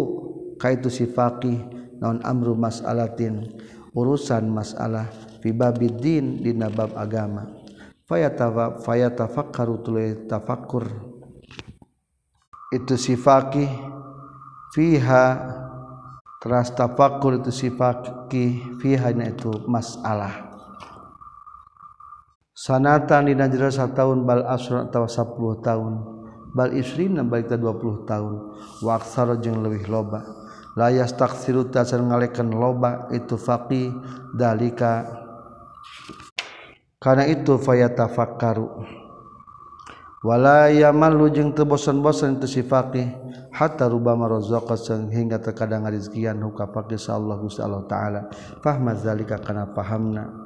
kaitu 0.57 0.89
si 0.89 1.05
faqih 1.05 1.61
naon 2.01 2.17
amru 2.25 2.57
mas'alatin 2.57 3.53
urusan 3.95 4.51
masalah 4.51 5.07
fi 5.39 5.55
babiddin 5.55 6.43
dina 6.43 6.67
bab 6.67 6.91
agama. 6.99 7.47
Fayatafa 8.05 8.83
fayatafakkaru 8.85 9.75
tuluy 9.81 10.09
tafakkur. 10.29 10.85
Itu 12.69 12.99
si 12.99 13.17
faqih 13.17 13.71
fiha 14.75 15.25
teras 16.43 16.69
tafakkur 16.75 17.41
itu 17.41 17.49
si 17.49 17.73
faqih 17.73 18.77
fiha 18.77 19.09
itu 19.15 19.65
masalah 19.65 20.54
sanatan 22.65 23.29
dina 23.29 23.45
jero 23.45 23.69
tahun 23.69 24.25
bal 24.25 24.41
asra 24.49 24.89
atau 24.89 25.05
10 25.05 25.61
tahun. 25.61 25.93
Bal 26.55 26.73
isrina 26.73 27.21
balik 27.21 27.53
20 27.53 28.09
tahun. 28.09 28.33
Wa 28.81 28.97
aksara 28.97 29.37
jeung 29.37 29.61
leuwih 29.61 29.85
loba. 29.85 30.25
La 30.73 30.89
yastaksiru 30.89 31.69
tasar 31.69 32.01
ngalekan 32.01 32.49
loba 32.49 33.05
itu 33.13 33.37
faqih 33.37 33.93
dalika. 34.33 35.05
Karena 36.97 37.29
itu 37.29 37.61
fayatafakkaru. 37.61 38.67
Wala 40.25 40.73
yamallu 40.73 41.29
jeung 41.29 41.53
teu 41.53 41.69
bosan-bosan 41.69 42.41
itu 42.41 42.47
si 42.49 42.61
faqih. 42.65 43.13
Hatta 43.53 43.85
rubama 43.85 44.25
razaqa 44.25 44.73
hingga 45.13 45.37
terkadang 45.37 45.85
rezkian 45.85 46.41
huka 46.41 46.65
faqih 46.71 46.97
sallallahu 46.97 47.45
Allah 47.61 47.83
taala. 47.85 48.21
Fahma 48.63 48.97
zalika 48.97 49.37
kana 49.37 49.69
pahamna 49.69 50.44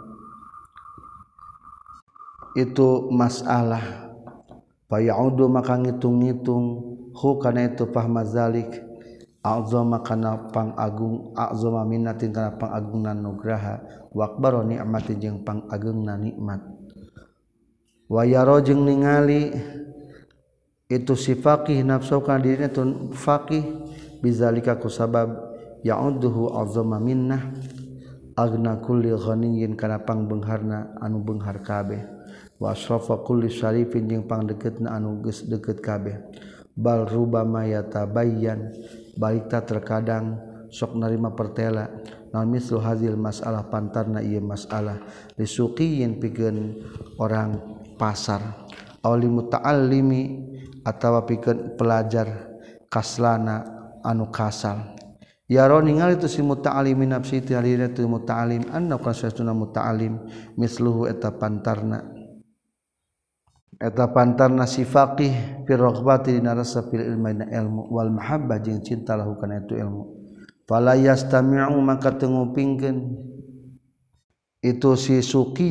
itu 2.58 3.10
masalah. 3.14 4.10
Payaudu 4.90 5.46
maka 5.46 5.78
ngitung-ngitung. 5.78 6.66
Hu 7.10 7.36
kana 7.36 7.68
itu 7.68 7.84
fahmazalik 7.90 8.80
azama 9.44 10.00
kana 10.00 10.52
pangagung 10.56 11.36
azama 11.36 11.84
minatin 11.84 12.32
kana 12.32 12.56
pangagungna 12.56 13.12
nugraha. 13.12 13.84
Wa 14.16 14.32
akbaro 14.32 14.64
ni'mati 14.64 15.20
jeung 15.20 15.44
pangagungna 15.44 16.16
nikmat. 16.16 16.64
Wa 18.08 18.24
yaro 18.24 18.64
jeung 18.64 18.88
ningali 18.88 19.52
itu 20.90 21.14
si 21.14 21.36
faqih 21.36 21.84
nafsu 21.84 22.24
kana 22.24 22.40
dirina 22.40 22.72
tu 22.72 23.12
faqih. 23.12 23.62
Bizalika 24.20 24.76
ku 24.80 24.88
sabab 24.88 25.32
ya'udduhu 25.84 26.56
azama 26.56 27.04
minnah. 27.04 27.52
Agna 28.40 28.80
kulli 28.80 29.12
ghaniyyin 29.12 29.76
kana 29.76 30.00
pangbeungharna 30.08 30.96
anu 31.04 31.20
beunghar 31.20 31.60
kabeh. 31.60 32.19
wasrafa 32.60 33.24
kulli 33.24 33.48
syarifin 33.48 34.06
jeung 34.06 34.28
pangdeketna 34.28 34.94
anu 34.94 35.24
geus 35.24 35.48
deukeut 35.48 35.80
kabeh. 35.80 36.20
Bal 36.76 37.08
rubama 37.08 37.66
yatabayyan 37.66 38.72
barita 39.16 39.64
terkadang 39.64 40.38
sok 40.70 41.00
narima 41.00 41.34
pertela. 41.34 41.90
Naon 42.30 42.54
mislu 42.54 42.78
hazil 42.78 43.18
masalah 43.18 43.66
pantarna 43.72 44.22
ieu 44.22 44.44
masalah. 44.44 45.02
Lisuqiyin 45.40 46.22
pikeun 46.22 46.78
orang 47.18 47.58
pasar. 47.98 48.70
Awli 49.02 49.32
muta'allimi 49.32 50.22
atawa 50.86 51.26
pikeun 51.26 51.74
pelajar 51.80 52.52
kaslana 52.92 53.64
anu 54.04 54.28
kasal 54.28 55.00
Yaro 55.50 55.82
ningali 55.82 56.22
tu 56.22 56.30
si 56.30 56.46
muta'alimi 56.46 57.10
nafsi 57.10 57.42
ti 57.42 57.58
halina 57.58 57.90
tu 57.90 58.06
muta'alim 58.06 58.70
anna 58.70 59.02
kana 59.02 59.18
sesuna 59.18 59.50
muta'alim 59.50 60.22
misluhu 60.54 61.10
eta 61.10 61.34
pantarna. 61.34 62.19
Eta 63.80 64.12
pantar 64.12 64.52
nasi 64.52 64.84
faqih 64.84 65.64
fi 65.64 65.74
raghbati 65.74 66.44
narasa 66.44 66.84
fil 66.92 67.00
ilmi 67.00 67.48
ilmu 67.48 67.88
wal 67.88 68.12
mahabbah 68.12 68.60
jeung 68.60 68.84
cinta 68.84 69.16
lahu 69.16 69.40
kana 69.40 69.64
itu 69.64 69.80
ilmu. 69.80 70.04
Fala 70.68 70.94
yastami'u 71.00 71.80
maka 71.82 72.14
tengupingkeun 72.14 73.16
itu 74.60 74.92
si 75.00 75.24
suki 75.24 75.66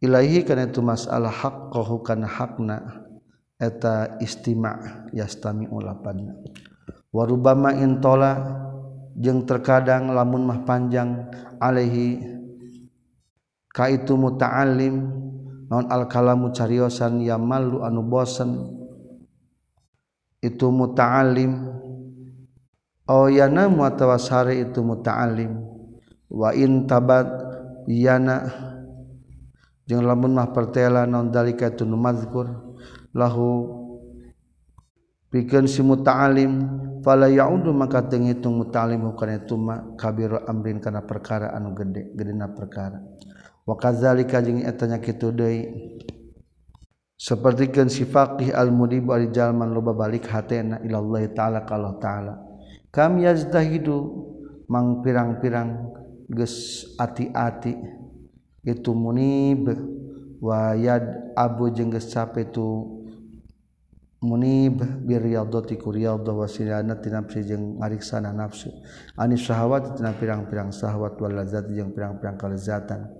ilahi 0.00 0.42
kana 0.42 0.66
itu 0.66 0.80
masalah 0.80 1.30
haqqahu 1.30 2.00
kana 2.02 2.26
hakna 2.26 3.06
eta 3.60 4.16
istima' 4.18 5.12
yastami'u 5.12 5.76
lapanna. 5.78 6.40
Warubama 7.12 7.76
intola 7.76 8.32
jeung 9.14 9.44
terkadang 9.44 10.08
lamun 10.10 10.48
mah 10.48 10.64
panjang 10.64 11.28
alaihi 11.60 12.24
ka 13.70 13.92
itu 13.92 14.16
non 15.70 15.86
alkalamu 15.86 16.50
cariyosan 16.50 17.22
ya 17.22 17.38
malu 17.38 17.86
anu 17.86 18.02
bosan 18.02 18.58
itu 20.42 20.66
muta'alim. 20.66 21.78
Oh 23.06 23.30
yana 23.30 23.70
muatawasari 23.70 24.66
itu 24.66 24.82
muta'alim. 24.82 25.54
Wa 26.26 26.50
in 26.58 26.90
tabat 26.90 27.30
yana 27.86 28.50
jeung 29.86 30.02
lamun 30.02 30.34
mah 30.34 30.50
pertela 30.50 31.06
non 31.06 31.30
dalika 31.30 31.70
itu 31.70 31.86
numadzkur 31.86 32.50
lahu 33.14 33.70
pikeun 35.30 35.70
si 35.70 35.86
muta'alim. 35.86 36.82
Fala 37.00 37.32
ya'udu 37.32 37.72
maka 37.72 38.04
teu 38.04 38.20
ngitung 38.20 38.60
muta'alim 38.60 39.06
kana 39.16 39.40
itu 39.40 39.56
ma 39.56 39.96
kabiru 39.96 40.44
amrin 40.44 40.82
kana 40.82 41.00
perkara 41.06 41.54
anu 41.56 41.72
gede 41.78 42.12
gedena 42.12 42.50
perkara. 42.52 43.00
Wazalika 43.66 44.40
etanya 44.40 44.98
sepertikan 47.20 47.92
si 47.92 48.08
faqih 48.08 48.56
almudijalman 48.56 49.68
loba 49.76 49.92
balik 49.92 50.24
hatna 50.24 50.80
illallah 50.80 51.28
ta'ala 51.36 51.68
kalau 51.68 52.00
ta'ala. 52.00 52.40
Kami 52.88 53.28
yazdahidu 53.28 53.96
mang 54.72 55.04
pirang-pirang 55.04 55.92
ges 56.32 56.88
ati-ati. 56.96 57.76
Itu 58.64 58.96
munib. 58.96 59.68
Wayad 60.40 61.36
abu 61.36 61.68
jengges 61.68 62.08
capek 62.08 62.48
itu 62.48 62.68
munib. 64.24 64.80
Bir 65.04 65.20
riyadati 65.20 65.76
ku 65.76 65.92
riyadhah 65.92 66.32
wasilana 66.32 66.96
tina 67.04 67.20
jeung 67.28 67.76
ngariksana 67.84 68.32
nafsu. 68.32 68.72
Anis 69.20 69.44
syahwat 69.44 70.00
tina 70.00 70.16
pirang-pirang 70.16 70.72
syahwat 70.72 71.20
wal 71.20 71.36
lazat 71.36 71.68
jeung 71.68 71.92
pirang-pirang 71.92 72.40
kelezatan 72.40 73.12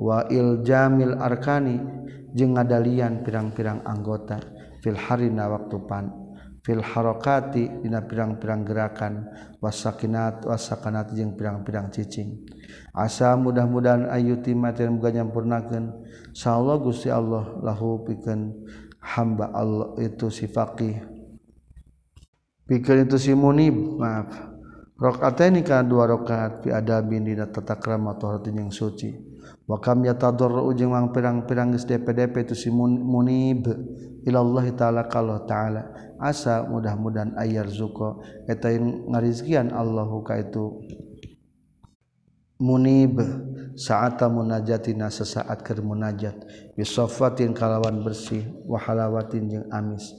wail 0.00 0.64
Jamil 0.64 1.20
Arkani 1.20 1.76
je 2.32 2.48
ngadalian 2.48 3.20
pirang-pirang 3.20 3.84
anggota 3.84 4.40
filharina 4.80 5.52
waktu 5.52 5.76
pan 5.84 6.08
filharokati 6.64 7.84
dina 7.84 8.04
pirang-pirang 8.04 8.64
gerakan 8.64 9.28
wasakinat 9.60 10.48
wasakanat 10.48 11.12
jeung 11.12 11.36
pirang-pirang 11.36 11.92
cicing. 11.92 12.48
Asa 12.96 13.36
mudah-mudahan 13.36 14.08
ayuti 14.08 14.56
materi 14.56 14.88
muga 14.88 15.12
nyampurnakeun 15.12 16.04
sallallahu 16.32 16.92
Gusti 16.92 17.08
Allah 17.12 17.60
lahu 17.60 18.04
pikeun 18.04 18.56
hamba 19.00 19.52
Allah 19.52 19.96
itu 20.00 20.28
si 20.28 20.48
faqih. 20.48 21.00
Pikeun 22.68 23.08
itu 23.08 23.16
si 23.16 23.32
munib 23.32 24.00
maaf. 24.00 24.48
Rakaat 25.00 25.48
ini 25.48 25.64
kan 25.64 25.88
dua 25.88 26.04
rakaat 26.04 26.60
fi 26.60 26.76
adabin 26.76 27.24
dina 27.24 27.48
tata 27.48 27.80
krama 27.80 28.20
yang 28.52 28.68
suci 28.68 29.29
wakam 29.70 30.02
yatadorru 30.02 30.66
ujung 30.66 30.90
mang 30.90 31.14
pirang-pirang 31.14 31.70
geus 31.70 31.86
DPDP 31.86 32.50
itu 32.50 32.58
si 32.58 32.68
munib. 32.74 33.70
Ilallah 34.26 34.66
taala 34.74 35.06
kalau 35.06 35.46
taala. 35.46 35.94
Asa 36.18 36.66
mudah-mudahan 36.66 37.38
ayar 37.38 37.70
zuko. 37.70 38.20
Eta 38.50 38.74
ngarizkian 38.74 39.70
Allahu 39.70 40.26
ka 40.26 40.42
itu. 40.42 40.82
Munib. 42.58 43.22
Saata 43.78 44.26
munajatina 44.28 45.08
sesaat 45.08 45.62
keur 45.64 45.80
munajat. 45.86 46.36
Bisofatin 46.74 47.54
kalawan 47.54 48.02
bersih. 48.02 48.44
Wahalawatin 48.66 49.42
jeung 49.48 49.68
amis. 49.72 50.12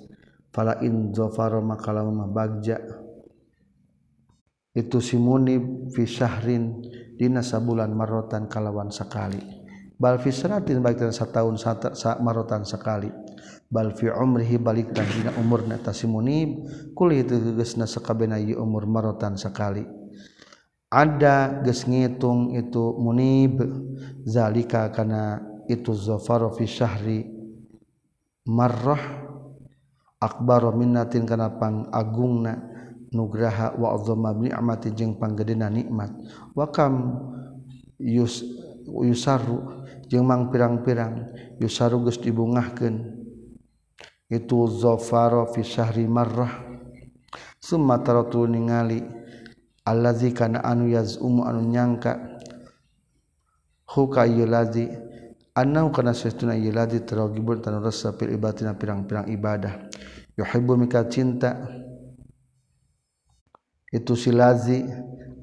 Fala 0.49 0.79
in 0.81 1.13
zafara 1.13 1.61
maka 1.61 1.93
lamun 1.93 2.31
bagja. 2.33 2.81
itu 4.71 5.03
simunib 5.03 5.91
fisahrin 5.91 6.79
dina 7.19 7.43
sabulan 7.43 7.91
marotan 7.91 8.47
kalawan 8.47 8.87
sekali. 8.89 9.39
Bal 10.01 10.17
fi 10.17 10.33
sanatin 10.33 10.81
balik 10.81 11.05
dan 11.05 11.13
setahun 11.13 11.61
sa 11.93 12.17
marotan 12.17 12.65
sekali. 12.65 13.11
Bal 13.69 13.93
fi 13.93 14.09
umrihi 14.09 14.57
balik 14.57 14.97
dan 14.97 15.05
dina 15.05 15.31
umurna 15.37 15.77
tasimunib 15.77 16.65
kulih 16.97 17.21
itu 17.21 17.37
gegesna 17.37 17.85
sakabena 17.85 18.41
ieu 18.41 18.57
umur 18.57 18.89
marotan 18.89 19.37
sekali. 19.37 19.85
Ada 20.91 21.63
geus 21.63 21.87
ngitung 21.87 22.57
itu 22.57 22.99
munib 22.99 23.63
zalika 24.27 24.91
kana 24.91 25.39
itu 25.71 25.95
zafaru 25.95 26.51
fi 26.51 26.67
syahri 26.67 27.19
marrah 28.43 28.99
akbar 30.19 30.73
minnatin 30.75 31.23
kana 31.29 31.55
pang 31.61 31.87
agungna. 31.93 32.71
Nugraha 33.11 33.75
wa 33.75 33.93
azama 33.95 34.31
ni'mati 34.31 34.95
jeung 34.95 35.19
panggedena 35.19 35.67
nikmat. 35.67 36.11
Wa 36.55 36.71
kam 36.71 37.19
yus 37.99 38.43
yusaru 38.87 39.85
jeung 40.07 40.25
mang 40.25 40.49
pirang-pirang 40.49 41.31
yusaru 41.59 42.01
geus 42.07 42.17
dibungahkeun. 42.19 43.19
Itu 44.31 44.67
zafara 44.71 45.43
fi 45.51 45.61
syahri 45.61 46.07
marrah. 46.07 46.71
Summa 47.61 47.99
taratu 47.99 48.47
ningali 48.47 49.03
allazi 49.85 50.31
kana 50.31 50.63
anu 50.63 50.87
yazum 50.89 51.43
anu 51.43 51.61
nyangka 51.61 52.39
huka 53.91 54.23
yulazi 54.23 54.87
annau 55.51 55.91
kana 55.91 56.15
sesuna 56.15 56.55
yulazi 56.55 57.03
taragibun 57.03 57.59
tanu 57.59 57.83
rasa 57.83 58.15
fil 58.15 58.31
ibadatina 58.31 58.73
pirang-pirang 58.73 59.27
ibadah. 59.29 59.91
Yuhibbu 60.39 60.79
mika 60.79 61.05
cinta 61.11 61.59
itu 63.91 64.15
silazi 64.15 64.87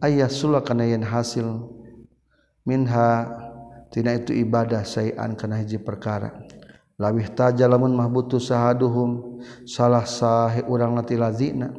ayah 0.00 0.32
sula 0.32 0.64
kana 0.64 0.88
yen 0.88 1.04
hasil. 1.04 1.68
Minha 2.64 3.28
tina 3.92 4.16
itu 4.16 4.32
ibadah 4.32 4.84
sayan 4.84 5.36
kana 5.36 5.60
hiji 5.60 5.76
perkara. 5.80 6.32
Lawih 6.98 7.30
taja 7.30 7.70
lamun 7.70 7.94
mah 7.94 8.10
butuh 8.10 8.42
sahaduhum 8.42 9.38
salah 9.62 10.02
sahe 10.02 10.66
urang 10.66 10.98
nati 10.98 11.14
lazina. 11.14 11.70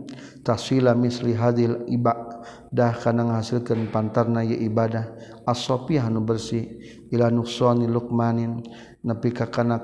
Tasila 0.45 0.95
misli 0.95 1.35
hadil 1.35 1.83
ibadah 1.91 2.95
kana 3.03 3.27
ngahasilkeun 3.27 3.91
pantarna 3.91 4.45
ye 4.45 4.55
ibadah. 4.63 5.11
As-safiyah 5.43 6.07
nu 6.07 6.23
bersih 6.23 6.79
ila 7.11 7.27
nuksani 7.27 7.89
luqmanin 7.89 8.63
nepi 9.03 9.35
ka 9.35 9.51
kana 9.51 9.83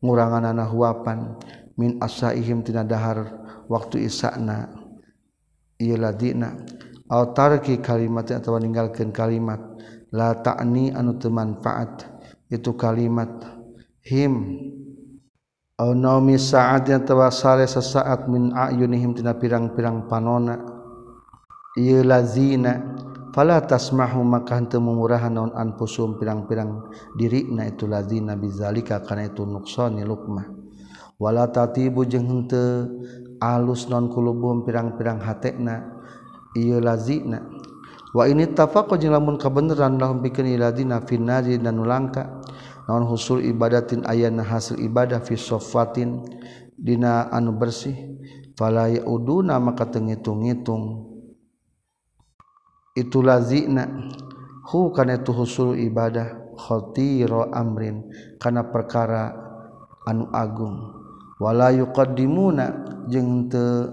nguranganana 0.00 0.64
huapan. 0.64 1.36
Min 1.74 1.98
asaihim 1.98 2.62
tina 2.62 2.86
dahar 2.86 3.34
waktu 3.66 4.06
isakna 4.06 4.83
ieu 5.84 6.00
ladina. 6.00 6.56
Au 7.12 7.36
kalimat 7.36 8.24
atau 8.32 8.56
meninggalkan 8.56 9.12
kalimat. 9.12 9.60
La 10.08 10.32
ta'ni 10.32 10.88
anu 10.96 11.20
teu 11.20 11.28
manfaat. 11.28 12.08
Itu 12.48 12.72
kalimat 12.80 13.28
him. 14.00 14.56
Au 15.76 15.92
naumi 15.92 16.40
sa'at 16.40 16.88
yang 16.88 17.04
sare 17.34 17.68
sesaat 17.68 18.30
min 18.30 18.56
ayunihim 18.56 19.12
tina 19.12 19.36
pirang-pirang 19.36 20.08
panona. 20.08 20.56
Ieu 21.76 22.00
lazina. 22.00 22.96
Fala 23.34 23.58
tasmahu 23.58 24.22
maka 24.22 24.54
henteu 24.54 24.78
mengurahan 24.78 25.34
naon 25.34 25.50
anfusum 25.58 26.22
pirang-pirang 26.22 26.86
dirina 27.18 27.66
itu 27.66 27.90
lazina 27.90 28.38
bizalika 28.38 29.02
karena 29.02 29.26
itu 29.26 29.42
nuqsani 29.42 30.06
lukmah. 30.06 30.46
Wala 31.18 31.50
tatibu 31.50 32.06
jeung 32.06 32.30
henteu 32.30 33.02
alus 33.42 33.86
nonkulubum 33.90 34.62
pirang-pirang 34.62 35.22
hatna 35.22 36.02
iya 36.54 36.78
lazina. 36.78 37.42
Wa 38.14 38.30
ini 38.30 38.46
tafaqo 38.46 38.94
jeung 38.94 39.10
lamun 39.10 39.34
kabeneran 39.34 39.98
lahum 39.98 40.22
bikin 40.22 40.46
iladina 40.46 41.02
finnari 41.02 41.58
dan 41.58 41.82
ulangka 41.82 42.38
naon 42.86 43.10
husul 43.10 43.42
ibadatin 43.42 44.06
ayana 44.06 44.46
hasil 44.46 44.78
ibadah 44.78 45.18
fi 45.18 45.34
sofatin 45.34 46.22
dina 46.78 47.26
anu 47.34 47.58
bersih. 47.58 48.14
Fala 48.54 48.86
yauduna 48.86 49.58
maka 49.58 49.90
tengitung-ngitung 49.90 51.10
itu 52.94 53.18
lazina. 53.18 53.90
Hu 54.70 54.94
kana 54.94 55.18
itu 55.18 55.34
husul 55.34 55.74
ibadah 55.76 56.54
khatira 56.54 57.50
amrin 57.50 58.06
kana 58.38 58.62
perkara 58.70 59.34
anu 60.06 60.30
agung. 60.30 61.03
wala 61.40 61.74
yuqaddimuna 61.74 62.66
jeung 63.10 63.50
teu 63.50 63.90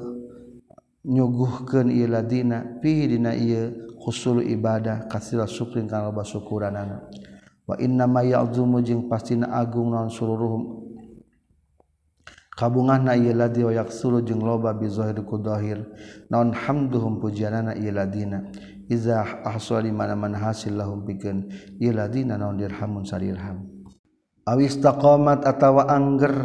nyuguhkeun 1.01 1.89
ieu 1.89 2.05
ladina 2.05 2.77
fi 2.77 3.09
dina 3.09 3.33
ieu 3.33 3.89
husul 3.97 4.45
ibadah 4.45 5.09
kasira 5.09 5.49
syukrin 5.49 5.89
kana 5.89 6.09
loba 6.09 6.21
syukuranana. 6.21 7.09
Wa 7.65 7.77
inna 7.81 8.05
ma 8.05 8.21
ya'zumu 8.21 8.81
jeung 8.85 9.09
pastina 9.09 9.49
agung 9.53 9.93
naon 9.93 10.13
sururuhum. 10.13 10.81
Kabungahna 12.53 13.17
ieu 13.17 13.33
ladi 13.33 13.65
wa 13.65 13.73
yaksulu 13.73 14.21
jeung 14.21 14.45
loba 14.45 14.77
bi 14.77 14.85
zahir 14.89 15.17
ku 15.25 15.41
zahir 15.41 15.81
naon 16.29 16.53
hamduhum 16.53 17.17
pujianana 17.17 17.73
ieu 17.77 17.89
ladina. 17.89 18.45
Iza 18.91 19.23
ahsali 19.47 19.89
mana-mana 19.89 20.37
hasil 20.37 20.75
lahum 20.75 21.01
bikeun 21.07 21.49
ieu 21.79 21.95
ladina 21.95 22.35
naon 22.35 22.59
dirhamun 22.59 23.07
sarirham 23.07 23.65
awis 24.45 24.77
taqamat 24.77 25.47
atawa 25.47 25.87
angger. 25.89 26.35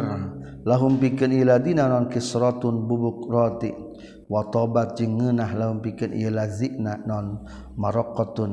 lahum 0.67 0.99
pikeun 0.99 1.31
ila 1.31 1.63
dina 1.63 1.87
non 1.87 2.11
kisratun 2.11 2.83
bubuk 2.83 3.31
roti. 3.31 3.71
Wa 4.27 4.51
tobat 4.51 4.99
jeung 4.99 5.15
ngeunah 5.23 5.55
lahum 5.55 5.79
pikeun 5.79 6.11
ila 6.11 6.51
zikna 6.51 6.99
non 7.07 7.47
maraqatun 7.79 8.51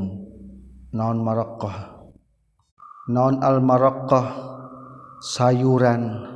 non 0.95 1.19
maraqqah 1.19 2.07
non 3.11 3.43
al 3.43 3.59
maraqqah 3.59 4.27
sayuran. 5.19 6.31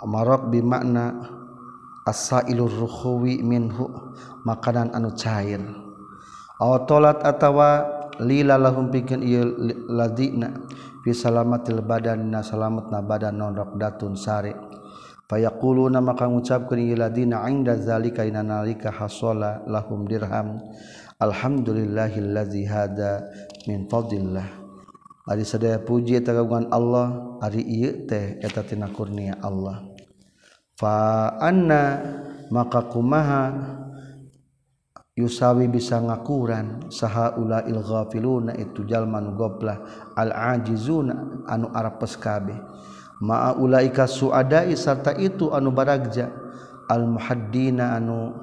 Maraq 0.00 0.48
bi 0.48 0.64
makna 0.64 1.12
asailur 2.08 2.72
rukhwi 2.72 3.44
minhu 3.44 3.84
makanan 4.48 4.90
anu 4.96 5.12
cair. 5.12 5.60
Aw 6.56 6.88
tolat 6.88 7.20
atawa 7.20 7.84
lila 8.18 8.56
lahum 8.56 8.88
pikeun 8.88 9.20
ieu 9.20 9.44
ladina 9.92 10.56
fi 11.04 11.12
salamatil 11.12 11.84
badan 11.84 12.32
na 12.32 12.40
salamat 12.40 12.88
na 12.88 13.04
badan 13.04 13.36
non 13.36 13.52
raqdatun 13.52 14.16
sari. 14.16 14.69
fayaquluna 15.30 16.02
maka 16.02 16.26
ngucapkeun 16.26 16.90
ieu 16.90 16.98
ladina 16.98 17.46
inda 17.46 17.78
zalika 17.78 18.26
ina 18.26 18.42
nalika 18.42 18.90
hasala 18.90 19.62
lahum 19.70 20.10
dirham. 20.10 20.58
Alhamdulillahillazi 21.22 22.66
hada 22.66 23.30
min 23.70 23.86
fadlillah. 23.86 24.58
Ari 25.30 25.46
sadaya 25.46 25.78
puji 25.78 26.18
eta 26.18 26.34
kagungan 26.34 26.66
Allah 26.74 27.38
ari 27.38 27.62
ieu 27.62 28.10
teh 28.10 28.42
eta 28.42 28.66
tina 28.66 28.90
kurnia 28.90 29.38
Allah. 29.38 29.86
Fa 30.74 31.38
anna 31.38 32.02
maka 32.50 32.90
kumaha 32.90 33.54
yusawi 35.14 35.70
bisa 35.70 36.00
ngakuran 36.02 36.90
saha 36.90 37.38
ulail 37.38 37.78
ghafiluna 37.84 38.56
itu 38.56 38.82
jalman 38.88 39.36
goblah 39.38 40.10
al 40.18 40.34
ajizuna 40.34 41.46
anu 41.46 41.70
arepes 41.70 42.18
kabeh. 42.18 42.58
ma'a 43.20 43.54
ulaika 43.56 44.08
suadai 44.08 44.74
sarta 44.74 45.14
itu 45.14 45.52
anu 45.52 45.70
baragja. 45.70 46.32
Al 46.90 47.06
muhaddina 47.06 47.94
anu 47.94 48.34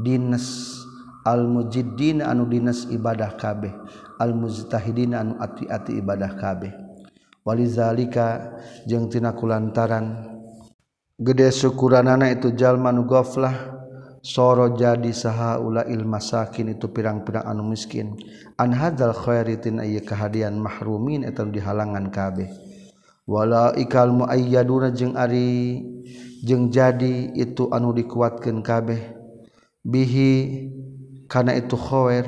dinas. 0.00 0.80
Al 1.26 1.46
mujiddina 1.46 2.30
anu 2.30 2.46
dinas 2.50 2.86
ibadah 2.90 3.34
kabeh. 3.38 3.74
Al 4.18 4.32
mujtahidina 4.34 5.22
anu 5.22 5.38
ati-ati 5.38 5.98
ibadah 5.98 6.32
kabeh. 6.38 6.72
Walizalika 7.46 8.58
jeung 8.90 9.06
tina 9.06 9.30
kulantaran. 9.34 10.34
Gede 11.16 11.48
syukuranana 11.54 12.28
itu 12.30 12.50
jalma 12.54 12.90
nu 12.90 13.06
goflah. 13.06 13.78
Soro 14.26 14.74
jadi 14.74 15.14
saha 15.14 15.62
ula 15.62 15.86
ilma 15.86 16.18
sakin 16.18 16.74
itu 16.74 16.90
pirang-pirang 16.90 17.46
anu 17.46 17.62
miskin. 17.62 18.18
An 18.58 18.74
hadzal 18.74 19.14
khairitin 19.14 19.78
ayy 19.78 20.02
kahadian 20.02 20.58
mahrumin 20.58 21.22
eta 21.22 21.46
dihalangan 21.46 22.10
kabeh. 22.10 22.65
wala 23.26 23.74
ikal 23.74 24.14
muayyaduna 24.14 24.94
jeung 24.94 25.18
ari 25.18 25.82
jeung 26.46 26.70
jadi 26.70 27.34
itu 27.34 27.66
anu 27.74 27.90
dikuatkeun 27.90 28.62
kabeh. 28.62 29.12
Bihi 29.86 30.66
kana 31.26 31.54
itu 31.58 31.74
khawer 31.74 32.26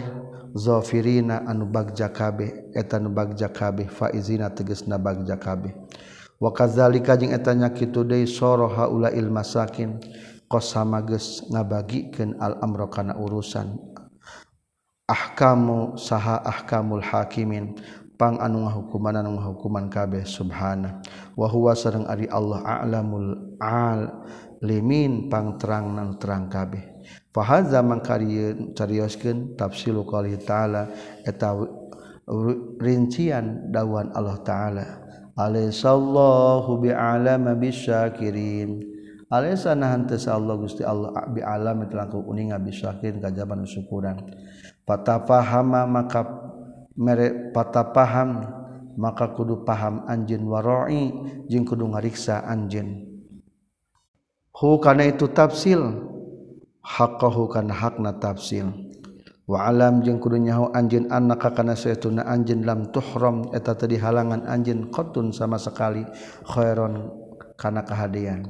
zafirina 0.55 1.47
anu 1.47 1.71
bagja 1.71 2.11
kabeh 2.11 2.71
eta 2.75 2.99
nu 2.99 3.15
bagja 3.15 3.47
kabeh 3.51 3.87
faizina 3.87 4.51
tegasna 4.51 4.99
bagja 4.99 5.39
kabeh. 5.39 5.75
Wa 6.39 6.51
kadzalika 6.55 7.19
jeung 7.19 7.35
eta 7.35 7.55
nya 7.55 7.71
kitu 7.71 8.03
deui 8.07 8.27
soro 8.27 8.71
haula 8.71 9.11
il 9.15 9.31
masakin 9.31 9.99
qasama 10.51 11.03
geus 11.03 11.47
ngabagikeun 11.51 12.39
al 12.43 12.59
amra 12.63 12.87
kana 12.91 13.15
urusan. 13.19 13.75
Ahkamu 15.07 15.99
saha 15.99 16.43
ahkamul 16.43 17.03
hakimin. 17.03 17.79
pang 18.19 18.43
anu 18.43 18.67
ngahukuman 18.67 19.23
anu 19.23 19.39
ngahukuman 19.39 19.87
kabeh 19.87 20.27
subhana. 20.27 20.99
Wa 21.39 21.47
huwa 21.47 21.73
sareng 21.79 22.05
ari 22.11 22.27
Allah 22.27 22.61
a'lamul 22.67 23.57
al 23.63 24.27
limin 24.61 25.31
pang 25.31 25.55
terang 25.57 25.95
nan 25.95 26.19
terang 26.19 26.51
kabeh. 26.51 26.99
Fa 27.31 27.47
hadza 27.47 27.79
mangkarieun 27.81 28.75
carioskeun 28.75 29.55
tafsilu 29.55 30.03
qouli 30.03 30.35
ta'ala 30.43 30.91
eta 31.23 31.55
rincian 32.83 33.71
dawan 33.71 34.11
Allah 34.13 34.43
taala. 34.43 34.87
Alaisallahu 35.39 36.83
bi'alama 36.83 37.55
bisyakirin. 37.55 38.99
Alaisa 39.29 39.77
nahan 39.77 40.09
tesa 40.09 40.35
Allah 40.35 40.57
Gusti 40.57 40.83
Allah 40.83 41.13
bi 41.29 41.39
bi'alama 41.39 41.85
telangku 41.87 42.25
uninga 42.25 42.57
bisyakirin 42.57 43.21
kajaban 43.21 43.61
syukuran 43.69 44.25
Patafahama 44.89 45.85
maka 45.85 46.48
mere 46.99 47.55
patah 47.55 47.95
paham 47.95 48.43
maka 48.99 49.31
kudu 49.31 49.63
paham 49.63 50.03
anjin 50.11 50.43
waroi 50.43 51.15
jeung 51.47 51.63
kudu 51.63 51.87
ngariksa 51.87 52.43
anjin 52.43 53.07
hu 54.59 54.83
kana 54.83 55.07
itu 55.07 55.31
tafsil 55.31 56.09
haqqahu 56.83 57.53
kana 57.53 57.77
hakna 57.77 58.17
tafsil. 58.17 58.73
Wa 59.49 59.65
alam 59.65 60.05
jeung 60.05 60.21
kudu 60.21 60.37
nyaho 60.41 60.69
anjin 60.77 61.09
annaka 61.09 61.57
kana 61.57 61.73
saytuna 61.73 62.25
anjin 62.29 62.69
lam 62.69 62.93
tuhram 62.93 63.49
eta 63.57 63.73
tadi 63.73 63.97
halangan 63.97 64.45
anjin 64.45 64.93
qatun 64.93 65.33
sama 65.33 65.57
sekali 65.57 66.05
khairon 66.45 67.09
kana 67.57 67.81
kahadian. 67.81 68.49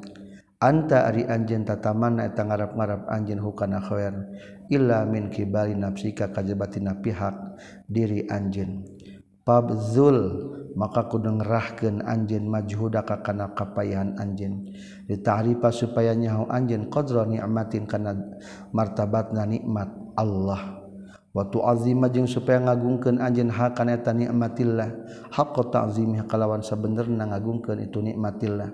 Anta 0.59 1.07
ari 1.07 1.22
anjin 1.22 1.62
tatamana 1.62 2.26
eta 2.26 2.42
ngarap-ngarap 2.42 3.07
anjin 3.14 3.38
hukana 3.38 3.78
khair. 3.78 4.11
illa 4.69 5.05
min 5.09 5.33
kibali 5.33 5.75
nafsika 5.75 6.33
kajabatina 6.33 6.97
pihak 7.01 7.35
diri 7.89 8.29
anjeun. 8.29 8.85
Pabzul 9.45 10.19
maka 10.77 11.09
kudu 11.09 11.41
ngerahkeun 11.41 12.05
anjeun 12.05 12.47
majhudaka 12.53 13.25
kana 13.25 13.57
kapayahan 13.57 14.14
anjeun. 14.21 14.69
Ditahripa 15.09 15.73
supaya 15.73 16.12
nyaho 16.12 16.47
anjeun 16.53 16.93
qadra 16.93 17.25
nikmatin 17.25 17.89
kana 17.89 18.12
martabatna 18.71 19.49
nikmat 19.49 19.89
Allah. 20.14 20.79
Waktu 21.33 21.59
azima 21.64 22.09
jeung 22.09 22.29
supaya 22.29 22.61
ngagungkeun 22.61 23.21
anjeun 23.25 23.49
hak 23.53 23.81
eta 23.89 24.12
nikmatillah. 24.12 24.91
Haqqa 25.33 25.62
ta'zimi 25.73 26.21
kalawan 26.29 26.61
sabenerna 26.61 27.29
ngagungkeun 27.33 27.89
itu 27.89 28.05
nikmatillah. 28.05 28.69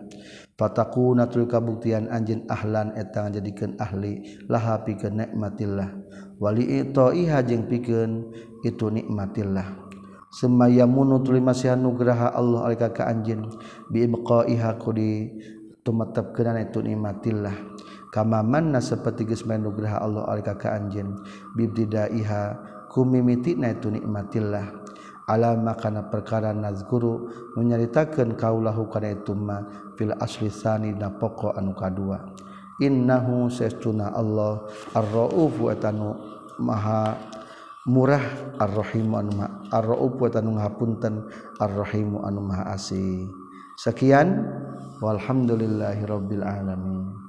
Pataku 0.55 1.19
natul 1.19 1.51
kabuktian 1.51 2.07
anjin 2.15 2.47
ahlan 2.47 2.95
etang 2.95 3.35
jadikan 3.35 3.75
ahli 3.83 4.39
laha 4.47 4.87
pikeun 4.87 5.19
nikmatillah. 5.19 5.91
Wali 6.39 6.79
itoiha 6.79 7.43
jeung 7.43 7.67
pikeun 7.67 8.31
itu 8.63 8.87
nikmatillah. 8.87 9.67
Semaya 10.31 10.87
munu 10.87 11.19
tuluy 11.27 11.43
masihan 11.43 11.83
nugraha 11.83 12.31
Allah 12.31 12.71
alika 12.71 12.95
ka 12.95 13.11
anjin 13.11 13.51
bi 13.91 14.07
ibqaiha 14.07 14.79
ku 14.79 14.95
di 14.95 15.27
tumetepkeun 15.83 16.63
itu 16.63 16.87
nikmatillah. 16.87 17.75
Kama 18.15 18.47
manna 18.47 18.79
saperti 18.79 19.27
geus 19.27 19.43
nugraha 19.43 19.99
Allah 20.07 20.23
alika 20.31 20.55
ka 20.55 20.71
anjin 20.71 21.19
bibdidaiha 21.59 22.43
kumimiti 22.95 23.59
na 23.59 23.75
itu 23.75 23.91
nikmatillah. 23.91 24.84
alama 25.25 25.73
kana 25.77 26.07
perkara 26.09 26.53
nazguru 26.53 27.33
menyaritakan 27.57 28.37
kaulahu 28.37 28.89
kana 28.93 29.17
ituma 29.17 29.57
fil 29.97 30.13
asli 30.21 30.53
sani 30.53 30.93
na 30.93 31.09
pokok 31.09 31.57
anu 31.57 31.73
kadua. 31.73 32.21
Innahu 32.83 33.49
sesuna 33.49 34.11
Allah 34.11 34.67
ar-raufu 34.93 35.71
etanu 35.71 36.19
maha 36.59 37.15
murah 37.87 38.25
ar-rahimu 38.59 39.15
anu 39.15 39.31
maha 39.39 39.51
ar-raufu 39.71 40.27
etanu 40.27 40.59
ngapunten 40.59 41.31
ar-rahimu 41.63 42.27
anu 42.27 42.43
maha 42.43 42.75
asih. 42.75 43.31
Sekian 43.79 44.43
walhamdulillahirabbil 44.99 46.43
alamin. 46.43 47.24